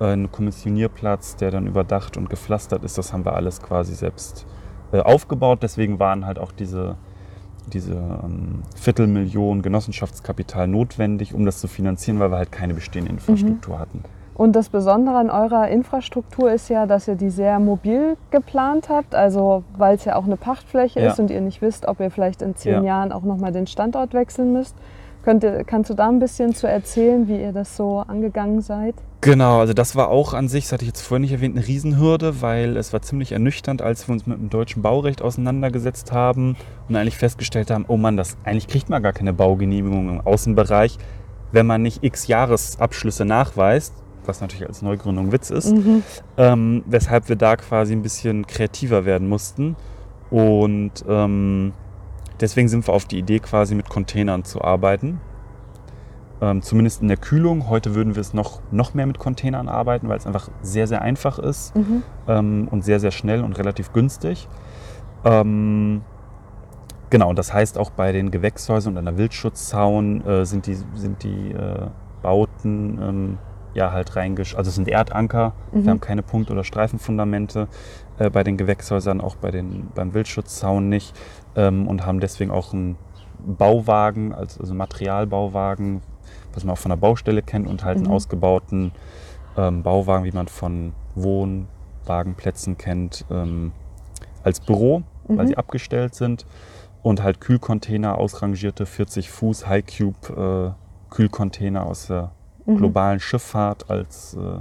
äh, 0.00 0.04
einen 0.04 0.30
Kommissionierplatz, 0.32 1.36
der 1.36 1.50
dann 1.50 1.66
überdacht 1.66 2.16
und 2.16 2.30
gepflastert 2.30 2.84
ist. 2.84 2.98
Das 2.98 3.12
haben 3.12 3.24
wir 3.24 3.34
alles 3.34 3.60
quasi 3.62 3.94
selbst 3.94 4.46
äh, 4.92 5.00
aufgebaut. 5.00 5.60
Deswegen 5.62 5.98
waren 5.98 6.26
halt 6.26 6.38
auch 6.38 6.52
diese 6.52 6.96
diese 7.72 7.94
ähm, 7.94 8.62
Viertelmillion 8.76 9.62
Genossenschaftskapital 9.62 10.68
notwendig, 10.68 11.32
um 11.34 11.46
das 11.46 11.60
zu 11.60 11.66
finanzieren, 11.66 12.20
weil 12.20 12.30
wir 12.30 12.36
halt 12.36 12.52
keine 12.52 12.74
bestehende 12.74 13.10
Infrastruktur 13.10 13.78
hatten. 13.78 14.02
Und 14.34 14.54
das 14.54 14.68
Besondere 14.68 15.16
an 15.16 15.30
eurer 15.30 15.68
Infrastruktur 15.68 16.52
ist 16.52 16.68
ja, 16.68 16.84
dass 16.86 17.08
ihr 17.08 17.14
die 17.14 17.30
sehr 17.30 17.60
mobil 17.60 18.18
geplant 18.30 18.88
habt. 18.90 19.14
Also 19.14 19.62
weil 19.78 19.94
es 19.94 20.04
ja 20.04 20.16
auch 20.16 20.24
eine 20.24 20.36
Pachtfläche 20.36 21.00
Ja. 21.00 21.12
ist 21.12 21.20
und 21.20 21.30
ihr 21.30 21.40
nicht 21.40 21.62
wisst, 21.62 21.86
ob 21.86 22.00
ihr 22.00 22.10
vielleicht 22.10 22.42
in 22.42 22.54
zehn 22.54 22.72
Ja. 22.74 22.82
Jahren 22.82 23.12
auch 23.12 23.22
nochmal 23.22 23.52
den 23.52 23.66
Standort 23.66 24.12
wechseln 24.12 24.52
müsst. 24.52 24.74
Könnt 25.24 25.42
ihr, 25.42 25.64
kannst 25.64 25.88
du 25.88 25.94
da 25.94 26.08
ein 26.08 26.18
bisschen 26.18 26.54
zu 26.54 26.68
erzählen, 26.68 27.26
wie 27.28 27.40
ihr 27.40 27.52
das 27.52 27.78
so 27.78 28.00
angegangen 28.00 28.60
seid? 28.60 28.94
Genau, 29.22 29.60
also 29.60 29.72
das 29.72 29.96
war 29.96 30.10
auch 30.10 30.34
an 30.34 30.48
sich, 30.48 30.64
das 30.64 30.72
hatte 30.72 30.84
ich 30.84 30.88
jetzt 30.88 31.00
vorhin 31.00 31.22
nicht 31.22 31.32
erwähnt, 31.32 31.56
eine 31.56 31.66
Riesenhürde, 31.66 32.42
weil 32.42 32.76
es 32.76 32.92
war 32.92 33.00
ziemlich 33.00 33.32
ernüchternd, 33.32 33.80
als 33.80 34.06
wir 34.06 34.12
uns 34.12 34.26
mit 34.26 34.36
dem 34.36 34.50
deutschen 34.50 34.82
Baurecht 34.82 35.22
auseinandergesetzt 35.22 36.12
haben 36.12 36.56
und 36.90 36.96
eigentlich 36.96 37.16
festgestellt 37.16 37.70
haben, 37.70 37.86
oh 37.88 37.96
Mann, 37.96 38.18
das, 38.18 38.36
eigentlich 38.44 38.68
kriegt 38.68 38.90
man 38.90 39.02
gar 39.02 39.14
keine 39.14 39.32
Baugenehmigung 39.32 40.10
im 40.10 40.20
Außenbereich, 40.20 40.98
wenn 41.52 41.64
man 41.64 41.80
nicht 41.80 42.04
x 42.04 42.26
Jahresabschlüsse 42.26 43.24
nachweist. 43.24 43.94
was 44.26 44.42
natürlich 44.42 44.68
als 44.68 44.82
Neugründung 44.82 45.32
Witz 45.32 45.48
ist, 45.48 45.74
mhm. 45.74 46.02
ähm, 46.36 46.84
weshalb 46.86 47.30
wir 47.30 47.36
da 47.36 47.56
quasi 47.56 47.94
ein 47.94 48.02
bisschen 48.02 48.46
kreativer 48.46 49.06
werden 49.06 49.28
mussten. 49.28 49.76
Und 50.30 51.04
ähm, 51.08 51.72
deswegen 52.40 52.68
sind 52.68 52.86
wir 52.86 52.94
auf 52.94 53.04
die 53.04 53.18
Idee 53.18 53.38
quasi 53.38 53.74
mit 53.74 53.88
Containern 53.88 54.44
zu 54.44 54.62
arbeiten. 54.62 55.20
Ähm, 56.40 56.62
zumindest 56.62 57.00
in 57.00 57.08
der 57.08 57.16
Kühlung. 57.16 57.68
Heute 57.68 57.94
würden 57.94 58.16
wir 58.16 58.20
es 58.20 58.34
noch, 58.34 58.60
noch 58.70 58.92
mehr 58.94 59.06
mit 59.06 59.18
Containern 59.18 59.68
arbeiten, 59.68 60.08
weil 60.08 60.18
es 60.18 60.26
einfach 60.26 60.48
sehr, 60.62 60.86
sehr 60.86 61.00
einfach 61.00 61.38
ist 61.38 61.74
mhm. 61.76 62.02
ähm, 62.28 62.68
und 62.70 62.84
sehr, 62.84 63.00
sehr 63.00 63.12
schnell 63.12 63.42
und 63.42 63.56
relativ 63.58 63.92
günstig. 63.92 64.48
Ähm, 65.24 66.02
genau, 67.10 67.32
das 67.32 67.54
heißt 67.54 67.78
auch 67.78 67.90
bei 67.90 68.12
den 68.12 68.30
Gewächshäusern 68.30 68.98
und 68.98 69.04
der 69.04 69.16
Wildschutzzaun 69.16 70.26
äh, 70.26 70.44
sind 70.44 70.66
die, 70.66 70.76
sind 70.94 71.22
die 71.22 71.52
äh, 71.52 71.86
Bauten 72.20 72.98
ähm, 73.00 73.38
ja 73.74 73.92
halt 73.92 74.16
reingesch... 74.16 74.54
Also 74.54 74.68
es 74.68 74.74
sind 74.74 74.88
Erdanker, 74.88 75.52
mhm. 75.72 75.84
wir 75.84 75.90
haben 75.90 76.00
keine 76.00 76.22
Punkt- 76.22 76.50
oder 76.50 76.64
Streifenfundamente 76.64 77.68
äh, 78.18 78.30
bei 78.30 78.44
den 78.44 78.56
Gewächshäusern, 78.56 79.20
auch 79.20 79.36
bei 79.36 79.50
den, 79.50 79.88
beim 79.94 80.14
Wildschutzzaun 80.14 80.88
nicht 80.88 81.14
ähm, 81.56 81.86
und 81.86 82.06
haben 82.06 82.20
deswegen 82.20 82.50
auch 82.50 82.72
einen 82.72 82.96
Bauwagen, 83.46 84.32
also, 84.32 84.60
also 84.60 84.74
Materialbauwagen, 84.74 86.02
was 86.54 86.64
man 86.64 86.74
auch 86.74 86.78
von 86.78 86.90
der 86.90 86.96
Baustelle 86.96 87.42
kennt 87.42 87.66
und 87.66 87.84
halt 87.84 87.98
mhm. 87.98 88.04
einen 88.04 88.14
ausgebauten 88.14 88.92
ähm, 89.56 89.82
Bauwagen, 89.82 90.24
wie 90.24 90.32
man 90.32 90.48
von 90.48 90.92
Wohnwagenplätzen 91.14 92.78
kennt, 92.78 93.24
ähm, 93.30 93.72
als 94.42 94.60
Büro, 94.60 95.02
mhm. 95.28 95.38
weil 95.38 95.48
sie 95.48 95.56
abgestellt 95.56 96.14
sind 96.14 96.46
und 97.02 97.22
halt 97.22 97.40
Kühlcontainer, 97.40 98.18
ausrangierte 98.18 98.86
40 98.86 99.30
Fuß 99.30 99.66
High 99.68 99.84
Cube 99.86 100.74
äh, 100.76 101.14
Kühlcontainer 101.14 101.86
aus 101.86 102.06
der 102.06 102.22
mhm. 102.22 102.28
Globalen 102.66 103.20
Schifffahrt 103.20 103.90
als 103.90 104.34
äh, 104.34 104.60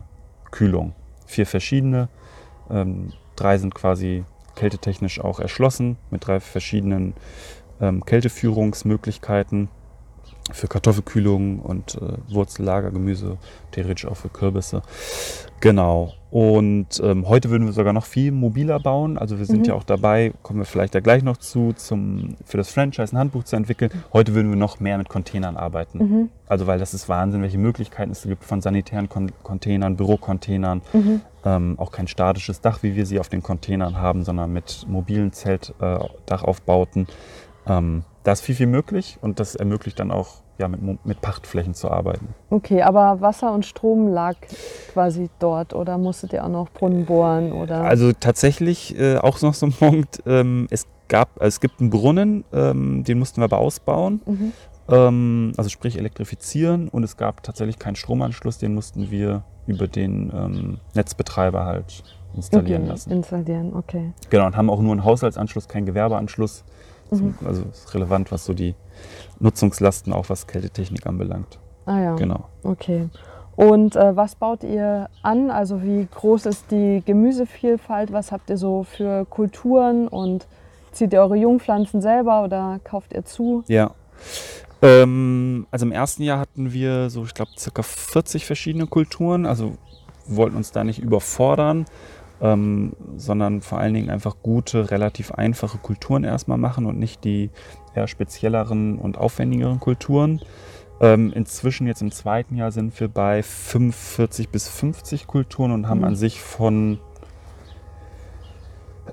Kühlung. 0.52 0.94
Vier 1.26 1.46
verschiedene, 1.46 2.10
ähm, 2.70 3.14
drei 3.36 3.58
sind 3.58 3.74
quasi 3.74 4.26
kältetechnisch 4.56 5.20
auch 5.20 5.40
erschlossen 5.40 5.98
mit 6.12 6.28
drei 6.28 6.40
verschiedenen 6.40 7.14
ähm, 7.82 8.06
Kälteführungsmöglichkeiten 8.06 9.70
für 10.52 10.68
Kartoffelkühlung 10.68 11.60
und 11.60 11.96
äh, 11.96 12.34
Wurzellager, 12.34 12.92
Gemüse, 12.92 13.38
theoretisch 13.72 14.06
auch 14.06 14.18
für 14.18 14.30
Kürbisse. 14.30 14.82
Genau. 15.62 16.14
Und 16.30 17.00
ähm, 17.02 17.30
heute 17.30 17.50
würden 17.50 17.66
wir 17.66 17.74
sogar 17.74 17.94
noch 17.94 18.06
viel 18.06 18.32
mobiler 18.32 18.80
bauen. 18.80 19.18
Also 19.18 19.38
wir 19.38 19.46
sind 19.46 19.60
mhm. 19.60 19.66
ja 19.66 19.74
auch 19.76 19.84
dabei, 19.84 20.34
kommen 20.42 20.60
wir 20.60 20.66
vielleicht 20.66 20.96
da 20.96 21.00
gleich 21.00 21.24
noch 21.24 21.38
zu, 21.38 21.74
zum, 21.74 22.36
für 22.44 22.58
das 22.58 22.70
Franchise 22.70 23.16
ein 23.16 23.20
Handbuch 23.20 23.44
zu 23.44 23.56
entwickeln. 23.56 23.92
Heute 24.12 24.34
würden 24.34 24.50
wir 24.50 24.58
noch 24.58 24.80
mehr 24.80 24.98
mit 24.98 25.10
Containern 25.10 25.56
arbeiten. 25.56 25.98
Mhm. 26.00 26.30
Also 26.48 26.68
weil 26.68 26.80
das 26.80 26.94
ist 26.94 27.08
Wahnsinn, 27.08 27.44
welche 27.44 27.60
Möglichkeiten 27.60 28.12
es 28.12 28.24
gibt 28.24 28.44
von 28.44 28.62
sanitären 28.62 29.08
Kon 29.08 29.32
Containern, 29.44 29.96
Bürocontainern. 29.96 30.82
Mhm. 30.92 31.22
Ähm, 31.46 31.76
auch 31.78 31.92
kein 31.92 32.08
statisches 32.08 32.62
Dach, 32.62 32.84
wie 32.84 32.96
wir 32.96 33.06
sie 33.06 33.20
auf 33.20 33.30
den 33.30 33.44
Containern 33.44 33.98
haben, 33.98 34.24
sondern 34.24 34.52
mit 34.52 34.86
mobilen 34.90 35.32
Zeltdachaufbauten. 35.32 37.08
Äh, 37.68 37.74
ähm, 37.78 38.04
da 38.24 38.32
ist 38.32 38.42
viel, 38.42 38.56
viel 38.56 38.68
möglich 38.68 39.18
und 39.22 39.40
das 39.40 39.56
ermöglicht 39.56 40.00
dann 40.00 40.12
auch 40.12 40.42
ja, 40.58 40.68
mit, 40.68 41.06
mit 41.06 41.22
Pachtflächen 41.22 41.74
zu 41.74 41.90
arbeiten. 41.90 42.30
Okay, 42.50 42.82
aber 42.84 43.22
Wasser 43.22 43.52
und 43.54 43.66
Strom 43.66 44.08
lag 44.08 44.36
quasi 44.94 45.30
dort 45.40 45.74
oder 45.74 45.98
musstet 45.98 46.34
ihr 46.34 46.44
auch 46.46 46.50
noch 46.50 46.70
Brunnen 46.70 47.06
bohren? 47.06 47.52
Oder? 47.52 47.82
Also 47.82 48.12
tatsächlich 48.14 48.98
äh, 48.98 49.18
auch 49.18 49.42
noch 49.42 49.54
so 49.54 49.66
ein 49.66 49.74
Punkt, 49.74 50.22
ähm, 50.26 50.68
es, 50.70 50.88
gab, 51.08 51.30
also 51.42 51.48
es 51.48 51.60
gibt 51.60 51.82
einen 51.82 51.90
Brunnen, 51.90 52.44
ähm, 52.54 53.04
den 53.04 53.20
mussten 53.20 53.42
wir 53.42 53.46
aber 53.46 53.58
ausbauen. 53.58 54.22
Mhm. 54.26 54.52
Ähm, 54.90 55.54
also 55.58 55.70
sprich 55.70 55.98
elektrifizieren 55.98 56.90
und 56.90 57.04
es 57.04 57.18
gab 57.18 57.42
tatsächlich 57.44 57.80
keinen 57.80 57.96
Stromanschluss, 57.96 58.58
den 58.58 58.74
mussten 58.74 59.12
wir 59.12 59.44
über 59.66 59.88
den 59.88 60.32
ähm, 60.36 60.80
Netzbetreiber 60.94 61.66
halt 61.66 62.04
installieren 62.36 62.84
okay, 62.84 62.92
lassen. 62.92 63.12
Installieren, 63.12 63.74
okay. 63.74 64.12
Genau, 64.30 64.46
und 64.46 64.58
haben 64.58 64.70
auch 64.70 64.82
nur 64.82 64.92
einen 64.92 65.04
Haushaltsanschluss, 65.04 65.68
keinen 65.68 65.86
Gewerbeanschluss. 65.86 66.64
Mhm. 67.22 67.36
Also 67.46 67.64
ist 67.64 67.94
relevant, 67.94 68.32
was 68.32 68.46
so 68.46 68.54
die 68.54 68.76
Nutzungslasten, 69.40 70.14
auch 70.14 70.30
was 70.30 70.48
Kältetechnik 70.48 71.06
anbelangt. 71.06 71.60
Ah 71.86 72.00
ja. 72.00 72.16
Genau. 72.16 72.46
Okay. 72.64 73.10
Und 73.56 73.96
äh, 73.96 74.16
was 74.16 74.36
baut 74.36 74.64
ihr 74.64 75.10
an? 75.22 75.52
Also 75.52 75.84
wie 75.84 76.08
groß 76.10 76.48
ist 76.48 76.72
die 76.72 77.04
Gemüsevielfalt? 77.06 78.12
Was 78.12 78.32
habt 78.32 78.50
ihr 78.50 78.58
so 78.58 78.84
für 78.84 79.26
Kulturen 79.26 80.08
und 80.08 80.48
zieht 80.92 81.14
ihr 81.14 81.22
eure 81.22 81.36
Jungpflanzen 81.36 82.02
selber 82.02 82.44
oder 82.44 82.80
kauft 82.84 83.14
ihr 83.14 83.26
zu? 83.26 83.64
Ja. 83.68 83.92
Ähm, 84.82 85.68
also 85.70 85.86
im 85.86 85.92
ersten 85.92 86.24
Jahr 86.24 86.40
hatten 86.40 86.74
wir 86.74 87.10
so, 87.10 87.24
ich 87.26 87.34
glaube, 87.34 87.52
circa 87.58 87.84
40 87.84 88.46
verschiedene 88.46 88.88
Kulturen. 88.88 89.46
Also 89.46 89.74
wollten 90.26 90.56
uns 90.56 90.72
da 90.72 90.84
nicht 90.84 91.00
überfordern 91.00 91.86
ähm, 92.44 92.92
sondern 93.16 93.62
vor 93.62 93.80
allen 93.80 93.94
Dingen 93.94 94.10
einfach 94.10 94.36
gute, 94.44 94.92
relativ 94.92 95.32
einfache 95.32 95.78
Kulturen 95.78 96.26
erstmal 96.26 96.58
machen 96.58 96.86
und 96.86 97.00
nicht 97.00 97.24
die 97.24 97.50
eher 97.96 98.08
spezielleren 98.08 99.00
und 99.00 99.18
aufwendigeren 99.18 99.80
Kulturen. 99.80 100.42
Ähm, 101.00 101.32
inzwischen 101.34 101.88
jetzt 101.88 102.02
im 102.02 102.12
zweiten 102.12 102.56
Jahr 102.58 102.72
sind 102.72 103.00
wir 103.00 103.08
bei 103.08 103.42
45 103.42 104.50
bis 104.50 104.68
50 104.68 105.26
Kulturen 105.26 105.72
und 105.72 105.88
haben 105.88 106.00
mhm. 106.00 106.06
an 106.06 106.16
sich 106.18 106.42
von 106.42 107.00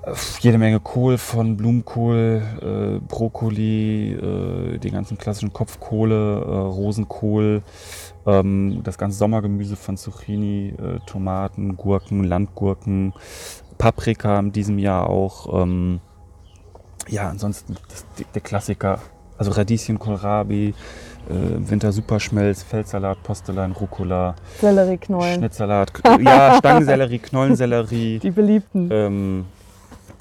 äh, 0.03 0.13
jede 0.41 0.57
Menge 0.57 0.81
Kohl 0.81 1.17
von 1.17 1.55
Blumenkohl, 1.55 2.41
äh, 2.61 2.99
Brokkoli, 3.07 4.11
äh, 4.11 4.77
die 4.77 4.91
ganzen 4.91 5.17
klassischen 5.17 5.53
Kopfkohle, 5.53 6.15
äh, 6.15 6.49
Rosenkohl, 6.49 7.61
ähm, 8.25 8.81
das 8.83 8.97
ganze 8.97 9.17
Sommergemüse 9.17 9.75
von 9.75 9.97
Zucchini, 9.97 10.73
äh, 10.77 10.99
Tomaten, 11.05 11.77
Gurken, 11.77 12.23
Landgurken, 12.23 13.13
Paprika 13.77 14.39
in 14.39 14.51
diesem 14.51 14.79
Jahr 14.79 15.09
auch. 15.09 15.61
Ähm, 15.61 15.99
ja, 17.07 17.29
ansonsten 17.29 17.77
das, 17.89 18.05
der 18.33 18.41
Klassiker, 18.41 18.99
also 19.37 19.51
Radieschen, 19.51 19.97
Kohlrabi, 19.97 20.75
äh, 21.29 21.69
Winter 21.69 21.91
Superschmelz, 21.91 22.63
Feldsalat, 22.63 23.23
Postelein, 23.23 23.71
Rucola, 23.71 24.35
Sellerieknollen, 24.59 25.39
Schnittsalat, 25.39 25.91
ja, 26.21 26.57
Stangensellerie, 26.59 27.19
Knollensellerie. 27.19 28.19
Die 28.19 28.31
beliebten. 28.31 28.89
Ähm, 28.91 29.45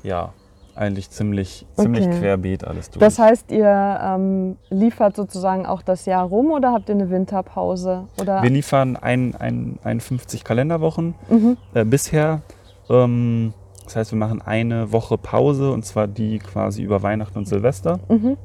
ja, 0.03 0.33
eigentlich 0.81 1.11
ziemlich, 1.11 1.67
ziemlich 1.77 2.07
okay. 2.07 2.19
querbeet 2.19 2.65
alles 2.65 2.91
durch. 2.91 3.01
Das 3.01 3.19
heißt, 3.19 3.51
ihr 3.53 4.01
ähm, 4.03 4.57
liefert 4.71 5.15
sozusagen 5.15 5.67
auch 5.67 5.83
das 5.83 6.07
Jahr 6.07 6.25
rum 6.25 6.51
oder 6.51 6.73
habt 6.73 6.89
ihr 6.89 6.95
eine 6.95 7.11
Winterpause? 7.11 8.05
Oder? 8.21 8.43
Wir 8.43 8.51
liefern 8.51 8.97
ein, 8.97 9.35
ein, 9.37 9.79
51 9.85 10.43
Kalenderwochen 10.43 11.15
mhm. 11.29 11.57
äh, 11.75 11.85
bisher. 11.85 12.43
Ähm, 12.89 13.53
das 13.85 13.97
heißt, 13.97 14.13
wir 14.13 14.19
machen 14.19 14.41
eine 14.41 14.93
Woche 14.93 15.19
Pause 15.19 15.71
und 15.73 15.85
zwar 15.85 16.07
die 16.07 16.39
quasi 16.39 16.83
über 16.83 17.03
Weihnachten 17.03 17.39
und 17.39 17.47
Silvester. 17.47 18.01
Mhm. 18.09 18.37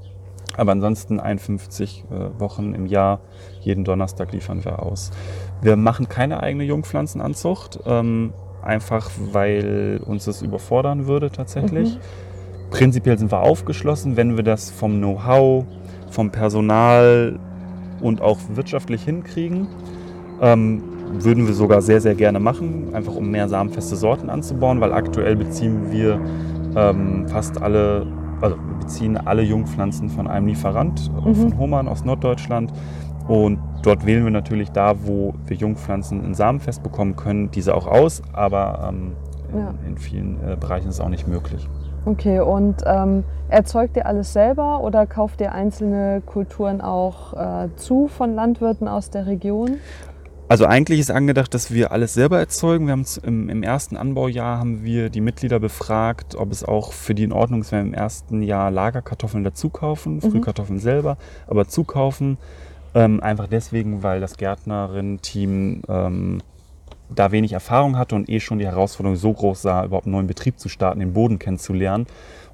Aber 0.58 0.72
ansonsten 0.72 1.20
51 1.20 2.06
äh, 2.10 2.40
Wochen 2.40 2.74
im 2.74 2.86
Jahr, 2.86 3.20
jeden 3.62 3.84
Donnerstag 3.84 4.32
liefern 4.32 4.64
wir 4.64 4.84
aus. 4.84 5.12
Wir 5.62 5.76
machen 5.76 6.10
keine 6.10 6.42
eigene 6.42 6.64
Jungpflanzenanzucht. 6.64 7.80
Ähm, 7.86 8.34
einfach 8.66 9.10
weil 9.32 10.02
uns 10.06 10.26
das 10.26 10.42
überfordern 10.42 11.08
würde 11.08 11.32
tatsächlich. 11.32 11.96
Mhm. 11.96 12.00
Prinzipiell 12.76 13.18
sind 13.18 13.32
wir 13.32 13.40
aufgeschlossen, 13.40 14.18
wenn 14.18 14.36
wir 14.36 14.44
das 14.44 14.70
vom 14.70 14.98
Know-how, 14.98 15.64
vom 16.10 16.30
Personal 16.30 17.40
und 18.02 18.22
auch 18.22 18.38
wirtschaftlich 18.54 19.02
hinkriegen. 19.02 19.68
Ähm, 20.42 20.84
würden 21.14 21.48
wir 21.48 21.54
sogar 21.54 21.82
sehr, 21.82 22.02
sehr 22.02 22.16
gerne 22.16 22.42
machen, 22.42 22.94
einfach 22.94 23.16
um 23.16 23.32
mehr 23.32 23.48
samenfeste 23.48 23.96
Sorten 23.96 24.30
anzubauen, 24.30 24.82
weil 24.82 24.92
aktuell 24.92 25.38
beziehen 25.38 25.90
wir 25.90 26.20
ähm, 26.76 27.26
fast 27.30 27.62
alle, 27.62 28.08
also 28.42 28.58
beziehen 28.82 29.16
alle 29.16 29.44
Jungpflanzen 29.44 30.10
von 30.10 30.28
einem 30.28 30.48
Lieferant, 30.48 31.10
äh, 31.24 31.30
mhm. 31.30 31.36
von 31.36 31.58
Hohmann 31.58 31.88
aus 31.88 32.04
Norddeutschland. 32.04 32.74
Und 33.30 33.58
dort 33.84 34.06
wählen 34.06 34.26
wir 34.26 34.32
natürlich 34.32 34.72
da, 34.72 34.96
wo 35.06 35.34
wir 35.48 35.56
Jungpflanzen 35.56 36.26
in 36.26 36.34
Samenfest 36.34 36.84
bekommen 36.84 37.16
können, 37.16 37.52
diese 37.52 37.74
auch 37.74 37.88
aus, 37.88 38.22
aber 38.34 38.90
ähm, 38.90 39.14
in, 39.54 39.60
ja. 39.60 39.74
in, 39.88 39.98
vielen 39.98 40.38
äh, 40.46 40.58
Bereichen 40.60 40.90
ist 40.90 40.96
es 40.96 41.00
auch 41.00 41.08
nicht 41.08 41.26
möglich. 41.26 41.70
Okay, 42.06 42.40
und 42.40 42.84
ähm, 42.86 43.24
erzeugt 43.50 43.98
ihr 43.98 44.06
alles 44.06 44.32
selber 44.32 44.82
oder 44.82 45.08
kauft 45.08 45.42
ihr 45.42 45.52
einzelne 45.52 46.22
Kulturen 46.24 46.80
auch 46.80 47.34
äh, 47.34 47.70
zu 47.78 48.08
von 48.08 48.36
Landwirten 48.36 48.88
aus 48.88 49.10
der 49.10 49.26
Region? 49.26 49.78
Also 50.48 50.68
eigentlich 50.68 51.00
ist 51.00 51.10
angedacht, 51.10 51.56
dass 51.56 51.74
wir 51.74 51.92
alles 51.92 52.14
selber 52.14 52.38
erzeugen. 52.38 52.86
Wir 52.86 52.92
haben 52.92 53.06
im, 53.24 53.50
im, 53.50 53.64
ersten 53.64 53.98
Anbaujahr 53.98 54.60
haben 54.60 54.84
wir 54.84 55.10
die 55.10 55.22
Mitglieder 55.22 55.60
befragt, 55.60 56.36
ob 56.36 56.52
es 56.52 56.64
auch 56.64 56.94
für 56.94 57.16
die 57.16 57.24
in 57.24 57.34
Ordnung 57.34 57.62
ist, 57.62 57.72
wenn 57.72 57.86
wir 57.86 57.88
im 57.88 57.94
ersten 57.96 58.44
Jahr 58.44 58.70
Lagerkartoffeln 58.70 59.44
dazu 59.44 59.70
kaufen, 59.70 60.18
mhm. 60.18 60.32
Frühkartoffeln 60.32 60.78
selber, 60.78 61.18
aber 61.48 61.68
zukaufen. 61.68 62.38
Ähm, 62.94 63.22
einfach 63.22 63.48
deswegen, 63.48 64.04
weil 64.04 64.22
das 64.22 64.38
Gärtnerin-Team 64.38 65.82
ähm, 65.90 66.42
da 67.10 67.32
wenig 67.32 67.54
Erfahrung 67.54 67.98
hatte 67.98 68.16
und 68.16 68.30
eh 68.30 68.40
schon 68.40 68.60
die 68.60 68.66
Herausforderung 68.66 69.16
so 69.16 69.34
groß 69.34 69.62
sah, 69.62 69.86
überhaupt 69.86 70.06
einen 70.06 70.14
neuen 70.14 70.28
Betrieb 70.28 70.60
zu 70.60 70.70
starten, 70.70 71.00
den 71.00 71.14
Boden 71.14 71.40
kennenzulernen, 71.40 72.08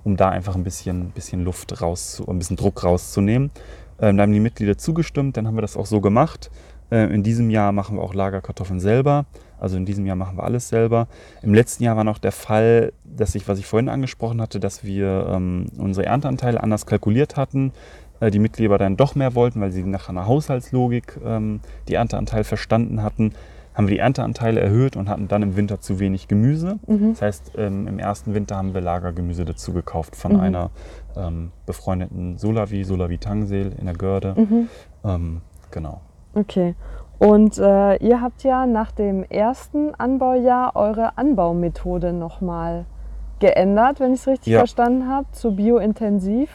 um 0.04 0.18
da 0.18 0.30
einfach 0.30 0.56
ein 0.56 0.64
bisschen, 0.64 1.12
bisschen 1.12 1.44
Luft 1.44 1.82
raus, 1.82 2.22
ein 2.28 2.38
bisschen 2.38 2.58
Druck 2.58 2.84
rauszunehmen. 2.84 3.52
Ähm, 4.00 4.18
da 4.18 4.24
haben 4.24 4.34
die 4.34 4.40
Mitglieder 4.40 4.78
zugestimmt, 4.78 5.38
dann 5.38 5.48
haben 5.48 5.56
wir 5.56 5.62
das 5.62 5.78
auch 5.78 5.86
so 5.86 6.02
gemacht. 6.02 6.50
Äh, 6.92 7.14
in 7.14 7.24
diesem 7.24 7.50
Jahr 7.50 7.72
machen 7.72 7.98
wir 7.98 8.04
auch 8.04 8.14
Lagerkartoffeln 8.14 8.80
selber. 8.80 9.26
Also 9.60 9.78
in 9.78 9.86
diesem 9.86 10.08
Jahr 10.08 10.16
machen 10.16 10.38
wir 10.38 10.44
alles 10.44 10.70
selber. 10.70 11.08
Im 11.44 11.54
letzten 11.54 11.84
Jahr 11.84 11.96
war 11.96 12.04
noch 12.04 12.18
der 12.18 12.32
Fall, 12.32 12.94
dass 13.04 13.36
ich, 13.36 13.48
was 13.48 13.60
ich 13.60 13.68
vorhin 13.68 13.90
angesprochen 13.90 14.42
hatte, 14.42 14.60
dass 14.60 14.84
wir 14.84 15.28
ähm, 15.30 15.68
unsere 15.78 16.08
Ernteanteile 16.08 16.62
anders 16.64 16.88
kalkuliert 16.88 17.38
hatten. 17.38 17.72
Äh, 18.20 18.32
die 18.32 18.40
Mitglieder 18.40 18.78
dann 18.80 18.98
doch 18.98 19.14
mehr 19.14 19.36
wollten, 19.36 19.62
weil 19.62 19.72
sie 19.72 19.84
nach 19.84 20.10
einer 20.10 20.26
Haushaltslogik 20.26 21.20
ähm, 21.24 21.60
die 21.88 21.94
Ernteanteil 21.94 22.44
verstanden 22.44 23.04
hatten 23.04 23.34
haben 23.74 23.88
wir 23.88 23.96
die 23.96 24.00
Ernteanteile 24.00 24.60
erhöht 24.60 24.98
und 24.98 25.08
hatten 25.08 25.28
dann 25.28 25.44
im 25.44 25.56
Winter 25.56 25.80
zu 25.80 26.00
wenig 26.00 26.28
Gemüse. 26.28 26.80
Mhm. 26.88 27.12
Das 27.12 27.22
heißt, 27.22 27.52
ähm, 27.58 27.88
im 27.88 28.00
ersten 28.00 28.34
Winter 28.34 28.58
haben 28.58 28.74
wir 28.74 28.82
Lagergemüse 28.82 29.46
dazu 29.46 29.74
gekauft 29.74 30.16
von 30.16 30.34
mhm. 30.34 30.40
einer 30.40 30.70
ähm, 31.16 31.52
befreundeten 31.66 32.38
Solavi, 32.38 32.84
Solavi 32.84 33.18
Tangseel 33.18 33.74
in 33.80 33.86
der 33.86 33.96
Görde. 33.96 34.36
Mhm. 34.38 34.68
Ähm, 35.06 35.42
genau. 35.72 36.02
Okay. 36.34 36.76
Und 37.18 37.60
äh, 37.60 37.98
ihr 37.98 38.20
habt 38.22 38.44
ja 38.44 38.66
nach 38.66 38.92
dem 38.92 39.24
ersten 39.24 39.94
Anbaujahr 39.96 40.76
eure 40.76 41.18
Anbaumethode 41.18 42.14
nochmal 42.14 42.86
geändert, 43.40 44.00
wenn 44.00 44.14
ich 44.14 44.22
es 44.22 44.28
richtig 44.28 44.54
ja. 44.54 44.60
verstanden 44.60 45.08
habe, 45.08 45.28
zu 45.32 45.56
biointensiv. 45.56 46.50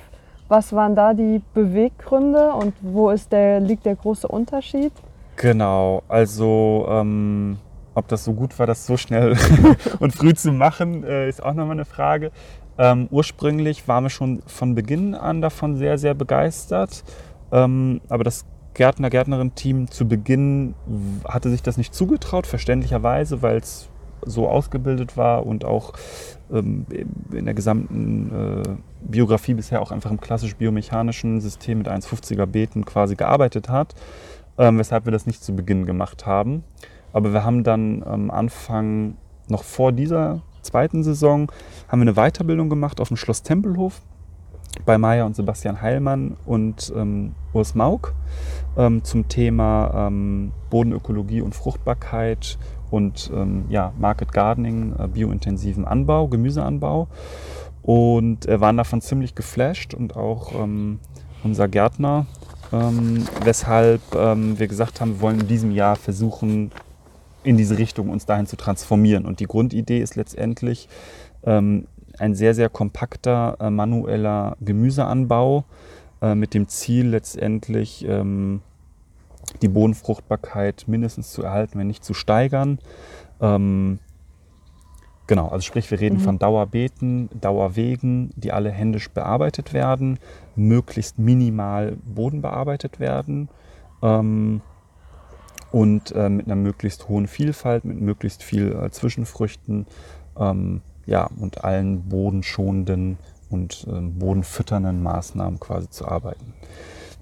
Was 0.49 0.73
waren 0.73 0.95
da 0.95 1.15
die 1.15 1.41
Beweggründe 1.55 2.53
und 2.53 2.75
wo 2.81 3.11
ist 3.11 3.33
der, 3.33 3.61
liegt 3.61 3.87
der 3.87 3.97
große 3.97 4.29
Unterschied? 4.29 4.93
Genau, 5.37 6.03
also 6.09 6.87
ähm, 6.89 7.59
ob 7.95 8.09
das 8.09 8.25
so 8.25 8.33
gut 8.33 8.59
war, 8.59 8.67
das 8.67 8.87
so 8.87 8.97
schnell 8.97 9.37
und 10.01 10.15
früh 10.15 10.33
zu 10.35 10.51
machen, 10.51 11.05
äh, 11.05 11.29
ist 11.29 11.43
auch 11.43 11.55
nochmal 11.55 11.73
eine 11.73 11.85
Frage. 11.85 12.33
Ähm, 12.79 13.09
ursprünglich 13.11 13.87
waren 13.87 14.05
wir 14.05 14.11
schon 14.11 14.43
von 14.47 14.75
Beginn 14.75 15.15
an 15.15 15.43
davon 15.43 15.77
sehr, 15.77 15.99
sehr 15.99 16.15
begeistert. 16.15 17.05
Ähm, 17.53 18.01
aber 18.09 18.25
das 18.25 18.47
Gärtner, 18.75 19.09
Gärtnerin-Team 19.09 19.91
zu 19.91 20.07
Beginn 20.07 20.75
hatte 21.27 21.51
sich 21.51 21.63
das 21.63 21.77
nicht 21.79 21.95
zugetraut, 21.95 22.47
verständlicherweise, 22.47 23.41
weil 23.41 23.59
es 23.59 23.89
so 24.25 24.49
ausgebildet 24.49 25.17
war 25.17 25.47
und 25.47 25.65
auch 25.65 25.93
ähm, 26.53 26.87
in 27.33 27.45
der 27.45 27.55
gesamten 27.55 28.31
äh, 28.63 28.77
Biografie 29.01 29.55
bisher 29.55 29.81
auch 29.81 29.93
einfach 29.93 30.11
im 30.11 30.21
klassisch 30.21 30.57
biomechanischen 30.57 31.41
System 31.41 31.79
mit 31.79 31.89
1,50er 31.89 32.47
Beeten 32.47 32.85
quasi 32.85 33.17
gearbeitet 33.17 33.69
hat 33.69 33.95
ähm, 34.59 34.79
weshalb 34.79 35.05
wir 35.05 35.13
das 35.13 35.27
nicht 35.27 35.43
zu 35.43 35.55
Beginn 35.55 35.87
gemacht 35.87 36.27
haben. 36.27 36.65
Aber 37.13 37.33
wir 37.33 37.45
haben 37.45 37.65
dann 37.65 38.03
am 38.03 38.31
Anfang, 38.31 39.17
noch 39.49 39.63
vor 39.63 39.93
dieser 39.93 40.43
zweiten 40.63 41.03
Saison, 41.03 41.51
haben 41.89 42.01
wir 42.01 42.09
eine 42.09 42.15
Weiterbildung 42.15 42.69
gemacht 42.69 43.01
auf 43.01 43.09
dem 43.09 43.17
Schloss 43.17 43.43
Tempelhof 43.43 44.03
bei 44.85 44.99
Maya 44.99 45.25
und 45.25 45.35
Sebastian 45.35 45.81
Heilmann 45.81 46.37
und 46.45 46.93
ähm, 46.95 47.35
Urs 47.53 47.75
Mauk 47.75 48.15
ähm, 48.77 49.03
zum 49.05 49.29
Thema 49.29 50.09
ähm, 50.09 50.53
Bodenökologie 50.69 51.41
und 51.41 51.55
Fruchtbarkeit 51.55 52.59
und 52.91 53.31
ähm, 53.35 53.65
ja, 53.69 53.93
Market 53.99 54.33
Gardening, 54.33 54.95
äh, 54.99 55.09
biointensiven 55.09 55.85
Anbau, 55.85 56.29
Gemüseanbau. 56.29 57.09
Und 57.83 58.47
äh, 58.47 58.61
waren 58.61 58.77
davon 58.77 59.01
ziemlich 59.01 59.35
geflasht 59.35 59.95
und 59.95 60.17
auch 60.17 60.53
ähm, 60.55 60.99
unser 61.45 61.69
Gärtner 61.69 62.27
ähm, 62.73 63.27
weshalb 63.45 64.01
ähm, 64.15 64.59
wir 64.59 64.69
gesagt 64.69 65.01
haben, 65.01 65.17
wir 65.17 65.21
wollen 65.21 65.41
in 65.41 65.49
diesem 65.49 65.71
Jahr 65.71 65.97
versuchen, 65.97 66.71
in 67.43 67.57
diese 67.57 67.79
Richtung 67.79 68.09
uns 68.09 68.27
dahin 68.27 68.47
zu 68.47 68.57
transformieren. 68.57 69.25
Und 69.25 69.41
die 69.41 69.47
Grundidee 69.47 70.01
ist 70.01 70.17
letztendlich 70.17 70.89
ähm, 71.45 71.87
ein 72.19 72.35
sehr, 72.35 72.55
sehr 72.55 72.69
kompakter 72.69 73.57
äh, 73.61 73.71
manueller 73.71 74.57
Gemüseanbau 74.61 75.65
äh, 76.23 76.35
mit 76.35 76.55
dem 76.55 76.69
Ziel 76.69 77.09
letztendlich 77.09 78.05
ähm, 78.09 78.63
die 79.63 79.69
Bodenfruchtbarkeit 79.69 80.85
mindestens 80.87 81.31
zu 81.31 81.43
erhalten, 81.43 81.79
wenn 81.79 81.87
nicht 81.87 82.05
zu 82.05 82.15
steigern. 82.15 82.79
Ähm, 83.41 83.99
Genau, 85.27 85.49
also 85.49 85.63
sprich, 85.63 85.91
wir 85.91 86.01
reden 86.01 86.19
mhm. 86.19 86.23
von 86.23 86.39
Dauerbeeten, 86.39 87.29
Dauerwegen, 87.41 88.31
die 88.37 88.53
alle 88.53 88.71
händisch 88.71 89.11
bearbeitet 89.11 89.73
werden, 89.73 90.19
möglichst 90.55 91.19
minimal 91.19 91.97
Boden 92.05 92.43
bearbeitet 92.43 93.01
werden 93.01 93.49
ähm, 94.03 94.61
und 95.73 96.13
äh, 96.13 96.29
mit 96.29 96.47
einer 96.47 96.57
möglichst 96.57 97.09
hohen 97.09 97.27
Vielfalt, 97.27 97.85
mit 97.85 98.01
möglichst 98.01 98.43
viel 98.45 98.73
äh, 98.73 98.91
Zwischenfrüchten 98.91 99.87
ähm, 100.39 100.83
ja, 101.07 101.29
und 101.41 101.65
allen 101.65 102.09
bodenschonenden 102.09 103.19
und 103.51 103.87
äh, 103.89 104.01
bodenfütternden 104.01 105.03
Maßnahmen 105.03 105.59
quasi 105.59 105.91
zu 105.91 106.07
arbeiten. 106.07 106.55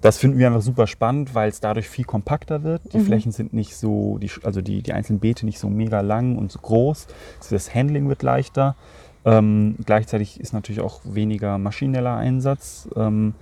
Das 0.05 0.19
finden 0.19 0.37
wir 0.37 0.45
einfach 0.45 0.61
super 0.61 0.85
spannend, 0.85 1.33
weil 1.33 1.49
es 1.49 1.61
dadurch 1.61 1.89
viel 1.89 2.05
kompakter 2.05 2.61
wird. 2.61 2.93
Die 2.93 2.99
mhm. 2.99 3.05
Flächen 3.05 3.31
sind 3.31 3.53
nicht 3.53 3.75
so, 3.75 4.19
die, 4.19 4.29
also 4.43 4.61
die, 4.61 4.83
die 4.83 4.93
einzelnen 4.93 5.19
Beete 5.19 5.47
nicht 5.47 5.57
so 5.57 5.67
mega 5.67 6.01
lang 6.01 6.37
und 6.37 6.51
so 6.51 6.59
groß. 6.59 7.07
Das 7.49 7.73
Handling 7.73 8.07
wird 8.07 8.21
leichter. 8.21 8.75
Ähm, 9.25 9.77
gleichzeitig 9.83 10.39
ist 10.39 10.53
natürlich 10.53 10.79
auch 10.79 11.01
weniger 11.05 11.57
maschineller 11.57 12.15
Einsatz. 12.17 12.87
Ähm, 12.95 13.33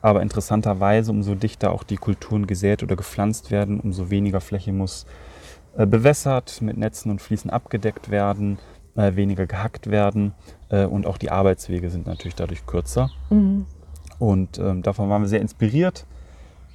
aber 0.00 0.22
interessanterweise, 0.22 1.10
umso 1.10 1.34
dichter 1.34 1.70
auch 1.70 1.82
die 1.82 1.96
Kulturen 1.96 2.46
gesät 2.46 2.82
oder 2.82 2.96
gepflanzt 2.96 3.50
werden, 3.50 3.78
umso 3.78 4.08
weniger 4.08 4.40
Fläche 4.40 4.72
muss 4.72 5.04
äh, 5.76 5.84
bewässert, 5.84 6.62
mit 6.62 6.78
Netzen 6.78 7.10
und 7.10 7.20
Fliesen 7.20 7.50
abgedeckt 7.50 8.10
werden, 8.10 8.56
äh, 8.94 9.16
weniger 9.16 9.46
gehackt 9.46 9.90
werden. 9.90 10.32
Äh, 10.70 10.86
und 10.86 11.04
auch 11.04 11.18
die 11.18 11.30
Arbeitswege 11.30 11.90
sind 11.90 12.06
natürlich 12.06 12.36
dadurch 12.36 12.64
kürzer. 12.64 13.10
Mhm. 13.28 13.66
Und 14.18 14.58
ähm, 14.58 14.82
davon 14.82 15.08
waren 15.08 15.22
wir 15.22 15.28
sehr 15.28 15.40
inspiriert. 15.40 16.06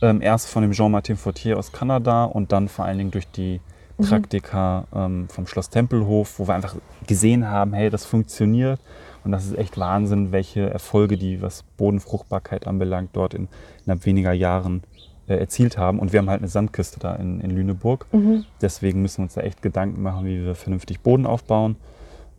Ähm, 0.01 0.21
erst 0.21 0.49
von 0.49 0.63
dem 0.63 0.71
Jean-Martin 0.71 1.17
Fortier 1.17 1.57
aus 1.57 1.71
Kanada 1.71 2.25
und 2.25 2.51
dann 2.51 2.67
vor 2.67 2.85
allen 2.85 2.97
Dingen 2.97 3.11
durch 3.11 3.27
die 3.27 3.61
mhm. 3.97 4.05
Praktika 4.05 4.85
ähm, 4.93 5.27
vom 5.29 5.47
Schloss 5.47 5.69
Tempelhof, 5.69 6.39
wo 6.39 6.47
wir 6.47 6.55
einfach 6.55 6.75
gesehen 7.07 7.47
haben, 7.47 7.73
hey, 7.73 7.89
das 7.89 8.05
funktioniert. 8.05 8.79
Und 9.23 9.31
das 9.31 9.45
ist 9.45 9.57
echt 9.57 9.77
Wahnsinn, 9.77 10.31
welche 10.31 10.69
Erfolge 10.69 11.17
die, 11.17 11.41
was 11.41 11.63
Bodenfruchtbarkeit 11.77 12.65
anbelangt, 12.65 13.11
dort 13.13 13.33
in 13.33 13.47
innerhalb 13.85 14.05
weniger 14.05 14.33
Jahren 14.33 14.81
äh, 15.27 15.35
erzielt 15.35 15.77
haben. 15.77 15.99
Und 15.99 16.11
wir 16.11 16.19
haben 16.19 16.29
halt 16.29 16.41
eine 16.41 16.47
Sandkiste 16.47 16.99
da 16.99 17.15
in, 17.15 17.39
in 17.39 17.51
Lüneburg. 17.51 18.07
Mhm. 18.11 18.45
Deswegen 18.61 19.01
müssen 19.01 19.19
wir 19.19 19.23
uns 19.23 19.35
da 19.35 19.41
echt 19.41 19.61
Gedanken 19.61 20.01
machen, 20.01 20.25
wie 20.25 20.43
wir 20.43 20.55
vernünftig 20.55 21.01
Boden 21.01 21.27
aufbauen. 21.27 21.75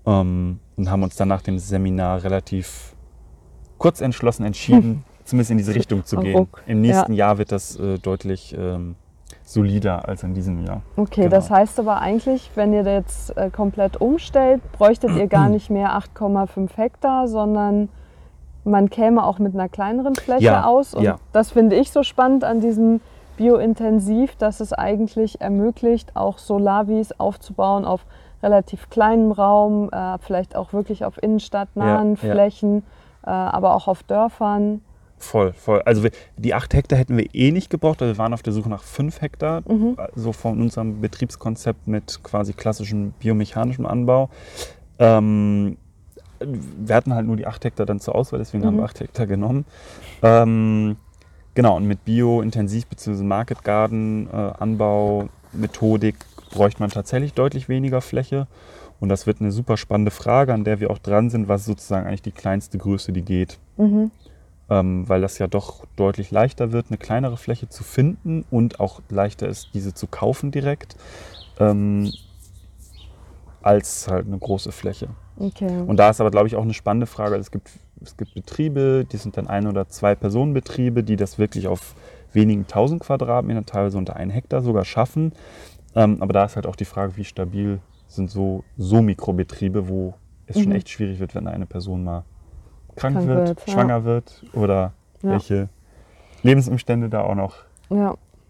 Ähm, 0.05 0.59
und 0.77 0.91
haben 0.91 1.03
uns 1.05 1.15
dann 1.15 1.29
nach 1.29 1.43
dem 1.43 1.59
Seminar 1.59 2.25
relativ 2.25 2.95
kurz 3.83 4.01
entschlossen 4.01 4.45
entschieden, 4.45 5.05
zumindest 5.25 5.51
in 5.51 5.59
diese 5.59 5.75
Richtung 5.75 6.05
zu 6.05 6.17
gehen. 6.19 6.47
Im 6.67 6.81
nächsten 6.81 7.13
ja. 7.15 7.27
Jahr 7.27 7.39
wird 7.39 7.51
das 7.51 7.79
äh, 7.79 7.99
deutlich 7.99 8.57
ähm, 8.57 8.95
solider 9.43 10.09
als 10.09 10.23
in 10.23 10.35
diesem 10.35 10.65
Jahr. 10.65 10.83
Okay, 10.97 11.23
genau. 11.23 11.31
das 11.31 11.51
heißt 11.51 11.81
aber 11.81 12.01
eigentlich, 12.01 12.51
wenn 12.55 12.73
ihr 12.73 12.85
jetzt 12.85 13.37
äh, 13.37 13.51
komplett 13.51 14.01
umstellt, 14.01 14.61
bräuchtet 14.73 15.11
ihr 15.17 15.27
gar 15.27 15.49
nicht 15.57 15.69
mehr 15.69 15.91
8,5 15.91 16.77
Hektar, 16.77 17.27
sondern 17.27 17.89
man 18.65 18.89
käme 18.89 19.25
auch 19.25 19.41
mit 19.41 19.55
einer 19.55 19.69
kleineren 19.69 20.15
Fläche 20.15 20.45
ja, 20.45 20.65
aus. 20.65 20.95
Und 20.95 21.03
ja. 21.03 21.19
das 21.33 21.51
finde 21.51 21.75
ich 21.75 21.91
so 21.91 22.05
spannend 22.05 22.45
an 22.45 22.61
diesem 22.61 23.01
Biointensiv, 23.37 24.37
dass 24.37 24.61
es 24.61 24.73
eigentlich 24.73 25.41
ermöglicht, 25.41 26.15
auch 26.15 26.39
Solavis 26.39 27.11
aufzubauen 27.19 27.85
auf 27.85 28.07
relativ 28.45 28.91
kleinem 28.91 29.33
Raum, 29.33 29.91
äh, 29.91 30.19
vielleicht 30.19 30.55
auch 30.55 30.73
wirklich 30.73 31.05
auf 31.05 31.21
innenstadtnahen 31.21 32.11
ja, 32.11 32.17
Flächen 32.17 32.79
äh, 32.79 32.83
aber 33.23 33.75
auch 33.75 33.89
auf 33.89 34.03
Dörfern. 34.03 34.81
Voll, 35.19 35.53
voll. 35.53 35.81
Also 35.83 36.09
die 36.37 36.53
acht 36.53 36.75
Hektar 36.75 36.99
hätten 36.99 37.17
wir 37.17 37.33
eh 37.33 37.53
nicht 37.53 37.71
gebraucht, 37.71 38.03
also 38.03 38.15
wir 38.15 38.19
waren 38.19 38.35
auf 38.35 38.43
der 38.43 38.53
Suche 38.53 38.69
nach 38.69 38.83
fünf 38.83 39.21
Hektar, 39.21 39.63
mhm. 39.69 39.95
so 39.95 40.03
also 40.03 40.33
von 40.33 40.61
unserem 40.61 41.01
Betriebskonzept 41.01 41.87
mit 41.87 42.21
quasi 42.25 42.53
klassischem 42.53 43.13
biomechanischem 43.21 43.87
Anbau. 43.87 44.31
Ähm, 44.99 45.77
wir 46.41 46.97
hatten 46.97 47.15
halt 47.15 47.27
nur 47.27 47.37
die 47.37 47.47
acht 47.47 47.65
Hektar 47.65 47.87
dann 47.87 48.01
zur 48.01 48.17
Auswahl, 48.17 48.41
deswegen 48.41 48.65
mhm. 48.65 48.67
haben 48.67 48.77
wir 48.79 48.85
acht 48.85 48.99
Hektar 48.99 49.29
genommen. 49.29 49.65
Ähm, 50.23 50.97
genau, 51.55 51.77
und 51.77 51.87
mit 51.87 52.05
Bio-Intensiv- 52.05 52.89
bzw. 52.89 53.23
Market 53.23 53.63
Garden 53.63 54.29
äh, 54.33 54.37
Anbau, 54.59 55.29
Methodik 55.53 56.17
bräuchte 56.51 56.83
man 56.83 56.91
tatsächlich 56.91 57.33
deutlich 57.33 57.69
weniger 57.69 58.01
Fläche. 58.01 58.49
Und 59.03 59.09
das 59.09 59.27
wird 59.27 59.41
eine 59.41 59.51
super 59.51 59.77
spannende 59.77 60.13
Frage, 60.13 60.55
an 60.55 60.63
der 60.63 60.79
wir 60.79 60.89
auch 60.93 60.99
dran 60.99 61.29
sind, 61.29 61.49
was 61.49 61.65
sozusagen 61.65 62.07
eigentlich 62.07 62.23
die 62.23 62.31
kleinste 62.31 62.79
Größe, 62.79 63.13
die 63.13 63.23
geht. 63.23 63.59
Mhm. 63.77 64.13
Ähm, 64.71 65.09
weil 65.09 65.21
das 65.21 65.39
ja 65.39 65.49
doch 65.49 65.85
deutlich 65.97 66.31
leichter 66.31 66.71
wird, 66.71 66.87
eine 66.89 66.99
kleinere 66.99 67.37
Fläche 67.37 67.69
zu 67.69 67.83
finden 67.83 68.45
und 68.49 68.79
auch 68.79 69.03
leichter 69.09 69.49
ist, 69.49 69.71
diese 69.75 69.93
zu 69.93 70.07
kaufen 70.07 70.53
direkt, 70.53 70.95
ähm, 71.59 72.13
als 73.61 74.07
halt 74.07 74.29
eine 74.29 74.39
große 74.39 74.71
Fläche. 74.71 75.09
Okay. 75.37 75.81
Und 75.85 75.97
da 75.97 76.11
ist 76.11 76.21
aber, 76.21 76.31
glaube 76.31 76.47
ich, 76.47 76.55
auch 76.55 76.63
eine 76.63 76.73
spannende 76.73 77.07
Frage. 77.07 77.35
Es 77.35 77.51
gibt, 77.51 77.71
es 78.01 78.17
gibt 78.17 78.35
Betriebe, 78.35 79.05
die 79.11 79.17
sind 79.17 79.37
dann 79.37 79.49
ein- 79.49 79.67
oder 79.67 79.89
zwei 79.89 80.15
Personenbetriebe, 80.15 81.03
die 81.03 81.17
das 81.17 81.39
wirklich 81.39 81.67
auf 81.67 81.97
wenigen 82.33 82.69
tausend 82.69 83.01
Quadratmetern, 83.01 83.67
teilweise 83.67 83.99
unter 83.99 84.15
einen 84.15 84.31
Hektar 84.31 84.63
sogar 84.63 84.85
schaffen. 84.85 85.33
Ähm, 85.97 86.19
aber 86.23 86.33
da 86.33 86.45
ist 86.45 86.55
halt 86.55 86.69
auch 86.69 86.77
die 86.77 86.85
Frage, 86.85 87.17
wie 87.17 87.25
stabil 87.25 87.81
sind 88.15 88.31
so, 88.31 88.65
so 88.77 89.03
Mikrobetriebe, 89.03 89.89
wo 89.89 90.15
es 90.47 90.57
mhm. 90.57 90.63
schon 90.63 90.73
echt 90.73 90.89
schwierig 90.89 91.21
wird, 91.21 91.35
wenn 91.35 91.47
eine 91.47 91.67
Person 91.67 92.05
mal 92.05 92.25
krank, 92.97 93.17
krank 93.17 93.29
wird, 93.29 93.49
wird, 93.49 93.71
schwanger 93.71 93.99
ja. 93.99 94.05
wird 94.05 94.45
oder 94.53 94.93
ja. 95.23 95.31
welche 95.31 95.69
Lebensumstände 96.43 97.09
da 97.09 97.23
auch 97.23 97.35
noch 97.35 97.57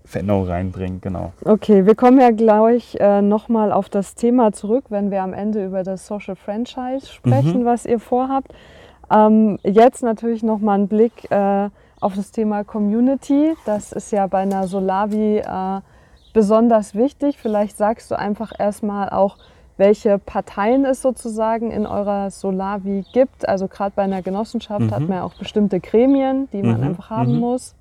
Veränderung 0.05 0.47
reinbringen, 0.47 1.01
genau. 1.01 1.33
Okay, 1.45 1.87
wir 1.87 1.95
kommen 1.95 2.21
ja 2.21 2.31
gleich 2.31 2.97
äh, 3.01 3.23
nochmal 3.23 3.73
auf 3.73 3.89
das 3.89 4.15
Thema 4.15 4.53
zurück, 4.53 4.87
wenn 4.89 5.11
wir 5.11 5.23
am 5.23 5.33
Ende 5.33 5.65
über 5.65 5.85
das 5.85 6.07
Social 6.07 6.37
Franchise 6.37 7.07
sprechen, 7.07 7.61
mhm. 7.61 7.65
was 7.65 7.87
ihr 7.87 8.01
vorhabt. 8.01 8.53
Ähm, 9.11 9.59
jetzt 9.63 10.03
natürlich 10.03 10.43
nochmal 10.43 10.81
ein 10.81 10.89
Blick 10.89 11.31
äh, 11.31 11.69
auf 12.01 12.15
das 12.15 12.33
Thema 12.33 12.65
Community. 12.65 13.55
Das 13.65 13.93
ist 13.93 14.11
ja 14.11 14.27
bei 14.27 14.39
einer 14.39 14.67
Solavi 14.67 15.39
äh, 15.39 15.81
besonders 16.33 16.95
wichtig. 16.95 17.39
Vielleicht 17.39 17.77
sagst 17.77 18.11
du 18.11 18.19
einfach 18.19 18.53
erstmal 18.59 19.11
auch, 19.11 19.37
welche 19.77 20.19
Parteien 20.19 20.85
es 20.85 21.03
sozusagen 21.03 21.71
in 21.71 21.87
eurer 21.87 22.31
Solavi 22.31 23.05
gibt. 23.13 23.49
Also 23.49 23.69
gerade 23.69 23.93
bei 23.95 24.03
einer 24.03 24.23
Genossenschaft 24.23 24.87
mhm. 24.87 24.91
hat 24.91 25.01
man 25.01 25.19
ja 25.19 25.23
auch 25.25 25.35
bestimmte 25.35 25.81
Gremien, 25.81 26.49
die 26.53 26.63
man 26.63 26.79
mhm. 26.79 26.89
einfach 26.89 27.11
haben 27.11 27.35
mhm. 27.35 27.41
muss. 27.41 27.75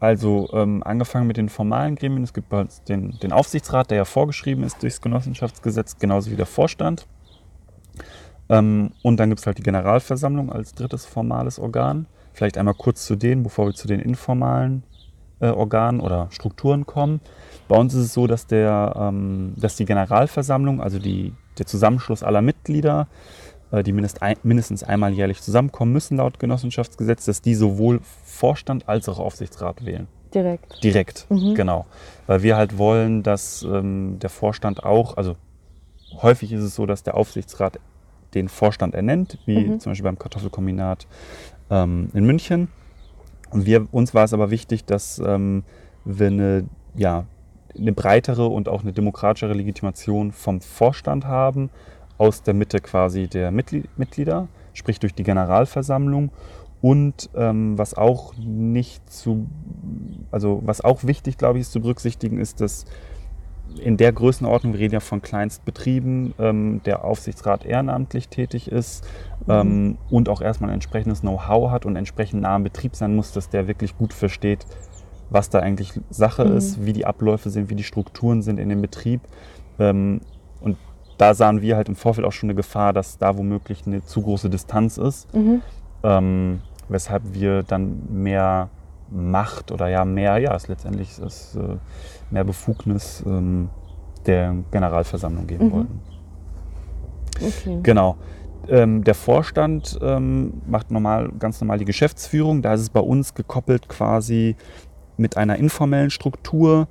Also 0.00 0.48
ähm, 0.52 0.82
angefangen 0.84 1.26
mit 1.26 1.36
den 1.36 1.48
formalen 1.48 1.96
Gremien. 1.96 2.22
Es 2.22 2.32
gibt 2.32 2.52
den, 2.88 3.18
den 3.18 3.32
Aufsichtsrat, 3.32 3.90
der 3.90 3.98
ja 3.98 4.04
vorgeschrieben 4.04 4.62
ist 4.62 4.82
durchs 4.82 5.00
Genossenschaftsgesetz, 5.00 5.98
genauso 5.98 6.30
wie 6.30 6.36
der 6.36 6.46
Vorstand. 6.46 7.06
Ähm, 8.48 8.92
und 9.02 9.18
dann 9.18 9.28
gibt 9.28 9.40
es 9.40 9.46
halt 9.46 9.58
die 9.58 9.62
Generalversammlung 9.62 10.52
als 10.52 10.74
drittes 10.74 11.04
formales 11.04 11.58
Organ. 11.58 12.06
Vielleicht 12.32 12.56
einmal 12.56 12.74
kurz 12.74 13.04
zu 13.04 13.16
denen, 13.16 13.42
bevor 13.42 13.66
wir 13.66 13.74
zu 13.74 13.88
den 13.88 14.00
informalen 14.00 14.84
äh, 15.40 15.48
Organen 15.48 16.00
oder 16.00 16.28
Strukturen 16.30 16.86
kommen. 16.86 17.20
Bei 17.68 17.76
uns 17.76 17.94
ist 17.94 18.06
es 18.06 18.14
so, 18.14 18.26
dass, 18.26 18.46
der, 18.46 18.94
ähm, 18.96 19.54
dass 19.56 19.76
die 19.76 19.84
Generalversammlung, 19.84 20.80
also 20.80 20.98
die, 20.98 21.34
der 21.58 21.66
Zusammenschluss 21.66 22.22
aller 22.22 22.42
Mitglieder, 22.42 23.08
äh, 23.70 23.82
die 23.82 23.92
mindest 23.92 24.22
ein, 24.22 24.36
mindestens 24.42 24.82
einmal 24.82 25.12
jährlich 25.12 25.42
zusammenkommen 25.42 25.92
müssen 25.92 26.16
laut 26.16 26.38
Genossenschaftsgesetz, 26.38 27.24
dass 27.26 27.42
die 27.42 27.54
sowohl 27.54 28.00
Vorstand 28.24 28.88
als 28.88 29.08
auch 29.08 29.18
Aufsichtsrat 29.18 29.84
wählen. 29.84 30.08
Direkt. 30.34 30.82
Direkt, 30.82 31.26
mhm. 31.30 31.54
genau. 31.54 31.86
Weil 32.26 32.42
wir 32.42 32.56
halt 32.56 32.76
wollen, 32.76 33.22
dass 33.22 33.62
ähm, 33.62 34.18
der 34.18 34.30
Vorstand 34.30 34.84
auch, 34.84 35.16
also 35.16 35.36
häufig 36.20 36.52
ist 36.52 36.62
es 36.62 36.74
so, 36.74 36.86
dass 36.86 37.02
der 37.02 37.16
Aufsichtsrat 37.16 37.78
den 38.34 38.48
Vorstand 38.48 38.94
ernennt, 38.94 39.38
wie 39.46 39.58
mhm. 39.58 39.80
zum 39.80 39.92
Beispiel 39.92 40.04
beim 40.04 40.18
Kartoffelkombinat 40.18 41.06
ähm, 41.70 42.10
in 42.12 42.24
München. 42.24 42.68
Und 43.50 43.66
wir, 43.66 43.86
uns 43.92 44.14
war 44.14 44.24
es 44.24 44.32
aber 44.32 44.50
wichtig, 44.50 44.84
dass 44.84 45.18
ähm, 45.24 45.64
wir 46.04 46.28
eine, 46.28 46.64
ja, 46.94 47.24
eine 47.76 47.92
breitere 47.92 48.46
und 48.46 48.68
auch 48.68 48.82
eine 48.82 48.92
demokratischere 48.92 49.54
Legitimation 49.54 50.32
vom 50.32 50.60
Vorstand 50.60 51.26
haben, 51.26 51.70
aus 52.18 52.42
der 52.42 52.54
Mitte 52.54 52.80
quasi 52.80 53.28
der 53.28 53.52
Mitglieder, 53.52 54.48
sprich 54.74 54.98
durch 54.98 55.14
die 55.14 55.22
Generalversammlung. 55.22 56.30
Und 56.80 57.30
ähm, 57.34 57.76
was 57.76 57.94
auch 57.94 58.34
nicht 58.36 59.10
zu, 59.10 59.46
also 60.30 60.62
was 60.64 60.80
auch 60.80 61.04
wichtig, 61.04 61.36
glaube 61.36 61.58
ich, 61.58 61.62
ist 61.62 61.72
zu 61.72 61.80
berücksichtigen, 61.80 62.38
ist, 62.38 62.60
dass 62.60 62.84
in 63.78 63.96
der 63.96 64.12
Größenordnung, 64.12 64.72
wir 64.72 64.80
reden 64.80 64.94
ja 64.94 65.00
von 65.00 65.22
Kleinstbetrieben, 65.22 66.34
ähm, 66.38 66.80
der 66.84 67.04
Aufsichtsrat 67.04 67.64
ehrenamtlich 67.64 68.28
tätig 68.28 68.70
ist 68.70 69.04
mhm. 69.46 69.52
ähm, 69.52 69.98
und 70.10 70.28
auch 70.28 70.40
erstmal 70.40 70.70
ein 70.70 70.74
entsprechendes 70.74 71.20
Know-how 71.20 71.70
hat 71.70 71.86
und 71.86 71.96
entsprechend 71.96 72.42
nah 72.42 72.56
am 72.56 72.64
Betrieb 72.64 72.96
sein 72.96 73.14
muss, 73.14 73.32
dass 73.32 73.48
der 73.48 73.68
wirklich 73.68 73.96
gut 73.96 74.12
versteht, 74.12 74.66
was 75.30 75.50
da 75.50 75.60
eigentlich 75.60 75.92
Sache 76.10 76.44
mhm. 76.44 76.56
ist, 76.56 76.84
wie 76.84 76.92
die 76.92 77.06
Abläufe 77.06 77.50
sind, 77.50 77.70
wie 77.70 77.74
die 77.74 77.84
Strukturen 77.84 78.42
sind 78.42 78.58
in 78.58 78.68
dem 78.68 78.82
Betrieb. 78.82 79.20
Ähm, 79.78 80.20
und 80.60 80.76
da 81.18 81.34
sahen 81.34 81.62
wir 81.62 81.76
halt 81.76 81.88
im 81.88 81.96
Vorfeld 81.96 82.26
auch 82.26 82.32
schon 82.32 82.48
eine 82.48 82.56
Gefahr, 82.56 82.92
dass 82.92 83.18
da 83.18 83.36
womöglich 83.36 83.86
eine 83.86 84.04
zu 84.04 84.22
große 84.22 84.50
Distanz 84.50 84.98
ist, 84.98 85.32
mhm. 85.34 85.62
ähm, 86.02 86.60
weshalb 86.88 87.22
wir 87.32 87.62
dann 87.62 88.02
mehr 88.10 88.70
Macht 89.10 89.72
oder 89.72 89.88
ja 89.88 90.04
mehr, 90.04 90.38
ja, 90.38 90.54
es 90.54 90.68
letztendlich 90.68 91.18
ist 91.18 91.56
äh, 91.56 91.76
mehr 92.30 92.44
Befugnis 92.44 93.22
ähm, 93.26 93.70
der 94.26 94.54
Generalversammlung 94.70 95.46
geben 95.46 95.66
mhm. 95.66 95.72
wollten. 95.72 96.00
Okay. 97.40 97.78
Genau. 97.82 98.16
Ähm, 98.68 99.04
der 99.04 99.14
Vorstand 99.14 99.98
ähm, 100.02 100.60
macht 100.66 100.90
normal, 100.90 101.30
ganz 101.38 101.60
normal 101.60 101.78
die 101.78 101.84
Geschäftsführung. 101.84 102.60
Da 102.60 102.74
ist 102.74 102.82
es 102.82 102.90
bei 102.90 103.00
uns 103.00 103.34
gekoppelt 103.34 103.88
quasi 103.88 104.56
mit 105.16 105.36
einer 105.36 105.56
informellen 105.56 106.10
Struktur. 106.10 106.88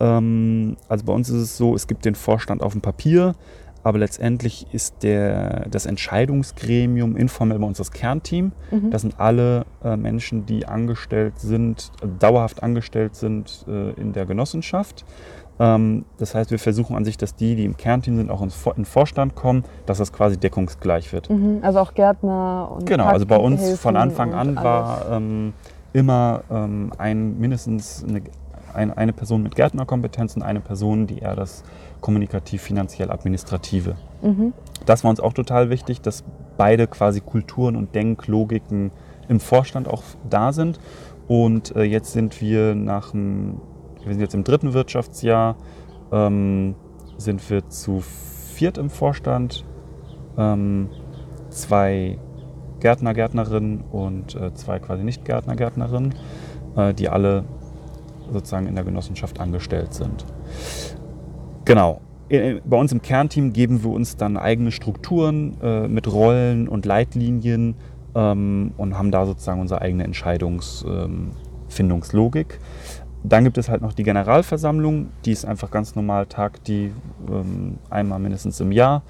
Ähm, 0.00 0.76
also 0.88 1.04
bei 1.04 1.12
uns 1.12 1.28
ist 1.28 1.42
es 1.42 1.56
so, 1.56 1.74
es 1.74 1.86
gibt 1.86 2.04
den 2.04 2.14
Vorstand 2.14 2.62
auf 2.62 2.72
dem 2.72 2.80
Papier, 2.80 3.34
aber 3.82 3.98
letztendlich 3.98 4.66
ist 4.72 5.02
der, 5.02 5.66
das 5.70 5.86
Entscheidungsgremium 5.86 7.16
informell 7.16 7.58
bei 7.58 7.66
uns 7.66 7.78
das 7.78 7.90
Kernteam. 7.90 8.52
Mhm. 8.70 8.90
Das 8.90 9.02
sind 9.02 9.18
alle 9.18 9.64
äh, 9.82 9.96
Menschen, 9.96 10.46
die 10.46 10.66
angestellt 10.66 11.38
sind, 11.38 11.90
äh, 12.02 12.06
dauerhaft 12.18 12.62
angestellt 12.62 13.14
sind 13.14 13.64
äh, 13.68 13.90
in 14.00 14.12
der 14.12 14.26
Genossenschaft. 14.26 15.04
Ähm, 15.58 16.04
das 16.18 16.34
heißt, 16.34 16.50
wir 16.50 16.58
versuchen 16.58 16.96
an 16.96 17.04
sich, 17.04 17.16
dass 17.16 17.34
die, 17.36 17.54
die 17.54 17.64
im 17.64 17.76
Kernteam 17.76 18.16
sind, 18.16 18.30
auch 18.30 18.42
ins 18.42 18.66
in 18.66 18.72
den 18.76 18.84
Vorstand 18.84 19.34
kommen, 19.34 19.64
dass 19.86 19.98
das 19.98 20.12
quasi 20.12 20.38
deckungsgleich 20.38 21.12
wird. 21.12 21.30
Mhm. 21.30 21.58
Also 21.62 21.80
auch 21.80 21.94
Gärtner 21.94 22.70
und 22.74 22.86
Genau, 22.86 23.06
also 23.06 23.26
bei 23.26 23.36
uns 23.36 23.78
von 23.78 23.96
Anfang 23.96 24.34
an 24.34 24.56
war 24.56 25.06
ähm, 25.10 25.52
immer 25.92 26.42
ähm, 26.50 26.92
ein, 26.98 27.38
mindestens 27.38 28.04
eine, 28.08 28.22
ein, 28.74 28.92
eine 28.92 29.12
Person 29.12 29.42
mit 29.42 29.54
Gärtnerkompetenz 29.54 30.36
und 30.36 30.42
eine 30.42 30.60
Person, 30.60 31.06
die 31.06 31.18
eher 31.18 31.36
das 31.36 31.62
kommunikativ-finanziell-administrative. 32.00 33.96
Mhm. 34.22 34.52
Das 34.86 35.04
war 35.04 35.10
uns 35.10 35.20
auch 35.20 35.32
total 35.32 35.70
wichtig, 35.70 36.00
dass 36.00 36.24
beide 36.56 36.86
quasi 36.86 37.20
Kulturen 37.20 37.76
und 37.76 37.94
Denklogiken 37.94 38.90
im 39.28 39.40
Vorstand 39.40 39.88
auch 39.88 40.02
da 40.28 40.52
sind. 40.52 40.80
Und 41.28 41.76
äh, 41.76 41.82
jetzt 41.84 42.12
sind 42.12 42.40
wir 42.40 42.74
nach 42.74 43.12
dem, 43.12 43.60
wir 44.02 44.12
sind 44.12 44.20
jetzt 44.20 44.34
im 44.34 44.44
dritten 44.44 44.72
Wirtschaftsjahr, 44.72 45.56
ähm, 46.10 46.74
sind 47.16 47.48
wir 47.50 47.68
zu 47.68 48.00
viert 48.00 48.78
im 48.78 48.90
Vorstand, 48.90 49.64
ähm, 50.36 50.88
zwei 51.50 52.18
Gärtner, 52.80 53.14
Gärtnerinnen 53.14 53.84
und 53.92 54.34
äh, 54.34 54.52
zwei 54.54 54.78
quasi 54.78 55.04
Nicht-Gärtner, 55.04 55.54
Gärtnerinnen, 55.54 56.14
äh, 56.76 56.94
die 56.94 57.08
alle 57.08 57.44
sozusagen 58.32 58.66
in 58.66 58.74
der 58.74 58.84
Genossenschaft 58.84 59.40
angestellt 59.40 59.94
sind. 59.94 60.26
Genau. 61.64 62.02
Bei 62.28 62.76
uns 62.76 62.92
im 62.92 63.00
Kernteam 63.02 63.52
geben 63.52 63.82
wir 63.82 63.90
uns 63.90 64.16
dann 64.16 64.36
eigene 64.36 64.70
Strukturen 64.70 65.56
äh, 65.60 65.88
mit 65.88 66.12
Rollen 66.12 66.68
und 66.68 66.86
Leitlinien 66.86 67.74
ähm, 68.14 68.72
und 68.76 68.96
haben 68.96 69.10
da 69.10 69.26
sozusagen 69.26 69.60
unsere 69.60 69.80
eigene 69.80 70.04
Entscheidungsfindungslogik. 70.04 72.52
Ähm, 72.52 72.58
dann 73.22 73.44
gibt 73.44 73.58
es 73.58 73.68
halt 73.68 73.82
noch 73.82 73.92
die 73.92 74.02
Generalversammlung, 74.02 75.08
die 75.24 75.32
ist 75.32 75.44
einfach 75.44 75.70
ganz 75.70 75.94
normal 75.94 76.26
Tag, 76.26 76.64
die 76.64 76.92
ähm, 77.28 77.78
einmal 77.90 78.18
mindestens 78.18 78.60
im 78.60 78.72
Jahr 78.72 79.02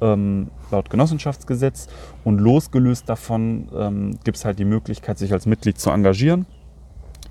ähm, 0.00 0.50
laut 0.70 0.90
Genossenschaftsgesetz. 0.90 1.88
Und 2.24 2.38
losgelöst 2.38 3.08
davon 3.08 3.68
ähm, 3.76 4.18
gibt 4.24 4.36
es 4.36 4.44
halt 4.44 4.58
die 4.58 4.64
Möglichkeit, 4.64 5.18
sich 5.18 5.32
als 5.32 5.46
Mitglied 5.46 5.78
zu 5.78 5.90
engagieren. 5.90 6.46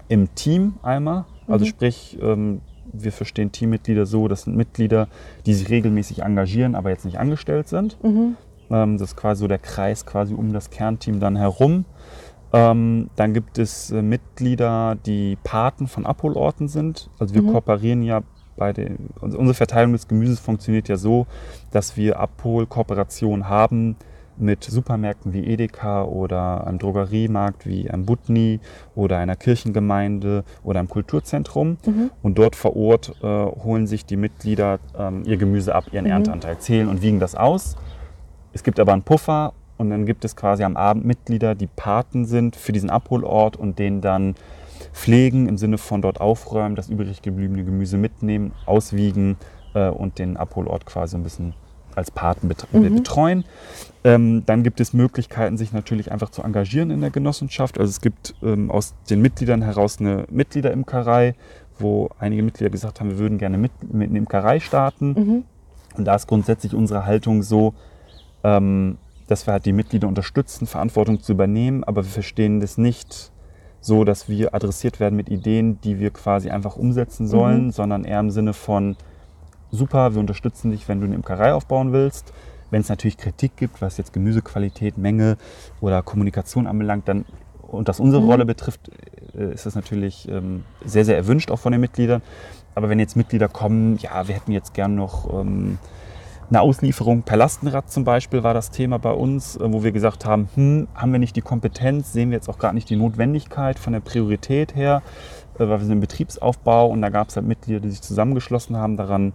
Im 0.07 0.33
Team 0.35 0.75
einmal, 0.83 1.25
also 1.47 1.65
mhm. 1.65 1.69
sprich, 1.69 2.17
ähm, 2.21 2.61
wir 2.93 3.11
verstehen 3.11 3.51
Teammitglieder 3.51 4.05
so, 4.05 4.27
das 4.27 4.43
sind 4.43 4.55
Mitglieder, 4.55 5.07
die 5.45 5.53
sich 5.53 5.69
regelmäßig 5.69 6.21
engagieren, 6.21 6.75
aber 6.75 6.89
jetzt 6.89 7.05
nicht 7.05 7.19
angestellt 7.19 7.67
sind. 7.67 7.97
Mhm. 8.03 8.37
Ähm, 8.69 8.97
das 8.97 9.09
ist 9.09 9.15
quasi 9.15 9.41
so 9.41 9.47
der 9.47 9.59
Kreis 9.59 10.05
quasi 10.05 10.33
um 10.33 10.53
das 10.53 10.69
Kernteam 10.69 11.19
dann 11.19 11.35
herum. 11.35 11.85
Ähm, 12.53 13.09
dann 13.15 13.33
gibt 13.33 13.57
es 13.57 13.91
äh, 13.91 14.01
Mitglieder, 14.01 14.95
die 15.05 15.37
Paten 15.43 15.87
von 15.87 16.05
Abholorten 16.05 16.67
sind. 16.67 17.09
Also 17.19 17.33
wir 17.33 17.41
mhm. 17.41 17.51
kooperieren 17.51 18.01
ja 18.01 18.21
bei 18.55 18.71
den, 18.71 19.09
also 19.21 19.37
unsere 19.37 19.55
Verteilung 19.55 19.91
des 19.91 20.07
Gemüses 20.07 20.39
funktioniert 20.39 20.87
ja 20.87 20.95
so, 20.95 21.27
dass 21.71 21.97
wir 21.97 22.19
Abholkooperationen 22.19 23.49
haben 23.49 23.97
mit 24.37 24.63
Supermärkten 24.63 25.33
wie 25.33 25.45
Edeka 25.45 26.03
oder 26.03 26.67
einem 26.67 26.79
Drogeriemarkt 26.79 27.65
wie 27.65 27.89
einem 27.89 28.05
Butni 28.05 28.59
oder 28.95 29.17
einer 29.17 29.35
Kirchengemeinde 29.35 30.43
oder 30.63 30.79
einem 30.79 30.89
Kulturzentrum. 30.89 31.77
Mhm. 31.85 32.11
Und 32.21 32.37
dort 32.37 32.55
vor 32.55 32.75
Ort 32.75 33.15
äh, 33.21 33.27
holen 33.27 33.87
sich 33.87 34.05
die 34.05 34.17
Mitglieder 34.17 34.79
ähm, 34.97 35.23
ihr 35.25 35.37
Gemüse 35.37 35.73
ab, 35.73 35.85
ihren 35.91 36.05
mhm. 36.05 36.11
Ernteanteil, 36.11 36.57
zählen 36.59 36.87
und 36.87 37.01
wiegen 37.01 37.19
das 37.19 37.35
aus. 37.35 37.75
Es 38.53 38.63
gibt 38.63 38.79
aber 38.79 38.93
einen 38.93 39.03
Puffer 39.03 39.53
und 39.77 39.89
dann 39.89 40.05
gibt 40.05 40.23
es 40.25 40.35
quasi 40.35 40.63
am 40.63 40.77
Abend 40.77 41.05
Mitglieder, 41.05 41.55
die 41.55 41.67
Paten 41.67 42.25
sind 42.25 42.55
für 42.55 42.71
diesen 42.71 42.89
Abholort 42.89 43.57
und 43.57 43.79
den 43.79 44.01
dann 44.01 44.35
pflegen 44.93 45.47
im 45.47 45.57
Sinne 45.57 45.77
von 45.77 46.01
dort 46.01 46.21
aufräumen, 46.21 46.75
das 46.75 46.89
übrig 46.89 47.21
gebliebene 47.21 47.65
Gemüse 47.65 47.97
mitnehmen, 47.97 48.53
auswiegen 48.65 49.37
äh, 49.73 49.89
und 49.89 50.19
den 50.19 50.37
Abholort 50.37 50.85
quasi 50.85 51.15
ein 51.17 51.23
bisschen 51.23 51.53
als 51.95 52.11
Paten 52.11 52.47
mhm. 52.47 52.95
betreuen. 52.95 53.45
Ähm, 54.03 54.43
dann 54.45 54.63
gibt 54.63 54.79
es 54.79 54.93
Möglichkeiten, 54.93 55.57
sich 55.57 55.73
natürlich 55.73 56.11
einfach 56.11 56.29
zu 56.29 56.43
engagieren 56.43 56.91
in 56.91 57.01
der 57.01 57.09
Genossenschaft. 57.09 57.79
Also 57.79 57.89
es 57.89 58.01
gibt 58.01 58.35
ähm, 58.43 58.69
aus 58.69 58.93
den 59.09 59.21
Mitgliedern 59.21 59.61
heraus 59.61 59.99
eine 59.99 60.25
Mitgliederimkerei, 60.29 61.33
wo 61.79 62.09
einige 62.19 62.43
Mitglieder 62.43 62.69
gesagt 62.69 62.99
haben, 62.99 63.09
wir 63.09 63.17
würden 63.17 63.37
gerne 63.37 63.57
mit, 63.57 63.71
mit 63.91 64.09
einer 64.09 64.19
Imkerei 64.19 64.59
starten. 64.59 65.07
Mhm. 65.07 65.43
Und 65.97 66.05
da 66.05 66.15
ist 66.15 66.27
grundsätzlich 66.27 66.73
unsere 66.73 67.05
Haltung 67.05 67.41
so, 67.41 67.73
ähm, 68.43 68.97
dass 69.27 69.47
wir 69.47 69.53
halt 69.53 69.65
die 69.65 69.73
Mitglieder 69.73 70.07
unterstützen, 70.07 70.67
Verantwortung 70.67 71.21
zu 71.21 71.31
übernehmen, 71.31 71.83
aber 71.83 72.03
wir 72.03 72.11
verstehen 72.11 72.59
das 72.59 72.77
nicht 72.77 73.31
so, 73.81 74.03
dass 74.03 74.29
wir 74.29 74.53
adressiert 74.53 74.99
werden 74.99 75.15
mit 75.15 75.29
Ideen, 75.29 75.79
die 75.81 75.99
wir 75.99 76.11
quasi 76.11 76.49
einfach 76.49 76.75
umsetzen 76.75 77.27
sollen, 77.27 77.65
Mhm. 77.65 77.71
sondern 77.71 78.03
eher 78.03 78.19
im 78.19 78.31
Sinne 78.31 78.53
von, 78.53 78.95
super, 79.71 80.13
wir 80.13 80.19
unterstützen 80.19 80.71
dich, 80.71 80.87
wenn 80.87 80.99
du 80.99 81.05
eine 81.05 81.15
Imkerei 81.15 81.53
aufbauen 81.53 81.91
willst. 81.93 82.33
Wenn 82.71 82.81
es 82.81 82.89
natürlich 82.89 83.17
Kritik 83.17 83.55
gibt, 83.57 83.81
was 83.81 83.97
jetzt 83.97 84.11
Gemüsequalität, 84.13 84.97
Menge 84.97 85.37
oder 85.81 86.01
Kommunikation 86.01 86.67
anbelangt, 86.67 87.07
dann 87.07 87.25
und 87.61 87.87
das 87.89 87.99
unsere 87.99 88.21
Mhm. 88.23 88.29
Rolle 88.29 88.45
betrifft, 88.45 88.91
äh, 89.37 89.53
ist 89.53 89.65
das 89.65 89.75
natürlich 89.75 90.27
ähm, 90.29 90.63
sehr, 90.83 91.05
sehr 91.05 91.17
erwünscht, 91.17 91.51
auch 91.51 91.59
von 91.59 91.71
den 91.71 91.81
Mitgliedern. 91.81 92.21
Aber 92.73 92.89
wenn 92.89 92.99
jetzt 92.99 93.15
Mitglieder 93.15 93.47
kommen, 93.47 93.97
ja, 93.97 94.27
wir 94.27 94.35
hätten 94.35 94.51
jetzt 94.51 94.73
gern 94.73 94.95
noch 94.95 95.33
ähm, 95.33 95.77
eine 96.49 96.61
Auslieferung 96.61 97.23
per 97.23 97.37
Lastenrad 97.37 97.91
zum 97.91 98.03
Beispiel 98.03 98.43
war 98.43 98.53
das 98.53 98.69
Thema 98.69 98.99
bei 98.99 99.11
uns, 99.11 99.55
äh, 99.57 99.73
wo 99.73 99.83
wir 99.83 99.91
gesagt 99.91 100.25
haben, 100.25 100.49
hm, 100.55 100.87
haben 100.93 101.11
wir 101.11 101.19
nicht 101.19 101.35
die 101.35 101.41
Kompetenz, 101.41 102.13
sehen 102.13 102.29
wir 102.29 102.37
jetzt 102.37 102.49
auch 102.49 102.59
gar 102.59 102.73
nicht 102.73 102.89
die 102.89 102.95
Notwendigkeit 102.95 103.79
von 103.79 103.93
der 103.93 103.99
Priorität 103.99 104.75
her, 104.75 105.01
äh, 105.55 105.59
weil 105.59 105.79
wir 105.79 105.79
sind 105.79 105.93
im 105.93 105.99
Betriebsaufbau 105.99 106.87
und 106.87 107.01
da 107.01 107.09
gab 107.09 107.29
es 107.29 107.35
halt 107.35 107.45
Mitglieder, 107.45 107.79
die 107.79 107.89
sich 107.89 108.01
zusammengeschlossen 108.01 108.77
haben, 108.77 108.97
daran 108.97 109.33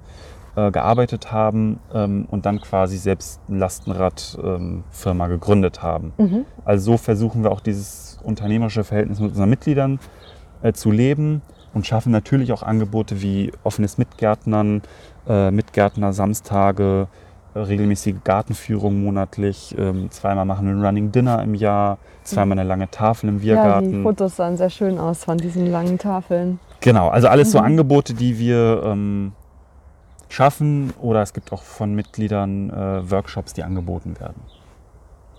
äh, 0.57 0.71
gearbeitet 0.71 1.33
haben 1.33 1.79
ähm, 1.95 2.27
und 2.31 2.47
dann 2.47 2.61
quasi 2.61 2.97
selbst 2.97 3.41
eine 3.49 3.59
Lastenradfirma 3.59 5.29
gegründet 5.29 5.83
haben. 5.83 6.13
Mhm. 6.19 6.45
Also 6.65 6.93
so 6.93 6.99
versuchen 6.99 7.45
wir 7.45 7.53
auch 7.53 7.61
dieses 7.61 8.19
unternehmerische 8.23 8.85
Verhältnis 8.85 9.21
mit 9.21 9.31
unseren 9.31 9.51
Mitgliedern 9.51 10.01
äh, 10.63 10.73
zu 10.73 10.91
leben 10.91 11.43
und 11.73 11.87
schaffen 11.87 12.11
natürlich 12.11 12.53
auch 12.53 12.63
Angebote 12.63 13.23
wie 13.23 13.53
offenes 13.63 13.97
Mitgärtnern, 13.97 14.83
äh, 15.29 15.51
Mitgärtner 15.51 16.13
Samstage, 16.13 17.07
regelmäßige 17.55 18.17
Gartenführung 18.25 19.03
monatlich, 19.03 19.75
ähm, 19.79 20.11
zweimal 20.11 20.45
machen 20.45 20.67
wir 20.67 20.75
ein 20.75 20.85
Running 20.85 21.13
Dinner 21.13 21.43
im 21.43 21.55
Jahr, 21.55 21.99
zweimal 22.25 22.59
eine 22.59 22.69
lange 22.69 22.91
Tafel 22.91 23.29
im 23.29 23.37
Ja, 23.37 23.41
die 23.41 23.45
Biergarten. 23.47 24.03
Fotos 24.03 24.37
sahen 24.37 24.57
sehr 24.57 24.71
schön 24.71 24.99
aus 24.99 25.25
von 25.25 25.39
diesen 25.39 25.67
langen 25.67 25.99
Tafeln. 25.99 26.61
Genau, 26.81 27.09
also 27.09 27.29
alles 27.29 27.51
so 27.51 27.59
Mhm. 27.59 27.65
Angebote, 27.65 28.15
die 28.15 28.39
wir 28.39 28.83
ähm, 28.85 29.33
schaffen 30.29 30.93
oder 31.01 31.23
es 31.23 31.33
gibt 31.33 31.53
auch 31.53 31.63
von 31.63 31.95
Mitgliedern 31.95 32.71
äh, 32.71 33.11
Workshops, 33.11 33.53
die 33.53 33.63
angeboten 33.65 34.19
werden. 34.21 34.41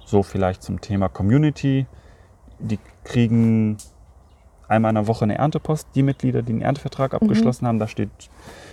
So 0.06 0.24
vielleicht 0.24 0.62
zum 0.64 0.82
Thema 0.82 1.08
Community. 1.08 1.86
Die 2.60 2.78
kriegen 3.06 3.78
einmal 4.68 4.90
in 4.90 4.96
der 4.96 5.08
Woche 5.08 5.24
eine 5.24 5.38
Erntepost, 5.38 5.88
die 5.96 6.04
Mitglieder, 6.04 6.42
die 6.42 6.52
einen 6.52 6.62
Erntevertrag 6.62 7.14
abgeschlossen 7.14 7.66
haben. 7.66 7.80
Da 7.80 7.88
steht, 7.88 8.10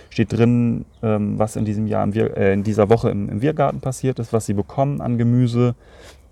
steht 0.09 0.33
drin, 0.33 0.85
ähm, 1.03 1.37
was 1.37 1.55
in 1.55 1.65
diesem 1.65 1.87
Jahr, 1.87 2.13
Wir, 2.13 2.35
äh, 2.37 2.53
in 2.53 2.63
dieser 2.63 2.89
Woche 2.89 3.09
im, 3.09 3.29
im 3.29 3.41
Wirgarten 3.41 3.79
passiert 3.81 4.19
ist, 4.19 4.33
was 4.33 4.45
sie 4.45 4.53
bekommen 4.53 5.01
an 5.01 5.17
Gemüse, 5.17 5.75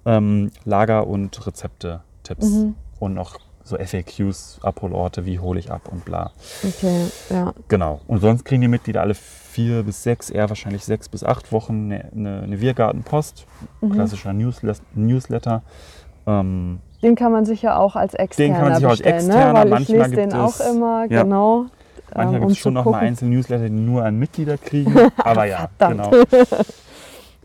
ähm, 0.05 0.51
Lager- 0.65 1.07
und 1.07 1.45
Rezepte-Tipps. 1.45 2.49
Mhm. 2.49 2.75
Und 2.99 3.13
noch 3.13 3.37
so 3.63 3.77
FAQs, 3.77 4.59
Abholorte, 4.63 5.25
wie 5.25 5.39
hole 5.39 5.59
ich 5.59 5.71
ab 5.71 5.81
und 5.91 6.05
bla. 6.05 6.31
Okay, 6.63 7.07
ja. 7.29 7.53
Genau. 7.67 7.99
Und 8.07 8.21
sonst 8.21 8.45
kriegen 8.45 8.61
die 8.61 8.69
Mitglieder 8.69 9.01
alle 9.01 9.13
vier 9.13 9.83
bis 9.83 10.03
sechs, 10.03 10.29
eher 10.29 10.47
wahrscheinlich 10.49 10.85
sechs 10.85 11.09
bis 11.09 11.23
acht 11.23 11.51
Wochen 11.51 11.91
eine, 11.91 12.05
eine, 12.15 12.41
eine 12.43 12.61
Wirgartenpost, 12.61 13.45
Mhm. 13.81 13.91
klassischer 13.91 14.31
Newslet 14.33 14.81
Newsletter. 14.95 15.63
Ähm, 16.25 16.79
Den 17.01 17.15
kann 17.15 17.31
man 17.33 17.45
sich 17.45 17.61
ja 17.61 17.77
auch 17.77 17.95
als 17.97 18.13
externer 18.13 18.53
kann 18.55 18.63
man 18.69 18.75
sich 18.75 18.85
auch 18.85 18.89
als 18.91 18.99
bestellen, 18.99 19.17
externer, 19.17 19.65
ne? 19.65 19.71
weil 19.71 19.81
ich 19.81 19.89
manchmal 19.89 20.09
lese 20.09 20.21
den 20.21 20.33
auch 20.33 20.59
immer, 20.61 21.05
ja. 21.09 21.23
genau. 21.23 21.65
Manchmal 22.15 22.35
ähm, 22.35 22.41
gibt 22.41 22.51
es 22.53 22.57
schon 22.57 22.73
noch 22.73 22.85
mal 22.85 22.99
einzelne 22.99 23.35
Newsletter, 23.35 23.65
die 23.69 23.75
nur 23.75 24.03
an 24.03 24.17
Mitglieder 24.17 24.57
kriegen. 24.57 24.93
Aber 25.17 25.45
ja, 25.45 25.69
genau. 25.79 26.11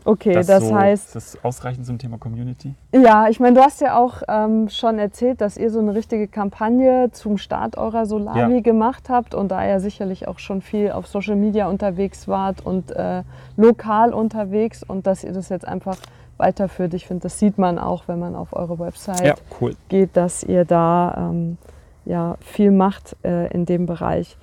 Okay, 0.05 0.33
das, 0.43 0.47
so, 0.47 0.75
heißt, 0.75 1.07
Ist 1.07 1.15
das 1.15 1.43
ausreichend 1.45 1.85
zum 1.85 1.97
Thema 1.97 2.17
Community? 2.17 2.73
ja, 2.91 3.29
ich 3.29 3.39
meine, 3.39 3.55
du 3.55 3.61
hast 3.63 3.79
ja 3.79 3.97
auch 3.97 4.21
ähm, 4.27 4.67
schon 4.67 4.99
erzählt, 4.99 5.39
dass 5.39 5.55
ihr 5.55 5.69
so 5.71 5.79
eine 5.79 5.95
richtige 5.95 6.27
Kampagne 6.27 7.09
zum 7.13 7.37
Start 7.37 7.77
eurer 7.77 8.05
Solavi 8.05 8.55
Ja. 8.55 8.59
gemacht 8.59 9.09
habt 9.09 9.33
und 9.33 9.49
da 9.49 9.65
ihr 9.65 9.79
sicherlich 9.79 10.27
auch 10.27 10.39
schon 10.39 10.61
viel 10.61 10.91
auf 10.91 11.07
Social 11.07 11.37
Media 11.37 11.67
unterwegs 11.67 12.27
wart 12.27 12.65
und 12.65 12.91
äh, 12.91 13.23
lokal 13.55 14.13
unterwegs 14.13 14.83
und 14.83 15.07
dass 15.07 15.23
ihr 15.23 15.31
das 15.31 15.47
jetzt 15.47 15.65
einfach 15.65 15.95
weiterführt. 16.37 16.93
Ich 16.95 17.07
finde, 17.07 17.23
das 17.23 17.39
sieht 17.39 17.57
man 17.57 17.79
auch, 17.79 18.03
wenn 18.07 18.19
man 18.19 18.35
auf 18.35 18.53
eure 18.53 18.79
Website 18.79 19.23
Ja, 19.23 19.35
cool. 19.61 19.75
geht, 19.87 20.17
dass 20.17 20.43
ihr 20.43 20.65
da 20.65 21.29
ähm, 21.31 21.57
ja, 22.05 22.35
viel 22.41 22.71
macht 22.71 23.15
äh, 23.23 23.47
in 23.53 23.65
dem 23.65 23.85
Bereich. 23.85 24.35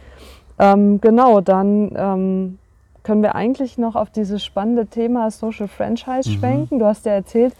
Ähm, 0.60 1.00
genau, 1.00 1.40
dann 1.40 1.90
ähm, 1.96 2.58
können 3.02 3.22
wir 3.22 3.34
eigentlich 3.34 3.78
noch 3.78 3.96
auf 3.96 4.10
dieses 4.10 4.44
spannende 4.44 4.86
Thema 4.86 5.30
Social 5.30 5.68
Franchise 5.68 6.28
Mhm. 6.28 6.34
schwenken. 6.34 6.78
Du 6.78 6.84
hast 6.84 7.06
ja 7.06 7.12
erzählt, 7.12 7.54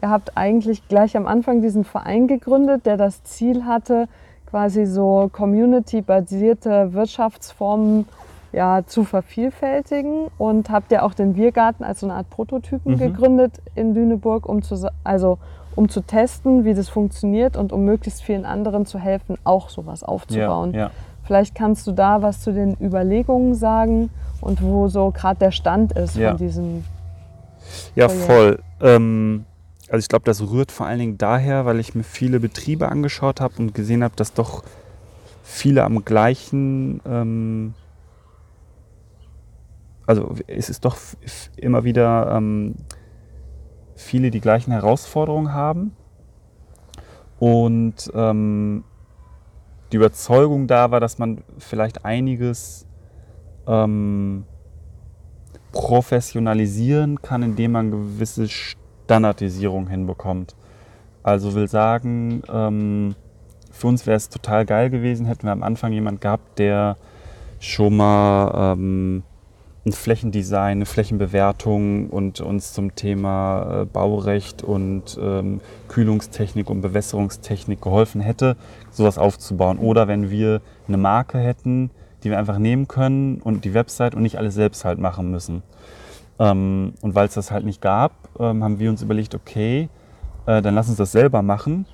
ihr 0.00 0.08
habt 0.08 0.36
eigentlich 0.36 0.86
gleich 0.86 1.16
am 1.16 1.26
Anfang 1.26 1.60
diesen 1.62 1.82
Verein 1.84 2.28
gegründet, 2.28 2.86
der 2.86 2.96
das 2.96 3.24
Ziel 3.24 3.64
hatte, 3.64 4.06
quasi 4.46 4.86
so 4.86 5.28
community-basierte 5.32 6.92
Wirtschaftsformen 6.92 8.06
ja, 8.52 8.82
zu 8.86 9.02
vervielfältigen 9.02 10.28
und 10.38 10.70
habt 10.70 10.92
ja 10.92 11.02
auch 11.02 11.14
den 11.14 11.32
Biergarten 11.32 11.82
als 11.82 12.00
so 12.00 12.06
eine 12.06 12.14
Art 12.14 12.30
Prototypen 12.30 12.92
Mhm. 12.92 12.98
gegründet 12.98 13.60
in 13.74 13.94
Lüneburg, 13.94 14.48
um 14.48 14.62
zu, 14.62 14.76
also, 15.02 15.38
um 15.74 15.88
zu 15.88 16.02
testen, 16.02 16.64
wie 16.64 16.74
das 16.74 16.88
funktioniert 16.88 17.56
und 17.56 17.72
um 17.72 17.84
möglichst 17.84 18.22
vielen 18.22 18.44
anderen 18.44 18.86
zu 18.86 19.00
helfen, 19.00 19.36
auch 19.42 19.70
sowas 19.70 20.04
aufzubauen. 20.04 20.72
Ja, 20.72 20.78
ja. 20.82 20.90
Vielleicht 21.24 21.54
kannst 21.54 21.86
du 21.86 21.92
da 21.92 22.22
was 22.22 22.40
zu 22.42 22.52
den 22.52 22.76
Überlegungen 22.80 23.54
sagen 23.54 24.10
und 24.40 24.62
wo 24.62 24.88
so 24.88 25.10
gerade 25.10 25.38
der 25.38 25.50
Stand 25.52 25.92
ist 25.92 26.16
Ja. 26.16 26.30
von 26.30 26.38
diesem. 26.38 26.84
Ja, 27.94 28.06
Projekt. 28.08 28.24
voll. 28.24 28.58
Ähm, 28.80 29.46
also 29.88 29.98
ich 29.98 30.08
glaube, 30.08 30.24
das 30.24 30.42
rührt 30.42 30.70
vor 30.70 30.86
allen 30.86 30.98
Dingen 30.98 31.18
daher, 31.18 31.64
weil 31.64 31.80
ich 31.80 31.94
mir 31.94 32.04
viele 32.04 32.40
Betriebe 32.40 32.88
angeschaut 32.90 33.40
habe 33.40 33.54
und 33.58 33.74
gesehen 33.74 34.04
habe, 34.04 34.14
dass 34.16 34.34
doch 34.34 34.64
viele 35.42 35.84
am 35.84 36.04
gleichen, 36.04 37.00
ähm, 37.06 37.74
also 40.06 40.34
es 40.46 40.68
ist 40.68 40.84
doch 40.84 40.96
immer 41.56 41.84
wieder 41.84 42.34
ähm, 42.36 42.74
viele 43.94 44.30
die 44.30 44.40
gleichen 44.40 44.72
Herausforderungen 44.72 45.52
haben 45.52 45.92
und 47.38 48.10
ähm, 48.14 48.84
die 49.94 49.98
Überzeugung 49.98 50.66
da 50.66 50.90
war, 50.90 50.98
dass 50.98 51.20
man 51.20 51.44
vielleicht 51.56 52.04
einiges 52.04 52.84
ähm, 53.68 54.42
professionalisieren 55.70 57.22
kann, 57.22 57.44
indem 57.44 57.70
man 57.70 57.92
gewisse 57.92 58.48
Standardisierung 58.48 59.86
hinbekommt. 59.86 60.56
Also 61.22 61.54
will 61.54 61.68
sagen, 61.68 62.42
ähm, 62.52 63.14
für 63.70 63.86
uns 63.86 64.04
wäre 64.04 64.16
es 64.16 64.28
total 64.28 64.66
geil 64.66 64.90
gewesen, 64.90 65.26
hätten 65.26 65.46
wir 65.46 65.52
am 65.52 65.62
Anfang 65.62 65.92
jemand 65.92 66.20
gehabt, 66.20 66.58
der 66.58 66.96
schon 67.60 67.96
mal 67.96 68.72
ähm, 68.72 69.22
ein 69.86 69.92
Flächendesign, 69.92 70.78
eine 70.78 70.86
Flächenbewertung 70.86 72.08
und 72.08 72.40
uns 72.40 72.72
zum 72.72 72.94
Thema 72.94 73.82
äh, 73.82 73.84
Baurecht 73.84 74.62
und 74.62 75.18
ähm, 75.20 75.60
Kühlungstechnik 75.88 76.70
und 76.70 76.80
Bewässerungstechnik 76.80 77.82
geholfen 77.82 78.20
hätte, 78.20 78.56
sowas 78.90 79.18
aufzubauen. 79.18 79.78
Oder 79.78 80.08
wenn 80.08 80.30
wir 80.30 80.62
eine 80.88 80.96
Marke 80.96 81.38
hätten, 81.38 81.90
die 82.22 82.30
wir 82.30 82.38
einfach 82.38 82.58
nehmen 82.58 82.88
können 82.88 83.42
und 83.42 83.64
die 83.64 83.74
Website 83.74 84.14
und 84.14 84.22
nicht 84.22 84.38
alles 84.38 84.54
selbst 84.54 84.84
halt 84.86 84.98
machen 84.98 85.30
müssen. 85.30 85.62
Ähm, 86.38 86.94
und 87.02 87.14
weil 87.14 87.26
es 87.26 87.34
das 87.34 87.50
halt 87.50 87.66
nicht 87.66 87.82
gab, 87.82 88.12
ähm, 88.40 88.64
haben 88.64 88.78
wir 88.78 88.88
uns 88.88 89.02
überlegt, 89.02 89.34
okay, 89.34 89.90
äh, 90.46 90.62
dann 90.62 90.74
lass 90.74 90.88
uns 90.88 90.96
das 90.96 91.12
selber 91.12 91.42
machen 91.42 91.86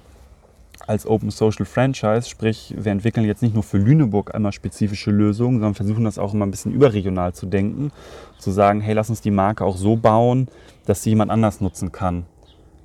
als 0.86 1.06
Open 1.06 1.30
Social 1.30 1.66
Franchise, 1.66 2.28
sprich 2.28 2.74
wir 2.76 2.92
entwickeln 2.92 3.26
jetzt 3.26 3.42
nicht 3.42 3.54
nur 3.54 3.62
für 3.62 3.78
Lüneburg 3.78 4.34
einmal 4.34 4.52
spezifische 4.52 5.10
Lösungen, 5.10 5.58
sondern 5.58 5.74
versuchen 5.74 6.04
das 6.04 6.18
auch 6.18 6.34
immer 6.34 6.46
ein 6.46 6.50
bisschen 6.50 6.72
überregional 6.72 7.32
zu 7.32 7.46
denken, 7.46 7.92
zu 8.38 8.50
sagen, 8.50 8.80
hey, 8.80 8.94
lass 8.94 9.10
uns 9.10 9.20
die 9.20 9.30
Marke 9.30 9.64
auch 9.64 9.76
so 9.76 9.96
bauen, 9.96 10.48
dass 10.86 11.02
sie 11.02 11.10
jemand 11.10 11.30
anders 11.30 11.60
nutzen 11.60 11.92
kann. 11.92 12.26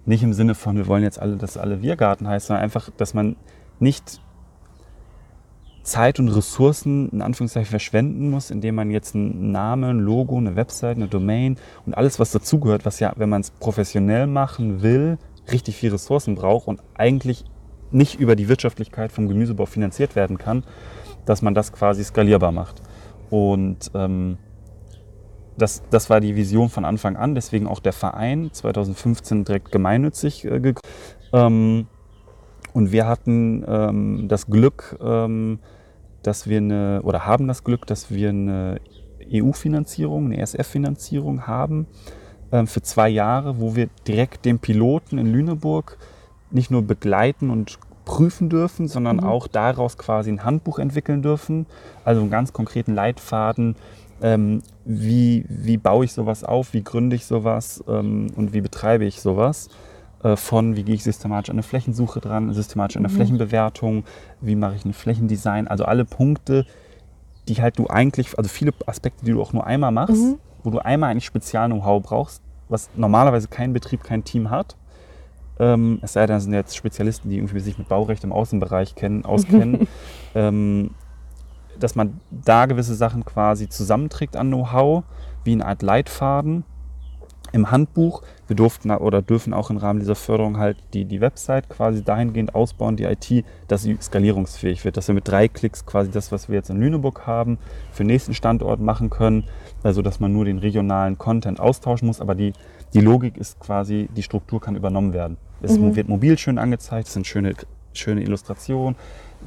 Nicht 0.05 0.23
im 0.23 0.33
Sinne 0.33 0.55
von, 0.55 0.77
wir 0.77 0.87
wollen 0.87 1.03
jetzt 1.03 1.19
alle, 1.19 1.37
dass 1.37 1.57
alle 1.57 1.81
Wirgarten 1.81 2.27
heißt, 2.27 2.47
sondern 2.47 2.63
einfach, 2.63 2.89
dass 2.95 3.13
man 3.13 3.35
nicht 3.79 4.19
Zeit 5.85 6.19
und 6.19 6.29
Ressourcen 6.29 7.09
in 7.09 7.21
Anführungszeichen 7.21 7.69
verschwenden 7.69 8.29
muss, 8.29 8.49
indem 8.49 8.75
man 8.75 8.89
jetzt 8.91 9.15
einen 9.15 9.51
Namen, 9.51 9.97
ein 9.97 9.99
Logo, 9.99 10.37
eine 10.37 10.55
Website, 10.55 10.97
eine 10.97 11.07
Domain 11.07 11.57
und 11.85 11.95
alles, 11.95 12.19
was 12.19 12.31
dazugehört, 12.31 12.85
was 12.85 12.99
ja, 12.99 13.13
wenn 13.15 13.29
man 13.29 13.41
es 13.41 13.51
professionell 13.51 14.27
machen 14.27 14.81
will, 14.81 15.17
richtig 15.51 15.77
viel 15.77 15.91
Ressourcen 15.91 16.35
braucht 16.35 16.67
und 16.67 16.81
eigentlich 16.95 17.45
nicht 17.95 18.19
über 18.19 18.35
die 18.35 18.47
Wirtschaftlichkeit 18.47 19.11
vom 19.11 19.27
Gemüsebau 19.27 19.65
finanziert 19.65 20.15
werden 20.15 20.37
kann, 20.37 20.63
dass 21.25 21.41
man 21.41 21.53
das 21.55 21.71
quasi 21.71 22.03
skalierbar 22.03 22.51
macht. 22.51 22.81
Und 23.29 23.91
ähm, 23.95 24.37
das, 25.57 25.83
das 25.89 26.09
war 26.09 26.19
die 26.19 26.35
Vision 26.35 26.69
von 26.69 26.85
Anfang 26.85 27.15
an, 27.15 27.33
deswegen 27.33 27.67
auch 27.67 27.79
der 27.79 27.93
Verein 27.93 28.49
2015 28.51 29.45
direkt 29.45 29.71
gemeinnützig 29.71 30.45
äh, 30.45 30.59
gegründet. 30.59 30.81
Ähm, 31.33 31.87
und 32.73 32.91
wir 32.91 33.07
hatten 33.07 33.63
ähm, 33.67 34.27
das 34.27 34.47
Glück, 34.47 34.97
ähm, 35.01 35.59
dass 36.23 36.47
wir 36.49 36.57
eine, 36.57 37.01
oder 37.03 37.25
haben 37.25 37.47
das 37.47 37.63
Glück, 37.63 37.87
dass 37.87 38.11
wir 38.11 38.29
eine 38.29 38.81
EU-Finanzierung, 39.31 40.25
eine 40.25 40.39
ESF-Finanzierung 40.39 41.47
haben 41.47 41.87
ähm, 42.51 42.67
für 42.67 42.81
zwei 42.81 43.07
Jahre, 43.07 43.59
wo 43.61 43.75
wir 43.75 43.87
direkt 44.07 44.43
den 44.43 44.59
Piloten 44.59 45.17
in 45.17 45.27
Lüneburg 45.27 45.97
nicht 46.51 46.69
nur 46.69 46.81
begleiten 46.81 47.49
und 47.49 47.77
prüfen 48.05 48.49
dürfen, 48.49 48.87
sondern 48.87 49.17
Mhm. 49.17 49.23
auch 49.23 49.47
daraus 49.47 49.97
quasi 49.97 50.31
ein 50.31 50.43
Handbuch 50.43 50.79
entwickeln 50.79 51.21
dürfen. 51.21 51.65
Also 52.03 52.21
einen 52.21 52.29
ganz 52.29 52.53
konkreten 52.53 52.93
Leitfaden, 52.93 53.75
ähm, 54.21 54.61
wie, 54.85 55.45
wie 55.49 55.77
baue 55.77 56.05
ich 56.05 56.13
sowas 56.13 56.43
auf, 56.43 56.73
wie 56.73 56.83
gründe 56.83 57.15
ich 57.15 57.25
sowas 57.25 57.83
ähm, 57.87 58.27
und 58.35 58.53
wie 58.53 58.61
betreibe 58.61 59.05
ich 59.05 59.21
sowas. 59.21 59.69
Äh, 60.23 60.37
von 60.37 60.75
wie 60.75 60.83
gehe 60.83 60.95
ich 60.95 61.03
systematisch 61.03 61.49
an 61.49 61.55
eine 61.55 61.63
Flächensuche 61.63 62.21
dran, 62.21 62.53
systematisch 62.53 62.95
an 62.95 63.03
eine 63.05 63.11
Mhm. 63.11 63.17
Flächenbewertung, 63.17 64.03
wie 64.39 64.55
mache 64.55 64.75
ich 64.75 64.85
ein 64.85 64.93
Flächendesign, 64.93 65.67
also 65.67 65.83
alle 65.85 66.05
Punkte, 66.05 66.65
die 67.47 67.61
halt 67.61 67.77
du 67.77 67.87
eigentlich, 67.87 68.37
also 68.37 68.49
viele 68.49 68.73
Aspekte, 68.85 69.25
die 69.25 69.31
du 69.31 69.41
auch 69.41 69.53
nur 69.53 69.67
einmal 69.67 69.91
machst, 69.91 70.15
Mhm. 70.15 70.35
wo 70.63 70.69
du 70.69 70.79
einmal 70.79 71.11
eigentlich 71.11 71.25
Spezial-Know-how 71.25 72.01
brauchst, 72.01 72.41
was 72.69 72.89
normalerweise 72.95 73.47
kein 73.49 73.73
Betrieb, 73.73 74.03
kein 74.03 74.23
Team 74.23 74.49
hat. 74.49 74.75
Ähm, 75.59 75.99
es 76.01 76.13
sei 76.13 76.25
denn, 76.25 76.35
das 76.35 76.43
sind 76.43 76.53
jetzt 76.53 76.75
Spezialisten, 76.75 77.29
die 77.29 77.37
irgendwie 77.37 77.59
sich 77.59 77.77
mit 77.77 77.87
Baurecht 77.87 78.23
im 78.23 78.31
Außenbereich 78.31 78.95
kennen, 78.95 79.25
auskennen, 79.25 79.87
ähm, 80.33 80.91
dass 81.79 81.95
man 81.95 82.19
da 82.31 82.65
gewisse 82.65 82.95
Sachen 82.95 83.25
quasi 83.25 83.69
zusammenträgt 83.69 84.35
an 84.35 84.47
Know-how, 84.47 85.03
wie 85.43 85.53
eine 85.53 85.65
Art 85.65 85.81
Leitfaden 85.81 86.63
im 87.51 87.71
Handbuch. 87.71 88.21
Wir 88.47 88.55
durften 88.55 88.91
oder 88.91 89.21
dürfen 89.21 89.53
auch 89.53 89.69
im 89.69 89.77
Rahmen 89.77 89.99
dieser 89.99 90.15
Förderung 90.15 90.57
halt 90.57 90.77
die, 90.93 91.05
die 91.05 91.21
Website 91.21 91.69
quasi 91.69 92.03
dahingehend 92.03 92.53
ausbauen, 92.53 92.95
die 92.97 93.05
IT, 93.05 93.45
dass 93.67 93.83
sie 93.83 93.97
skalierungsfähig 93.99 94.83
wird, 94.85 94.97
dass 94.97 95.07
wir 95.07 95.15
mit 95.15 95.27
drei 95.27 95.47
Klicks 95.47 95.85
quasi 95.85 96.11
das, 96.11 96.31
was 96.31 96.49
wir 96.49 96.55
jetzt 96.55 96.69
in 96.69 96.79
Lüneburg 96.79 97.25
haben, 97.25 97.57
für 97.91 98.03
den 98.03 98.07
nächsten 98.07 98.33
Standort 98.33 98.79
machen 98.79 99.09
können, 99.09 99.45
also 99.83 100.01
dass 100.01 100.19
man 100.19 100.33
nur 100.33 100.45
den 100.45 100.59
regionalen 100.59 101.17
Content 101.17 101.59
austauschen 101.59 102.07
muss, 102.07 102.21
aber 102.21 102.35
die, 102.35 102.53
die 102.93 103.01
Logik 103.01 103.37
ist 103.37 103.59
quasi, 103.59 104.09
die 104.15 104.23
Struktur 104.23 104.61
kann 104.61 104.75
übernommen 104.75 105.13
werden. 105.13 105.37
Es 105.61 105.77
Mhm. 105.77 105.95
wird 105.95 106.09
mobil 106.09 106.37
schön 106.37 106.57
angezeigt, 106.57 107.07
es 107.07 107.13
sind 107.13 107.25
schöne, 107.27 107.53
schöne 107.93 108.21
Illustrationen, 108.21 108.95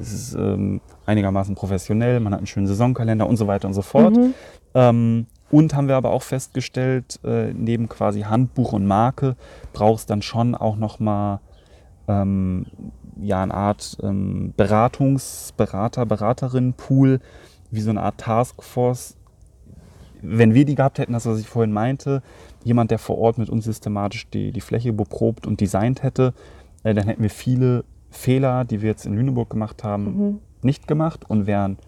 es 0.01 0.13
ist 0.13 0.35
ähm, 0.35 0.81
einigermaßen 1.07 1.55
professionell, 1.55 2.21
man 2.21 2.33
hat 2.33 2.39
einen 2.39 2.47
schönen 2.47 2.67
Saisonkalender 2.67 3.27
und 3.27 3.37
so 3.37 3.47
weiter 3.47 3.69
und 3.69 3.75
so 3.75 3.83
fort. 3.83 4.17
Mhm. 4.17 4.35
Ähm, 4.75 5.27
und 5.51 5.75
haben 5.75 5.89
wir 5.89 5.97
aber 5.97 6.11
auch 6.11 6.23
festgestellt, 6.23 7.21
äh, 7.25 7.53
neben 7.55 7.89
quasi 7.89 8.23
Handbuch 8.23 8.73
und 8.75 8.87
Marke 8.87 9.35
brauchst 9.73 10.11
dann 10.11 10.21
schon 10.23 10.55
auch 10.55 10.77
nochmal 10.77 11.41
ähm, 12.07 12.67
ja, 13.21 13.43
eine 13.43 13.55
Art 13.55 13.97
ähm, 14.03 14.53
Beratungsberater, 14.57 16.07
Beraterin-Pool, 16.07 17.21
wie 17.71 17.81
so 17.81 17.91
eine 17.91 18.03
Art 18.03 18.19
Taskforce. 18.19 19.17
Wenn 20.21 20.55
wir 20.55 20.65
die 20.65 20.75
gehabt 20.75 20.99
hätten, 20.99 21.13
das, 21.13 21.27
was 21.27 21.39
ich 21.41 21.49
vorhin 21.49 21.73
meinte, 21.73 22.23
jemand, 22.65 22.91
der 22.91 22.99
vor 22.99 23.19
Ort 23.19 23.39
mit 23.39 23.51
uns 23.51 23.65
systematisch 23.65 24.29
die, 24.31 24.53
die 24.53 24.61
Fläche 24.61 24.93
beprobt 24.93 25.47
und 25.47 25.61
designt 25.61 26.03
hätte, 26.03 26.35
äh, 26.83 26.95
dann 26.95 27.07
hätten 27.07 27.23
wir 27.23 27.31
viele 27.31 27.85
Fehler, 28.11 28.65
die 28.65 28.83
wir 28.83 28.89
jetzt 28.89 29.07
in 29.07 29.15
Lüneburg 29.15 29.51
gemacht 29.51 29.85
haben, 29.85 30.05
Mhm. 30.05 30.39
nicht 30.63 30.87
gemacht 30.89 31.25
und 31.29 31.47
wären 31.47 31.79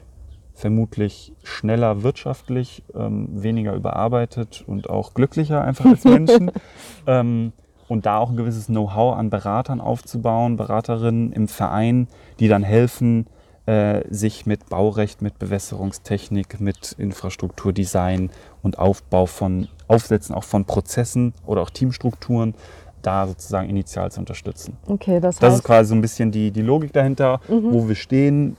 vermutlich 0.54 1.32
schneller 1.42 2.02
wirtschaftlich, 2.02 2.82
ähm, 2.94 3.28
weniger 3.32 3.74
überarbeitet 3.74 4.62
und 4.66 4.90
auch 4.90 5.14
glücklicher 5.14 5.62
einfach 5.62 5.86
als 5.86 6.04
Menschen. 6.04 6.50
ähm, 7.06 7.52
und 7.88 8.06
da 8.06 8.18
auch 8.18 8.30
ein 8.30 8.36
gewisses 8.36 8.66
Know-how 8.66 9.16
an 9.16 9.30
Beratern 9.30 9.80
aufzubauen, 9.80 10.56
Beraterinnen 10.56 11.32
im 11.32 11.48
Verein, 11.48 12.06
die 12.38 12.46
dann 12.46 12.62
helfen, 12.62 13.26
äh, 13.70 14.02
sich 14.12 14.46
mit 14.46 14.68
Baurecht, 14.68 15.22
mit 15.22 15.38
Bewässerungstechnik, 15.38 16.60
mit 16.60 16.92
Infrastrukturdesign 16.98 18.30
und 18.62 18.78
Aufbau 18.78 19.26
von 19.26 19.68
Aufsätzen 19.86 20.34
auch 20.34 20.44
von 20.44 20.64
Prozessen 20.64 21.34
oder 21.46 21.62
auch 21.62 21.70
Teamstrukturen 21.70 22.54
da 23.02 23.26
sozusagen 23.28 23.70
initial 23.70 24.10
zu 24.10 24.20
unterstützen. 24.20 24.76
Okay, 24.86 25.20
das, 25.20 25.36
Das 25.36 25.50
ist 25.54 25.58
heißt, 25.58 25.64
quasi 25.64 25.88
so 25.90 25.94
ein 25.94 26.00
bisschen 26.00 26.32
die, 26.32 26.50
die 26.50 26.62
Logik 26.62 26.92
dahinter, 26.92 27.40
Mhm. 27.48 27.72
wo 27.72 27.88
wir 27.88 27.94
stehen. 27.94 28.56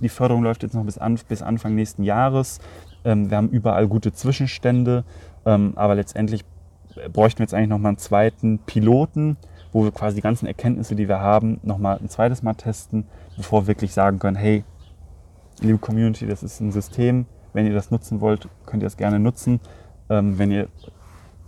Die 0.00 0.08
Förderung 0.08 0.42
läuft 0.42 0.62
jetzt 0.62 0.74
noch 0.74 0.84
bis, 0.84 0.98
an, 0.98 1.18
bis 1.28 1.42
Anfang 1.42 1.74
nächsten 1.74 2.04
Jahres. 2.04 2.58
Ähm, 3.04 3.30
wir 3.30 3.36
haben 3.38 3.48
überall 3.48 3.88
gute 3.88 4.12
Zwischenstände, 4.12 5.04
ähm, 5.46 5.72
aber 5.76 5.94
letztendlich 5.94 6.44
bräuchten 7.12 7.38
wir 7.38 7.44
jetzt 7.44 7.54
eigentlich 7.54 7.68
nochmal 7.70 7.90
einen 7.90 7.98
zweiten 7.98 8.58
Piloten, 8.60 9.36
wo 9.72 9.84
wir 9.84 9.92
quasi 9.92 10.16
die 10.16 10.22
ganzen 10.22 10.46
Erkenntnisse, 10.46 10.94
die 10.94 11.08
wir 11.08 11.20
haben, 11.20 11.60
nochmal 11.62 11.98
ein 11.98 12.08
zweites 12.08 12.42
Mal 12.42 12.54
testen, 12.54 13.06
bevor 13.36 13.62
wir 13.62 13.68
wirklich 13.68 13.92
sagen 13.92 14.18
können, 14.18 14.36
hey, 14.36 14.64
liebe 15.60 15.78
Community, 15.78 16.26
das 16.26 16.42
ist 16.42 16.60
ein 16.60 16.72
System, 16.72 17.26
wenn 17.52 17.66
ihr 17.66 17.74
das 17.74 17.90
nutzen 17.90 18.20
wollt, 18.20 18.48
könnt 18.66 18.82
ihr 18.82 18.86
es 18.86 18.96
gerne 18.96 19.18
nutzen. 19.18 19.60
Ähm, 20.08 20.38
wenn, 20.38 20.50
ihr, 20.50 20.68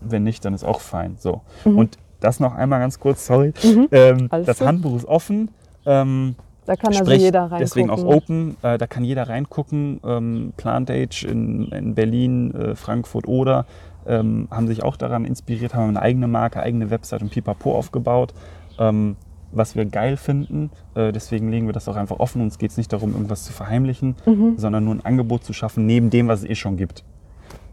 wenn 0.01 0.23
nicht, 0.23 0.45
dann 0.45 0.55
ist 0.55 0.65
auch 0.65 0.81
fein. 0.81 1.17
So. 1.19 1.43
Mhm. 1.65 1.79
Und 1.79 1.99
das 2.21 2.41
noch 2.41 2.55
einmal 2.55 2.81
ganz 2.81 3.01
kurz, 3.01 3.27
sorry. 3.27 3.53
Mhm. 3.63 3.89
Ähm, 3.91 4.29
das 4.31 4.59
gut. 4.59 4.69
Handbuch 4.69 4.97
ist 4.97 5.07
offen. 5.07 5.51
Ähm, 5.85 6.37
da 6.65 6.77
kann 6.77 6.93
also 6.93 7.05
sprich, 7.05 7.23
jeder 7.23 7.41
reingucken. 7.41 7.59
deswegen 7.61 7.91
auch 7.91 8.05
open. 8.05 8.57
Äh, 8.63 8.79
da 8.79 8.87
kann 8.87 9.05
jeder 9.05 9.29
reingucken. 9.29 10.01
Ähm, 10.05 10.53
Plantage 10.57 11.27
in, 11.29 11.67
in 11.73 11.95
Berlin, 11.95 12.55
äh, 12.55 12.75
Frankfurt 12.77 13.27
oder 13.27 13.67
ähm, 14.07 14.49
haben 14.51 14.67
sich 14.69 14.83
auch 14.83 14.97
daran 14.97 15.25
inspiriert, 15.25 15.75
haben 15.75 15.91
eine 15.91 16.03
eigene 16.03 16.27
Marke, 16.29 16.61
eigene 16.63 16.91
Website 16.91 17.23
und 17.23 17.31
Pipapo 17.31 17.77
aufgebaut. 17.77 18.35
Ähm, 18.79 19.17
was 19.55 19.77
wir 19.77 19.85
geil 19.85 20.17
finden. 20.17 20.71
Äh, 20.95 21.13
deswegen 21.13 21.51
legen 21.51 21.67
wir 21.67 21.75
das 21.75 21.87
auch 21.87 21.97
einfach 21.97 22.19
offen. 22.21 22.41
Uns 22.41 22.57
geht 22.57 22.71
es 22.71 22.79
nicht 22.79 22.91
darum, 22.91 23.13
irgendwas 23.13 23.45
zu 23.45 23.53
verheimlichen, 23.53 24.17
Mhm. 24.25 24.55
sondern 24.57 24.83
nur 24.87 24.95
ein 24.95 25.05
Angebot 25.05 25.45
zu 25.45 25.53
schaffen, 25.53 25.85
neben 25.85 26.09
dem, 26.09 26.27
was 26.27 26.43
es 26.43 26.49
eh 26.49 26.55
schon 26.55 26.79
gibt. 26.79 27.05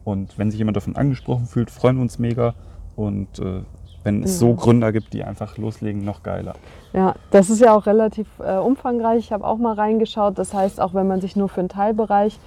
Und 0.03 0.37
wenn 0.37 0.51
sich 0.51 0.57
jemand 0.57 0.75
davon 0.75 0.97
angesprochen 0.97 1.45
fühlt, 1.45 1.71
freuen 1.71 1.95
wir 1.95 2.01
uns 2.01 2.19
mega. 2.19 2.53
Und 2.97 3.39
äh, 3.39 3.61
wenn 4.03 4.23
es 4.23 4.33
Ja. 4.33 4.37
so 4.47 4.55
Gründer 4.55 4.91
gibt, 4.91 5.13
die 5.13 5.23
einfach 5.23 5.57
loslegen, 5.57 6.03
noch 6.03 6.21
geiler. 6.21 6.55
Ja, 6.91 7.15
das 7.31 7.49
ist 7.49 7.61
ja 7.61 7.73
auch 7.73 7.85
relativ 7.85 8.27
äh, 8.39 8.57
umfangreich. 8.57 9.19
Ich 9.19 9.31
habe 9.31 9.45
auch 9.47 9.57
mal 9.57 9.73
reingeschaut. 9.75 10.37
Das 10.37 10.53
heißt, 10.53 10.81
auch 10.81 10.93
wenn 10.93 11.07
man 11.07 11.21
sich 11.21 11.37
nur 11.37 11.47
für 11.47 11.61
einen 11.61 11.69
Teilbereich 11.69 12.39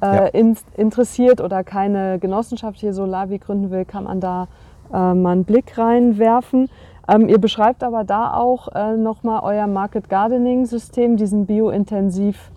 Ja. 0.00 0.26
in, 0.26 0.56
interessiert 0.76 1.40
oder 1.40 1.64
keine 1.64 2.18
genossenschaftliche 2.18 2.92
Solavi 2.92 3.38
gründen 3.38 3.70
will, 3.70 3.84
kann 3.84 4.04
man 4.04 4.20
da 4.20 4.48
äh, 4.92 5.14
mal 5.14 5.32
einen 5.32 5.44
Blick 5.44 5.76
reinwerfen. 5.76 6.68
Ähm, 7.08 7.28
ihr 7.28 7.38
beschreibt 7.38 7.82
aber 7.82 8.04
da 8.04 8.34
auch 8.34 8.68
äh, 8.74 8.96
nochmal 8.96 9.40
euer 9.42 9.66
Market 9.66 10.08
Gardening 10.08 10.66
System, 10.66 11.16
diesen 11.16 11.46
biointensiv 11.46 12.50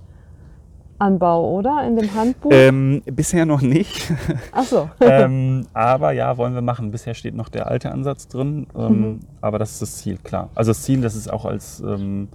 Anbau, 0.99 1.49
oder? 1.57 1.83
In 1.87 1.95
dem 1.95 2.13
Handbuch? 2.13 2.51
Ähm, 2.53 3.01
bisher 3.05 3.47
noch 3.47 3.61
nicht. 3.61 4.13
Ach 4.51 4.63
so. 4.63 4.87
ähm, 5.01 5.65
aber 5.73 6.11
ja, 6.11 6.37
wollen 6.37 6.53
wir 6.53 6.61
machen. 6.61 6.91
Bisher 6.91 7.15
steht 7.15 7.33
noch 7.33 7.49
der 7.49 7.67
alte 7.67 7.91
Ansatz 7.91 8.27
drin. 8.27 8.67
Ähm, 8.77 8.91
Mhm. 8.91 9.19
Aber 9.41 9.57
das 9.57 9.71
ist 9.71 9.81
das 9.81 9.97
Ziel, 9.97 10.17
klar. 10.23 10.49
Also 10.53 10.69
das 10.71 10.83
Ziel, 10.83 11.01
das 11.01 11.15
ist 11.15 11.31
auch 11.31 11.45
als 11.45 11.79
ähm, 11.79 12.27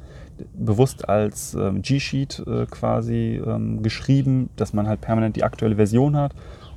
bewusst 0.54 1.08
als 1.08 1.54
ähm, 1.54 1.82
G-Sheet 1.82 2.42
äh, 2.46 2.66
quasi 2.66 3.40
ähm, 3.44 3.82
geschrieben, 3.82 4.50
dass 4.56 4.72
man 4.72 4.86
halt 4.88 5.00
permanent 5.00 5.36
die 5.36 5.44
aktuelle 5.44 5.76
Version 5.76 6.16
hat. 6.16 6.32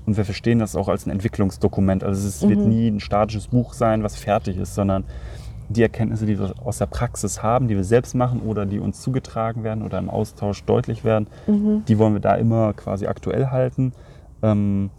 Und 0.06 0.18
wir 0.18 0.26
verstehen 0.26 0.60
das 0.60 0.76
auch 0.76 0.88
als 0.88 1.06
ein 1.06 1.12
Entwicklungsdokument. 1.12 2.04
Also 2.04 2.28
es 2.28 2.48
wird 2.48 2.60
Mhm. 2.60 2.70
nie 2.70 2.88
ein 2.88 3.00
statisches 3.00 3.48
Buch 3.48 3.74
sein, 3.74 4.02
was 4.02 4.16
fertig 4.16 4.58
ist, 4.58 4.74
sondern 4.76 5.04
die 5.68 5.84
Erkenntnisse, 5.84 6.26
die 6.26 6.40
wir 6.40 6.54
aus 6.66 6.80
der 6.80 6.88
Praxis 6.88 7.44
haben, 7.44 7.68
die 7.68 7.76
wir 7.76 7.84
selbst 7.84 8.16
machen 8.16 8.42
oder 8.42 8.66
die 8.66 8.80
uns 8.80 9.02
zugetragen 9.02 9.64
werden 9.64 9.84
oder 9.84 10.00
im 10.00 10.10
Austausch 10.10 10.64
deutlich 10.64 11.04
werden, 11.04 11.28
Mhm. 11.46 11.84
die 11.88 12.00
wollen 12.00 12.14
wir 12.14 12.22
da 12.22 12.36
immer 12.36 12.74
quasi 12.74 13.06
aktuell 13.06 13.48
halten. 13.48 13.94
Ähm, 14.42 14.90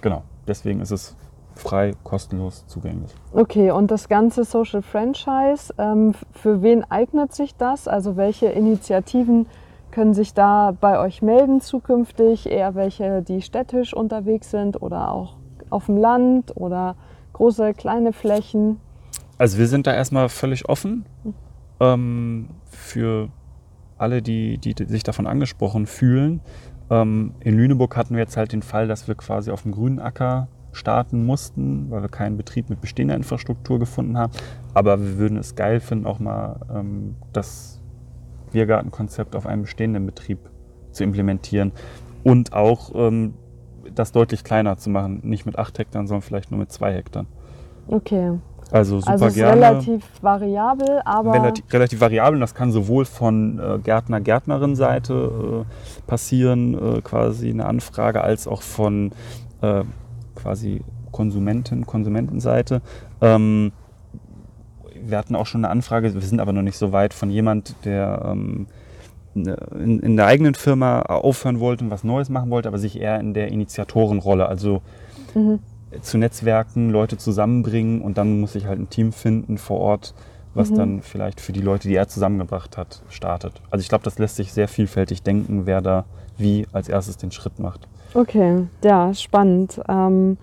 genau, 0.00 0.24
deswegen 0.48 0.80
ist 0.80 0.90
es 0.90 1.14
frei, 1.60 1.92
kostenlos 2.02 2.66
zugänglich. 2.66 3.12
Okay, 3.32 3.70
und 3.70 3.90
das 3.90 4.08
ganze 4.08 4.44
Social 4.44 4.82
Franchise, 4.82 5.72
ähm, 5.78 6.14
für 6.32 6.62
wen 6.62 6.84
eignet 6.90 7.34
sich 7.34 7.54
das? 7.56 7.88
Also 7.88 8.16
welche 8.16 8.46
Initiativen 8.46 9.46
können 9.90 10.14
sich 10.14 10.34
da 10.34 10.76
bei 10.80 10.98
euch 10.98 11.22
melden 11.22 11.60
zukünftig? 11.60 12.50
Eher 12.50 12.74
welche, 12.74 13.22
die 13.22 13.42
städtisch 13.42 13.94
unterwegs 13.94 14.50
sind 14.50 14.80
oder 14.80 15.12
auch 15.12 15.36
auf 15.68 15.86
dem 15.86 15.96
Land 15.96 16.56
oder 16.56 16.96
große, 17.32 17.74
kleine 17.74 18.12
Flächen? 18.12 18.80
Also 19.38 19.58
wir 19.58 19.68
sind 19.68 19.86
da 19.86 19.94
erstmal 19.94 20.28
völlig 20.28 20.68
offen 20.68 21.06
ähm, 21.80 22.48
für 22.70 23.28
alle, 23.96 24.22
die, 24.22 24.58
die 24.58 24.74
sich 24.84 25.02
davon 25.02 25.26
angesprochen 25.26 25.86
fühlen. 25.86 26.40
Ähm, 26.90 27.34
in 27.40 27.56
Lüneburg 27.56 27.96
hatten 27.96 28.14
wir 28.14 28.20
jetzt 28.20 28.36
halt 28.36 28.52
den 28.52 28.62
Fall, 28.62 28.88
dass 28.88 29.08
wir 29.08 29.14
quasi 29.14 29.50
auf 29.50 29.62
dem 29.62 29.72
grünen 29.72 29.98
Acker 29.98 30.48
starten 30.72 31.24
mussten, 31.26 31.90
weil 31.90 32.02
wir 32.02 32.08
keinen 32.08 32.36
Betrieb 32.36 32.70
mit 32.70 32.80
bestehender 32.80 33.14
Infrastruktur 33.14 33.78
gefunden 33.78 34.16
haben. 34.16 34.32
Aber 34.74 35.00
wir 35.00 35.18
würden 35.18 35.36
es 35.36 35.54
geil 35.54 35.80
finden, 35.80 36.06
auch 36.06 36.18
mal 36.20 36.60
ähm, 36.72 37.16
das 37.32 37.80
Biergartenkonzept 38.52 39.34
auf 39.36 39.46
einem 39.46 39.62
bestehenden 39.62 40.06
Betrieb 40.06 40.38
zu 40.92 41.04
implementieren 41.04 41.72
und 42.24 42.52
auch 42.52 42.92
ähm, 42.94 43.34
das 43.94 44.12
deutlich 44.12 44.44
kleiner 44.44 44.76
zu 44.76 44.90
machen. 44.90 45.20
Nicht 45.22 45.46
mit 45.46 45.58
acht 45.58 45.78
Hektar, 45.78 46.06
sondern 46.06 46.22
vielleicht 46.22 46.50
nur 46.50 46.60
mit 46.60 46.70
zwei 46.70 46.92
Hektar. 46.92 47.26
Okay, 47.88 48.38
Also 48.70 49.00
super 49.00 49.12
also 49.12 49.24
es 49.26 49.32
ist 49.32 49.38
gerne. 49.38 49.60
relativ 49.62 50.04
variabel, 50.22 51.00
aber 51.04 51.32
relativ, 51.32 51.72
relativ 51.72 52.00
variabel. 52.00 52.34
und 52.34 52.40
Das 52.40 52.54
kann 52.54 52.70
sowohl 52.70 53.04
von 53.04 53.58
äh, 53.58 53.78
Gärtner, 53.78 54.20
Gärtnerin-Seite 54.20 55.64
äh, 55.66 56.06
passieren, 56.06 56.74
äh, 56.74 57.00
quasi 57.00 57.50
eine 57.50 57.66
Anfrage, 57.66 58.20
als 58.20 58.46
auch 58.46 58.62
von 58.62 59.10
äh, 59.62 59.82
quasi 60.40 60.82
Konsumenten, 61.12 61.86
Konsumentenseite. 61.86 62.82
Ähm, 63.20 63.72
wir 65.02 65.18
hatten 65.18 65.34
auch 65.34 65.46
schon 65.46 65.64
eine 65.64 65.72
Anfrage, 65.72 66.14
wir 66.14 66.20
sind 66.20 66.40
aber 66.40 66.52
noch 66.52 66.62
nicht 66.62 66.76
so 66.76 66.92
weit, 66.92 67.14
von 67.14 67.30
jemand, 67.30 67.74
der 67.84 68.22
ähm, 68.26 68.66
ne, 69.34 69.56
in, 69.74 70.00
in, 70.00 70.16
der 70.16 70.26
eigenen 70.26 70.54
Firma 70.54 71.02
aufhören 71.02 71.60
wollte 71.60 71.84
und 71.84 71.90
was 71.90 72.04
Neues 72.04 72.28
machen 72.28 72.50
wollte, 72.50 72.68
aber 72.68 72.78
sich 72.78 73.00
eher 73.00 73.18
in 73.20 73.34
der 73.34 73.48
Initiatorenrolle, 73.48 74.46
also 74.46 74.82
mhm. 75.34 75.60
zu 76.00 76.18
Netzwerken, 76.18 76.90
Leute 76.90 77.16
zusammenbringen 77.16 78.02
und 78.02 78.18
dann 78.18 78.40
muss 78.40 78.54
ich 78.54 78.66
halt 78.66 78.78
ein 78.78 78.90
Team 78.90 79.12
finden 79.12 79.58
vor 79.58 79.80
Ort, 79.80 80.14
was 80.54 80.70
mhm. 80.70 80.76
dann 80.76 81.02
vielleicht 81.02 81.40
für 81.40 81.52
die 81.52 81.60
Leute, 81.60 81.88
die 81.88 81.94
er 81.94 82.08
zusammengebracht 82.08 82.76
hat, 82.76 83.02
startet. 83.08 83.60
Also 83.70 83.82
ich 83.82 83.88
glaube, 83.88 84.04
das 84.04 84.18
lässt 84.18 84.36
sich 84.36 84.52
sehr 84.52 84.68
vielfältig 84.68 85.22
denken, 85.22 85.66
wer 85.66 85.80
da 85.80 86.04
wie 86.38 86.66
als 86.72 86.88
erstes 86.88 87.16
den 87.16 87.30
Schritt 87.30 87.58
macht. 87.58 87.86
Okay, 88.14 88.66
ja, 88.82 89.14
spannend. 89.14 89.80
Ähm, 89.88 90.38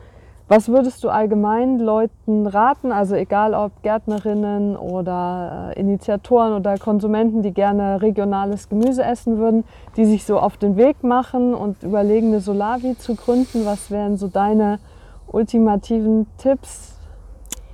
was 0.49 0.69
würdest 0.69 1.03
du 1.03 1.09
allgemein 1.09 1.77
Leuten 1.77 2.47
raten, 2.47 2.93
also 2.93 3.15
egal 3.15 3.53
ob 3.53 3.83
Gärtnerinnen 3.83 4.77
oder 4.77 5.73
äh, 5.75 5.79
Initiatoren 5.79 6.53
oder 6.53 6.77
Konsumenten, 6.77 7.41
die 7.41 7.51
gerne 7.51 8.01
regionales 8.01 8.69
Gemüse 8.69 9.03
essen 9.03 9.39
würden, 9.39 9.65
die 9.97 10.05
sich 10.05 10.23
so 10.23 10.39
auf 10.39 10.55
den 10.55 10.77
Weg 10.77 11.03
machen 11.03 11.53
und 11.53 11.83
überlegen, 11.83 12.27
eine 12.27 12.39
Solavi 12.39 12.97
zu 12.97 13.15
gründen? 13.15 13.65
Was 13.65 13.91
wären 13.91 14.15
so 14.15 14.29
deine 14.29 14.79
ultimativen 15.27 16.27
Tipps? 16.37 16.96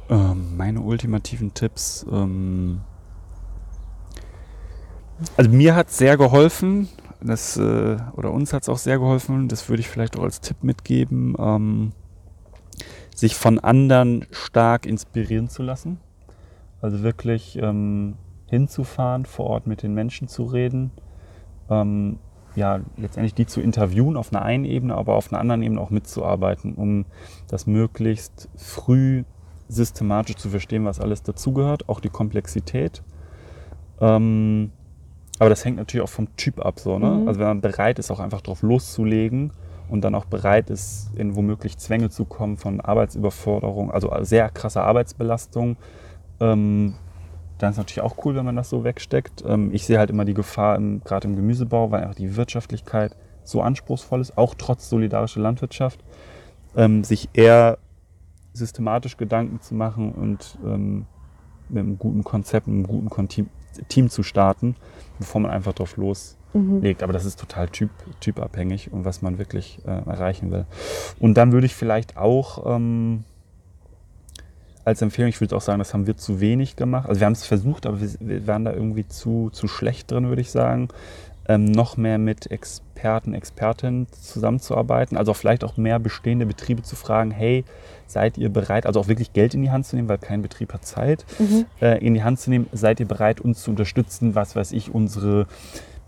Ähm, 0.09 0.57
meine 0.57 0.81
ultimativen 0.81 1.53
Tipps. 1.53 2.05
Ähm 2.11 2.81
also 5.37 5.49
mir 5.49 5.75
hat 5.75 5.89
es 5.89 5.97
sehr 5.97 6.17
geholfen, 6.17 6.89
das, 7.21 7.55
äh, 7.55 7.97
oder 8.15 8.31
uns 8.31 8.51
hat 8.51 8.63
es 8.63 8.69
auch 8.69 8.77
sehr 8.77 8.99
geholfen, 8.99 9.47
das 9.47 9.69
würde 9.69 9.79
ich 9.79 9.87
vielleicht 9.87 10.17
auch 10.17 10.23
als 10.23 10.41
Tipp 10.41 10.63
mitgeben. 10.63 11.35
Ähm 11.39 11.93
sich 13.15 13.35
von 13.35 13.59
anderen 13.59 14.25
stark 14.31 14.85
inspirieren 14.85 15.49
zu 15.49 15.63
lassen. 15.63 15.99
Also 16.81 17.03
wirklich 17.03 17.57
ähm, 17.61 18.15
hinzufahren, 18.47 19.25
vor 19.25 19.45
Ort 19.47 19.67
mit 19.67 19.83
den 19.83 19.93
Menschen 19.93 20.27
zu 20.27 20.45
reden. 20.45 20.91
Ähm, 21.69 22.19
ja, 22.55 22.81
letztendlich 22.97 23.33
die 23.33 23.45
zu 23.45 23.61
interviewen 23.61 24.17
auf 24.17 24.31
einer 24.31 24.43
einen 24.43 24.65
Ebene, 24.65 24.95
aber 24.95 25.15
auf 25.15 25.31
einer 25.31 25.39
anderen 25.39 25.63
Ebene 25.63 25.81
auch 25.81 25.89
mitzuarbeiten, 25.89 26.75
um 26.75 27.05
das 27.47 27.65
möglichst 27.65 28.49
früh 28.55 29.23
systematisch 29.67 30.35
zu 30.35 30.49
verstehen, 30.49 30.85
was 30.85 30.99
alles 30.99 31.23
dazugehört, 31.23 31.89
auch 31.89 31.99
die 31.99 32.09
Komplexität. 32.09 33.03
Ähm, 34.01 34.71
aber 35.39 35.49
das 35.49 35.65
hängt 35.65 35.77
natürlich 35.77 36.03
auch 36.03 36.11
vom 36.11 36.35
Typ 36.35 36.63
ab. 36.63 36.79
So, 36.79 36.99
ne? 36.99 37.09
Mhm. 37.09 37.27
Also 37.27 37.39
wenn 37.39 37.47
man 37.47 37.61
bereit 37.61 37.99
ist, 37.99 38.11
auch 38.11 38.19
einfach 38.19 38.41
drauf 38.41 38.61
loszulegen 38.61 39.51
und 39.89 40.01
dann 40.01 40.15
auch 40.15 40.25
bereit 40.25 40.69
ist, 40.69 41.11
in 41.15 41.35
womöglich 41.35 41.77
Zwänge 41.77 42.09
zu 42.09 42.25
kommen 42.25 42.57
von 42.57 42.81
Arbeitsüberforderung, 42.81 43.91
also 43.91 44.11
sehr 44.21 44.49
krasse 44.49 44.81
Arbeitsbelastung, 44.81 45.77
ähm, 46.39 46.95
dann 47.57 47.69
ist 47.69 47.75
es 47.75 47.77
natürlich 47.77 48.01
auch 48.01 48.25
cool, 48.25 48.35
wenn 48.35 48.45
man 48.45 48.55
das 48.55 48.69
so 48.69 48.83
wegsteckt. 48.83 49.43
Ähm, 49.47 49.69
ich 49.73 49.85
sehe 49.85 49.97
halt 49.97 50.09
immer 50.09 50.25
die 50.25 50.33
Gefahr, 50.33 50.79
gerade 51.03 51.27
im 51.27 51.35
Gemüsebau, 51.35 51.91
weil 51.91 52.01
einfach 52.01 52.15
die 52.15 52.35
Wirtschaftlichkeit 52.35 53.15
so 53.43 53.61
anspruchsvoll 53.61 54.21
ist, 54.21 54.37
auch 54.37 54.55
trotz 54.57 54.89
solidarischer 54.89 55.41
Landwirtschaft, 55.41 55.99
ähm, 56.75 57.03
sich 57.03 57.29
eher 57.33 57.77
systematisch 58.53 59.17
Gedanken 59.17 59.61
zu 59.61 59.75
machen 59.75 60.11
und 60.11 60.57
ähm, 60.65 61.05
mit 61.69 61.79
einem 61.79 61.97
guten 61.97 62.23
Konzept, 62.23 62.67
mit 62.67 62.87
einem 62.89 63.09
guten 63.09 63.27
Team 63.87 64.09
zu 64.09 64.23
starten, 64.23 64.75
bevor 65.19 65.41
man 65.41 65.51
einfach 65.51 65.73
drauf 65.73 65.97
mhm. 65.97 66.81
legt. 66.81 67.03
Aber 67.03 67.13
das 67.13 67.25
ist 67.25 67.39
total 67.39 67.69
typ, 67.69 67.89
typabhängig 68.19 68.91
und 68.91 69.05
was 69.05 69.21
man 69.21 69.37
wirklich 69.37 69.79
äh, 69.85 69.89
erreichen 69.89 70.51
will. 70.51 70.65
Und 71.19 71.35
dann 71.35 71.51
würde 71.51 71.65
ich 71.65 71.75
vielleicht 71.75 72.17
auch 72.17 72.75
ähm, 72.75 73.23
als 74.85 75.01
Empfehlung, 75.01 75.29
ich 75.29 75.39
würde 75.39 75.55
auch 75.55 75.61
sagen, 75.61 75.79
das 75.79 75.93
haben 75.93 76.07
wir 76.07 76.17
zu 76.17 76.39
wenig 76.39 76.75
gemacht. 76.75 77.07
Also 77.07 77.21
wir 77.21 77.25
haben 77.25 77.33
es 77.33 77.45
versucht, 77.45 77.85
aber 77.85 78.01
wir, 78.01 78.09
wir 78.19 78.47
waren 78.47 78.65
da 78.65 78.73
irgendwie 78.73 79.07
zu, 79.07 79.49
zu 79.51 79.67
schlecht 79.67 80.11
drin, 80.11 80.27
würde 80.27 80.41
ich 80.41 80.51
sagen. 80.51 80.89
Ähm, 81.47 81.65
noch 81.65 81.97
mehr 81.97 82.17
mit 82.17 82.49
Experten, 82.51 83.33
Expertinnen 83.33 84.07
zusammenzuarbeiten. 84.11 85.17
Also 85.17 85.33
vielleicht 85.33 85.63
auch 85.63 85.75
mehr 85.75 85.99
bestehende 85.99 86.45
Betriebe 86.45 86.83
zu 86.83 86.95
fragen, 86.95 87.31
hey, 87.31 87.65
seid 88.07 88.37
ihr 88.37 88.49
bereit, 88.49 88.85
also 88.85 89.01
auch 89.01 89.07
wirklich 89.07 89.33
Geld 89.33 89.53
in 89.53 89.61
die 89.61 89.71
Hand 89.71 89.85
zu 89.85 89.95
nehmen, 89.95 90.07
weil 90.07 90.19
kein 90.19 90.41
Betrieb 90.41 90.73
hat 90.73 90.85
Zeit, 90.85 91.25
mhm. 91.39 91.65
äh, 91.81 91.97
in 92.05 92.13
die 92.13 92.23
Hand 92.23 92.39
zu 92.39 92.49
nehmen, 92.49 92.67
seid 92.71 92.99
ihr 92.99 93.07
bereit, 93.07 93.41
uns 93.41 93.61
zu 93.63 93.71
unterstützen, 93.71 94.35
was 94.35 94.55
weiß 94.55 94.71
ich, 94.71 94.93
unsere 94.93 95.47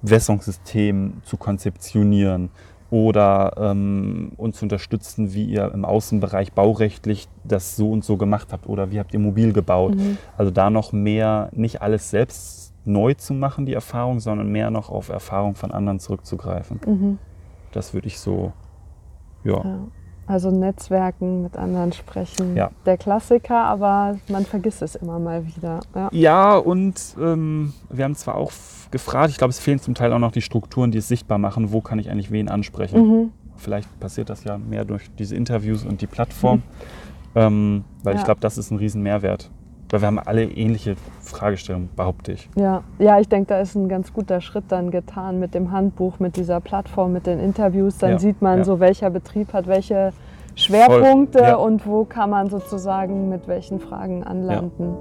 Wässerungssystem 0.01 1.21
zu 1.23 1.37
konzeptionieren 1.37 2.49
oder 2.91 3.53
ähm, 3.57 4.33
uns 4.37 4.61
unterstützen, 4.61 5.33
wie 5.33 5.45
ihr 5.45 5.71
im 5.73 5.85
Außenbereich 5.85 6.53
baurechtlich 6.53 7.27
das 7.43 7.75
so 7.75 7.91
und 7.91 8.05
so 8.05 8.15
gemacht 8.17 8.49
habt 8.51 8.67
oder 8.67 8.91
wie 8.91 8.99
habt 8.99 9.13
ihr 9.13 9.19
mobil 9.19 9.53
gebaut. 9.53 9.95
Mhm. 9.95 10.17
Also 10.37 10.51
da 10.51 10.69
noch 10.69 10.91
mehr, 10.91 11.49
nicht 11.51 11.81
alles 11.81 12.09
selbst 12.09 12.64
neu 12.85 13.13
zu 13.13 13.33
machen, 13.33 13.65
die 13.65 13.73
Erfahrung, 13.73 14.19
sondern 14.19 14.51
mehr 14.51 14.71
noch 14.71 14.89
auf 14.89 15.09
Erfahrung 15.09 15.55
von 15.55 15.71
anderen 15.71 15.99
zurückzugreifen. 15.99 16.79
Mhm. 16.85 17.17
Das 17.71 17.93
würde 17.93 18.07
ich 18.07 18.19
so, 18.19 18.53
ja. 19.43 19.63
ja. 19.63 19.79
Also 20.27 20.49
Netzwerken, 20.49 21.43
mit 21.43 21.55
anderen 21.55 21.93
sprechen. 21.93 22.55
Ja. 22.55 22.71
Der 22.85 22.97
Klassiker, 22.97 23.63
aber 23.63 24.17
man 24.27 24.43
vergisst 24.45 24.81
es 24.81 24.95
immer 24.95 25.19
mal 25.19 25.45
wieder. 25.45 25.81
Ja, 25.93 26.09
ja 26.11 26.57
und 26.57 27.15
ähm, 27.19 27.73
wir 27.89 28.05
haben 28.05 28.15
zwar 28.15 28.35
auch 28.35 28.51
gefragt, 28.89 29.29
ich 29.29 29.37
glaube, 29.37 29.51
es 29.51 29.59
fehlen 29.59 29.79
zum 29.79 29.93
Teil 29.93 30.11
auch 30.13 30.19
noch 30.19 30.31
die 30.31 30.41
Strukturen, 30.41 30.89
die 30.89 30.97
es 30.97 31.07
sichtbar 31.07 31.37
machen, 31.37 31.71
wo 31.71 31.81
kann 31.81 31.99
ich 31.99 32.09
eigentlich 32.09 32.31
wen 32.31 32.49
ansprechen. 32.49 33.07
Mhm. 33.07 33.31
Vielleicht 33.57 33.99
passiert 33.99 34.29
das 34.29 34.43
ja 34.43 34.57
mehr 34.57 34.83
durch 34.83 35.11
diese 35.17 35.35
Interviews 35.35 35.85
und 35.85 36.01
die 36.01 36.07
Plattform, 36.07 36.57
mhm. 36.57 36.63
ähm, 37.35 37.83
weil 38.03 38.15
ja. 38.15 38.19
ich 38.19 38.25
glaube, 38.25 38.41
das 38.41 38.57
ist 38.57 38.71
ein 38.71 38.77
riesen 38.77 39.03
Mehrwert. 39.03 39.51
Weil 39.89 40.01
wir 40.01 40.07
haben 40.07 40.19
alle 40.19 40.43
ähnliche 40.43 40.95
Fragestellungen, 41.21 41.89
behaupte 41.95 42.33
ich. 42.33 42.49
Ja, 42.55 42.83
ja 42.97 43.19
ich 43.19 43.29
denke, 43.29 43.47
da 43.49 43.59
ist 43.59 43.75
ein 43.75 43.87
ganz 43.87 44.13
guter 44.13 44.41
Schritt 44.41 44.65
dann 44.69 44.91
getan 44.91 45.39
mit 45.39 45.53
dem 45.53 45.71
Handbuch, 45.71 46.19
mit 46.19 46.37
dieser 46.37 46.59
Plattform, 46.59 47.13
mit 47.13 47.27
den 47.27 47.39
Interviews. 47.39 47.97
Dann 47.97 48.11
ja, 48.11 48.19
sieht 48.19 48.41
man 48.41 48.59
ja. 48.59 48.63
so, 48.63 48.79
welcher 48.79 49.09
Betrieb 49.09 49.53
hat 49.53 49.67
welche 49.67 50.11
Schwerpunkte 50.55 51.39
ja. 51.39 51.55
und 51.55 51.85
wo 51.85 52.05
kann 52.05 52.29
man 52.29 52.49
sozusagen 52.49 53.29
mit 53.29 53.47
welchen 53.47 53.79
Fragen 53.79 54.23
anlanden. 54.23 54.95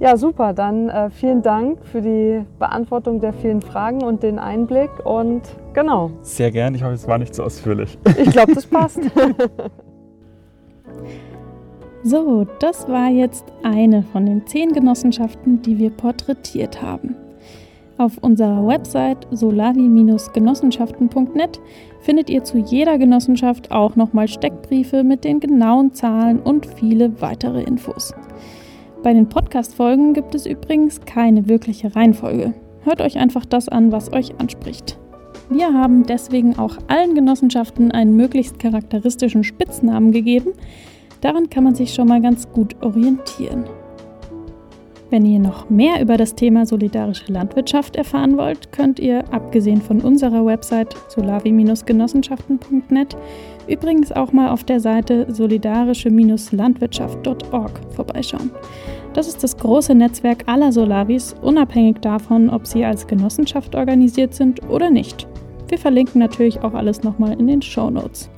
Ja, 0.00 0.16
super. 0.16 0.52
Dann 0.52 0.88
äh, 0.88 1.10
vielen 1.10 1.42
Dank 1.42 1.84
für 1.84 2.00
die 2.00 2.44
Beantwortung 2.58 3.20
der 3.20 3.32
vielen 3.32 3.62
Fragen 3.62 4.02
und 4.02 4.22
den 4.22 4.38
Einblick. 4.38 4.90
Und 5.04 5.42
genau. 5.72 6.10
Sehr 6.22 6.50
gern. 6.52 6.74
Ich 6.74 6.84
hoffe, 6.84 6.94
es 6.94 7.08
war 7.08 7.18
nicht 7.18 7.34
so 7.34 7.42
ausführlich. 7.42 7.98
Ich 8.16 8.30
glaube, 8.30 8.54
das 8.54 8.66
passt. 8.70 9.00
So, 12.10 12.46
das 12.58 12.88
war 12.88 13.10
jetzt 13.10 13.44
eine 13.62 14.02
von 14.02 14.24
den 14.24 14.46
zehn 14.46 14.72
Genossenschaften, 14.72 15.60
die 15.60 15.76
wir 15.76 15.90
porträtiert 15.90 16.80
haben. 16.80 17.14
Auf 17.98 18.16
unserer 18.22 18.66
Website 18.66 19.26
solavi-genossenschaften.net 19.30 21.60
findet 22.00 22.30
ihr 22.30 22.44
zu 22.44 22.56
jeder 22.56 22.96
Genossenschaft 22.96 23.70
auch 23.70 23.94
nochmal 23.94 24.26
Steckbriefe 24.26 25.04
mit 25.04 25.24
den 25.24 25.38
genauen 25.38 25.92
Zahlen 25.92 26.40
und 26.40 26.64
viele 26.64 27.20
weitere 27.20 27.62
Infos. 27.62 28.14
Bei 29.02 29.12
den 29.12 29.28
Podcast-Folgen 29.28 30.14
gibt 30.14 30.34
es 30.34 30.46
übrigens 30.46 31.02
keine 31.02 31.46
wirkliche 31.46 31.94
Reihenfolge. 31.94 32.54
Hört 32.84 33.02
euch 33.02 33.18
einfach 33.18 33.44
das 33.44 33.68
an, 33.68 33.92
was 33.92 34.14
euch 34.14 34.40
anspricht. 34.40 34.98
Wir 35.50 35.74
haben 35.74 36.06
deswegen 36.06 36.58
auch 36.58 36.78
allen 36.86 37.14
Genossenschaften 37.14 37.92
einen 37.92 38.16
möglichst 38.16 38.58
charakteristischen 38.58 39.44
Spitznamen 39.44 40.10
gegeben, 40.10 40.54
Daran 41.20 41.50
kann 41.50 41.64
man 41.64 41.74
sich 41.74 41.92
schon 41.92 42.08
mal 42.08 42.20
ganz 42.20 42.50
gut 42.50 42.76
orientieren. 42.82 43.64
Wenn 45.10 45.24
ihr 45.24 45.38
noch 45.38 45.70
mehr 45.70 46.02
über 46.02 46.18
das 46.18 46.34
Thema 46.34 46.66
solidarische 46.66 47.32
Landwirtschaft 47.32 47.96
erfahren 47.96 48.36
wollt, 48.36 48.72
könnt 48.72 49.00
ihr, 49.00 49.24
abgesehen 49.32 49.80
von 49.80 50.02
unserer 50.02 50.44
Website 50.44 50.94
solavi-genossenschaften.net, 51.08 53.16
übrigens 53.66 54.12
auch 54.12 54.32
mal 54.32 54.50
auf 54.50 54.64
der 54.64 54.80
Seite 54.80 55.26
solidarische-landwirtschaft.org 55.32 57.80
vorbeischauen. 57.90 58.50
Das 59.14 59.28
ist 59.28 59.42
das 59.42 59.56
große 59.56 59.94
Netzwerk 59.94 60.46
aller 60.46 60.72
Solavis, 60.72 61.34
unabhängig 61.40 62.00
davon, 62.00 62.50
ob 62.50 62.66
sie 62.66 62.84
als 62.84 63.06
Genossenschaft 63.06 63.74
organisiert 63.74 64.34
sind 64.34 64.60
oder 64.68 64.90
nicht. 64.90 65.26
Wir 65.68 65.78
verlinken 65.78 66.18
natürlich 66.18 66.62
auch 66.62 66.74
alles 66.74 67.02
nochmal 67.02 67.32
in 67.40 67.46
den 67.46 67.62
Show 67.62 67.88
Notes. 67.88 68.28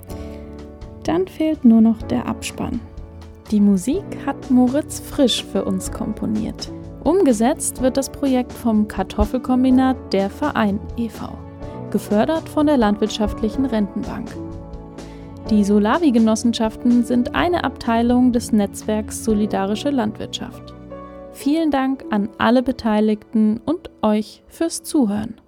Dann 1.03 1.27
fehlt 1.27 1.65
nur 1.65 1.81
noch 1.81 2.01
der 2.03 2.27
Abspann. 2.27 2.79
Die 3.51 3.59
Musik 3.59 4.03
hat 4.25 4.49
Moritz 4.49 4.99
Frisch 4.99 5.43
für 5.43 5.65
uns 5.65 5.91
komponiert. 5.91 6.71
Umgesetzt 7.03 7.81
wird 7.81 7.97
das 7.97 8.09
Projekt 8.09 8.53
vom 8.53 8.87
Kartoffelkombinat 8.87 9.97
Der 10.13 10.29
Verein 10.29 10.79
e.V., 10.97 11.37
gefördert 11.89 12.47
von 12.47 12.67
der 12.67 12.77
Landwirtschaftlichen 12.77 13.65
Rentenbank. 13.65 14.29
Die 15.49 15.63
Solavi-Genossenschaften 15.63 17.03
sind 17.03 17.35
eine 17.35 17.63
Abteilung 17.65 18.31
des 18.31 18.53
Netzwerks 18.53 19.25
Solidarische 19.25 19.89
Landwirtschaft. 19.89 20.73
Vielen 21.33 21.71
Dank 21.71 22.05
an 22.09 22.29
alle 22.37 22.63
Beteiligten 22.63 23.59
und 23.65 23.89
euch 24.01 24.43
fürs 24.47 24.83
Zuhören. 24.83 25.41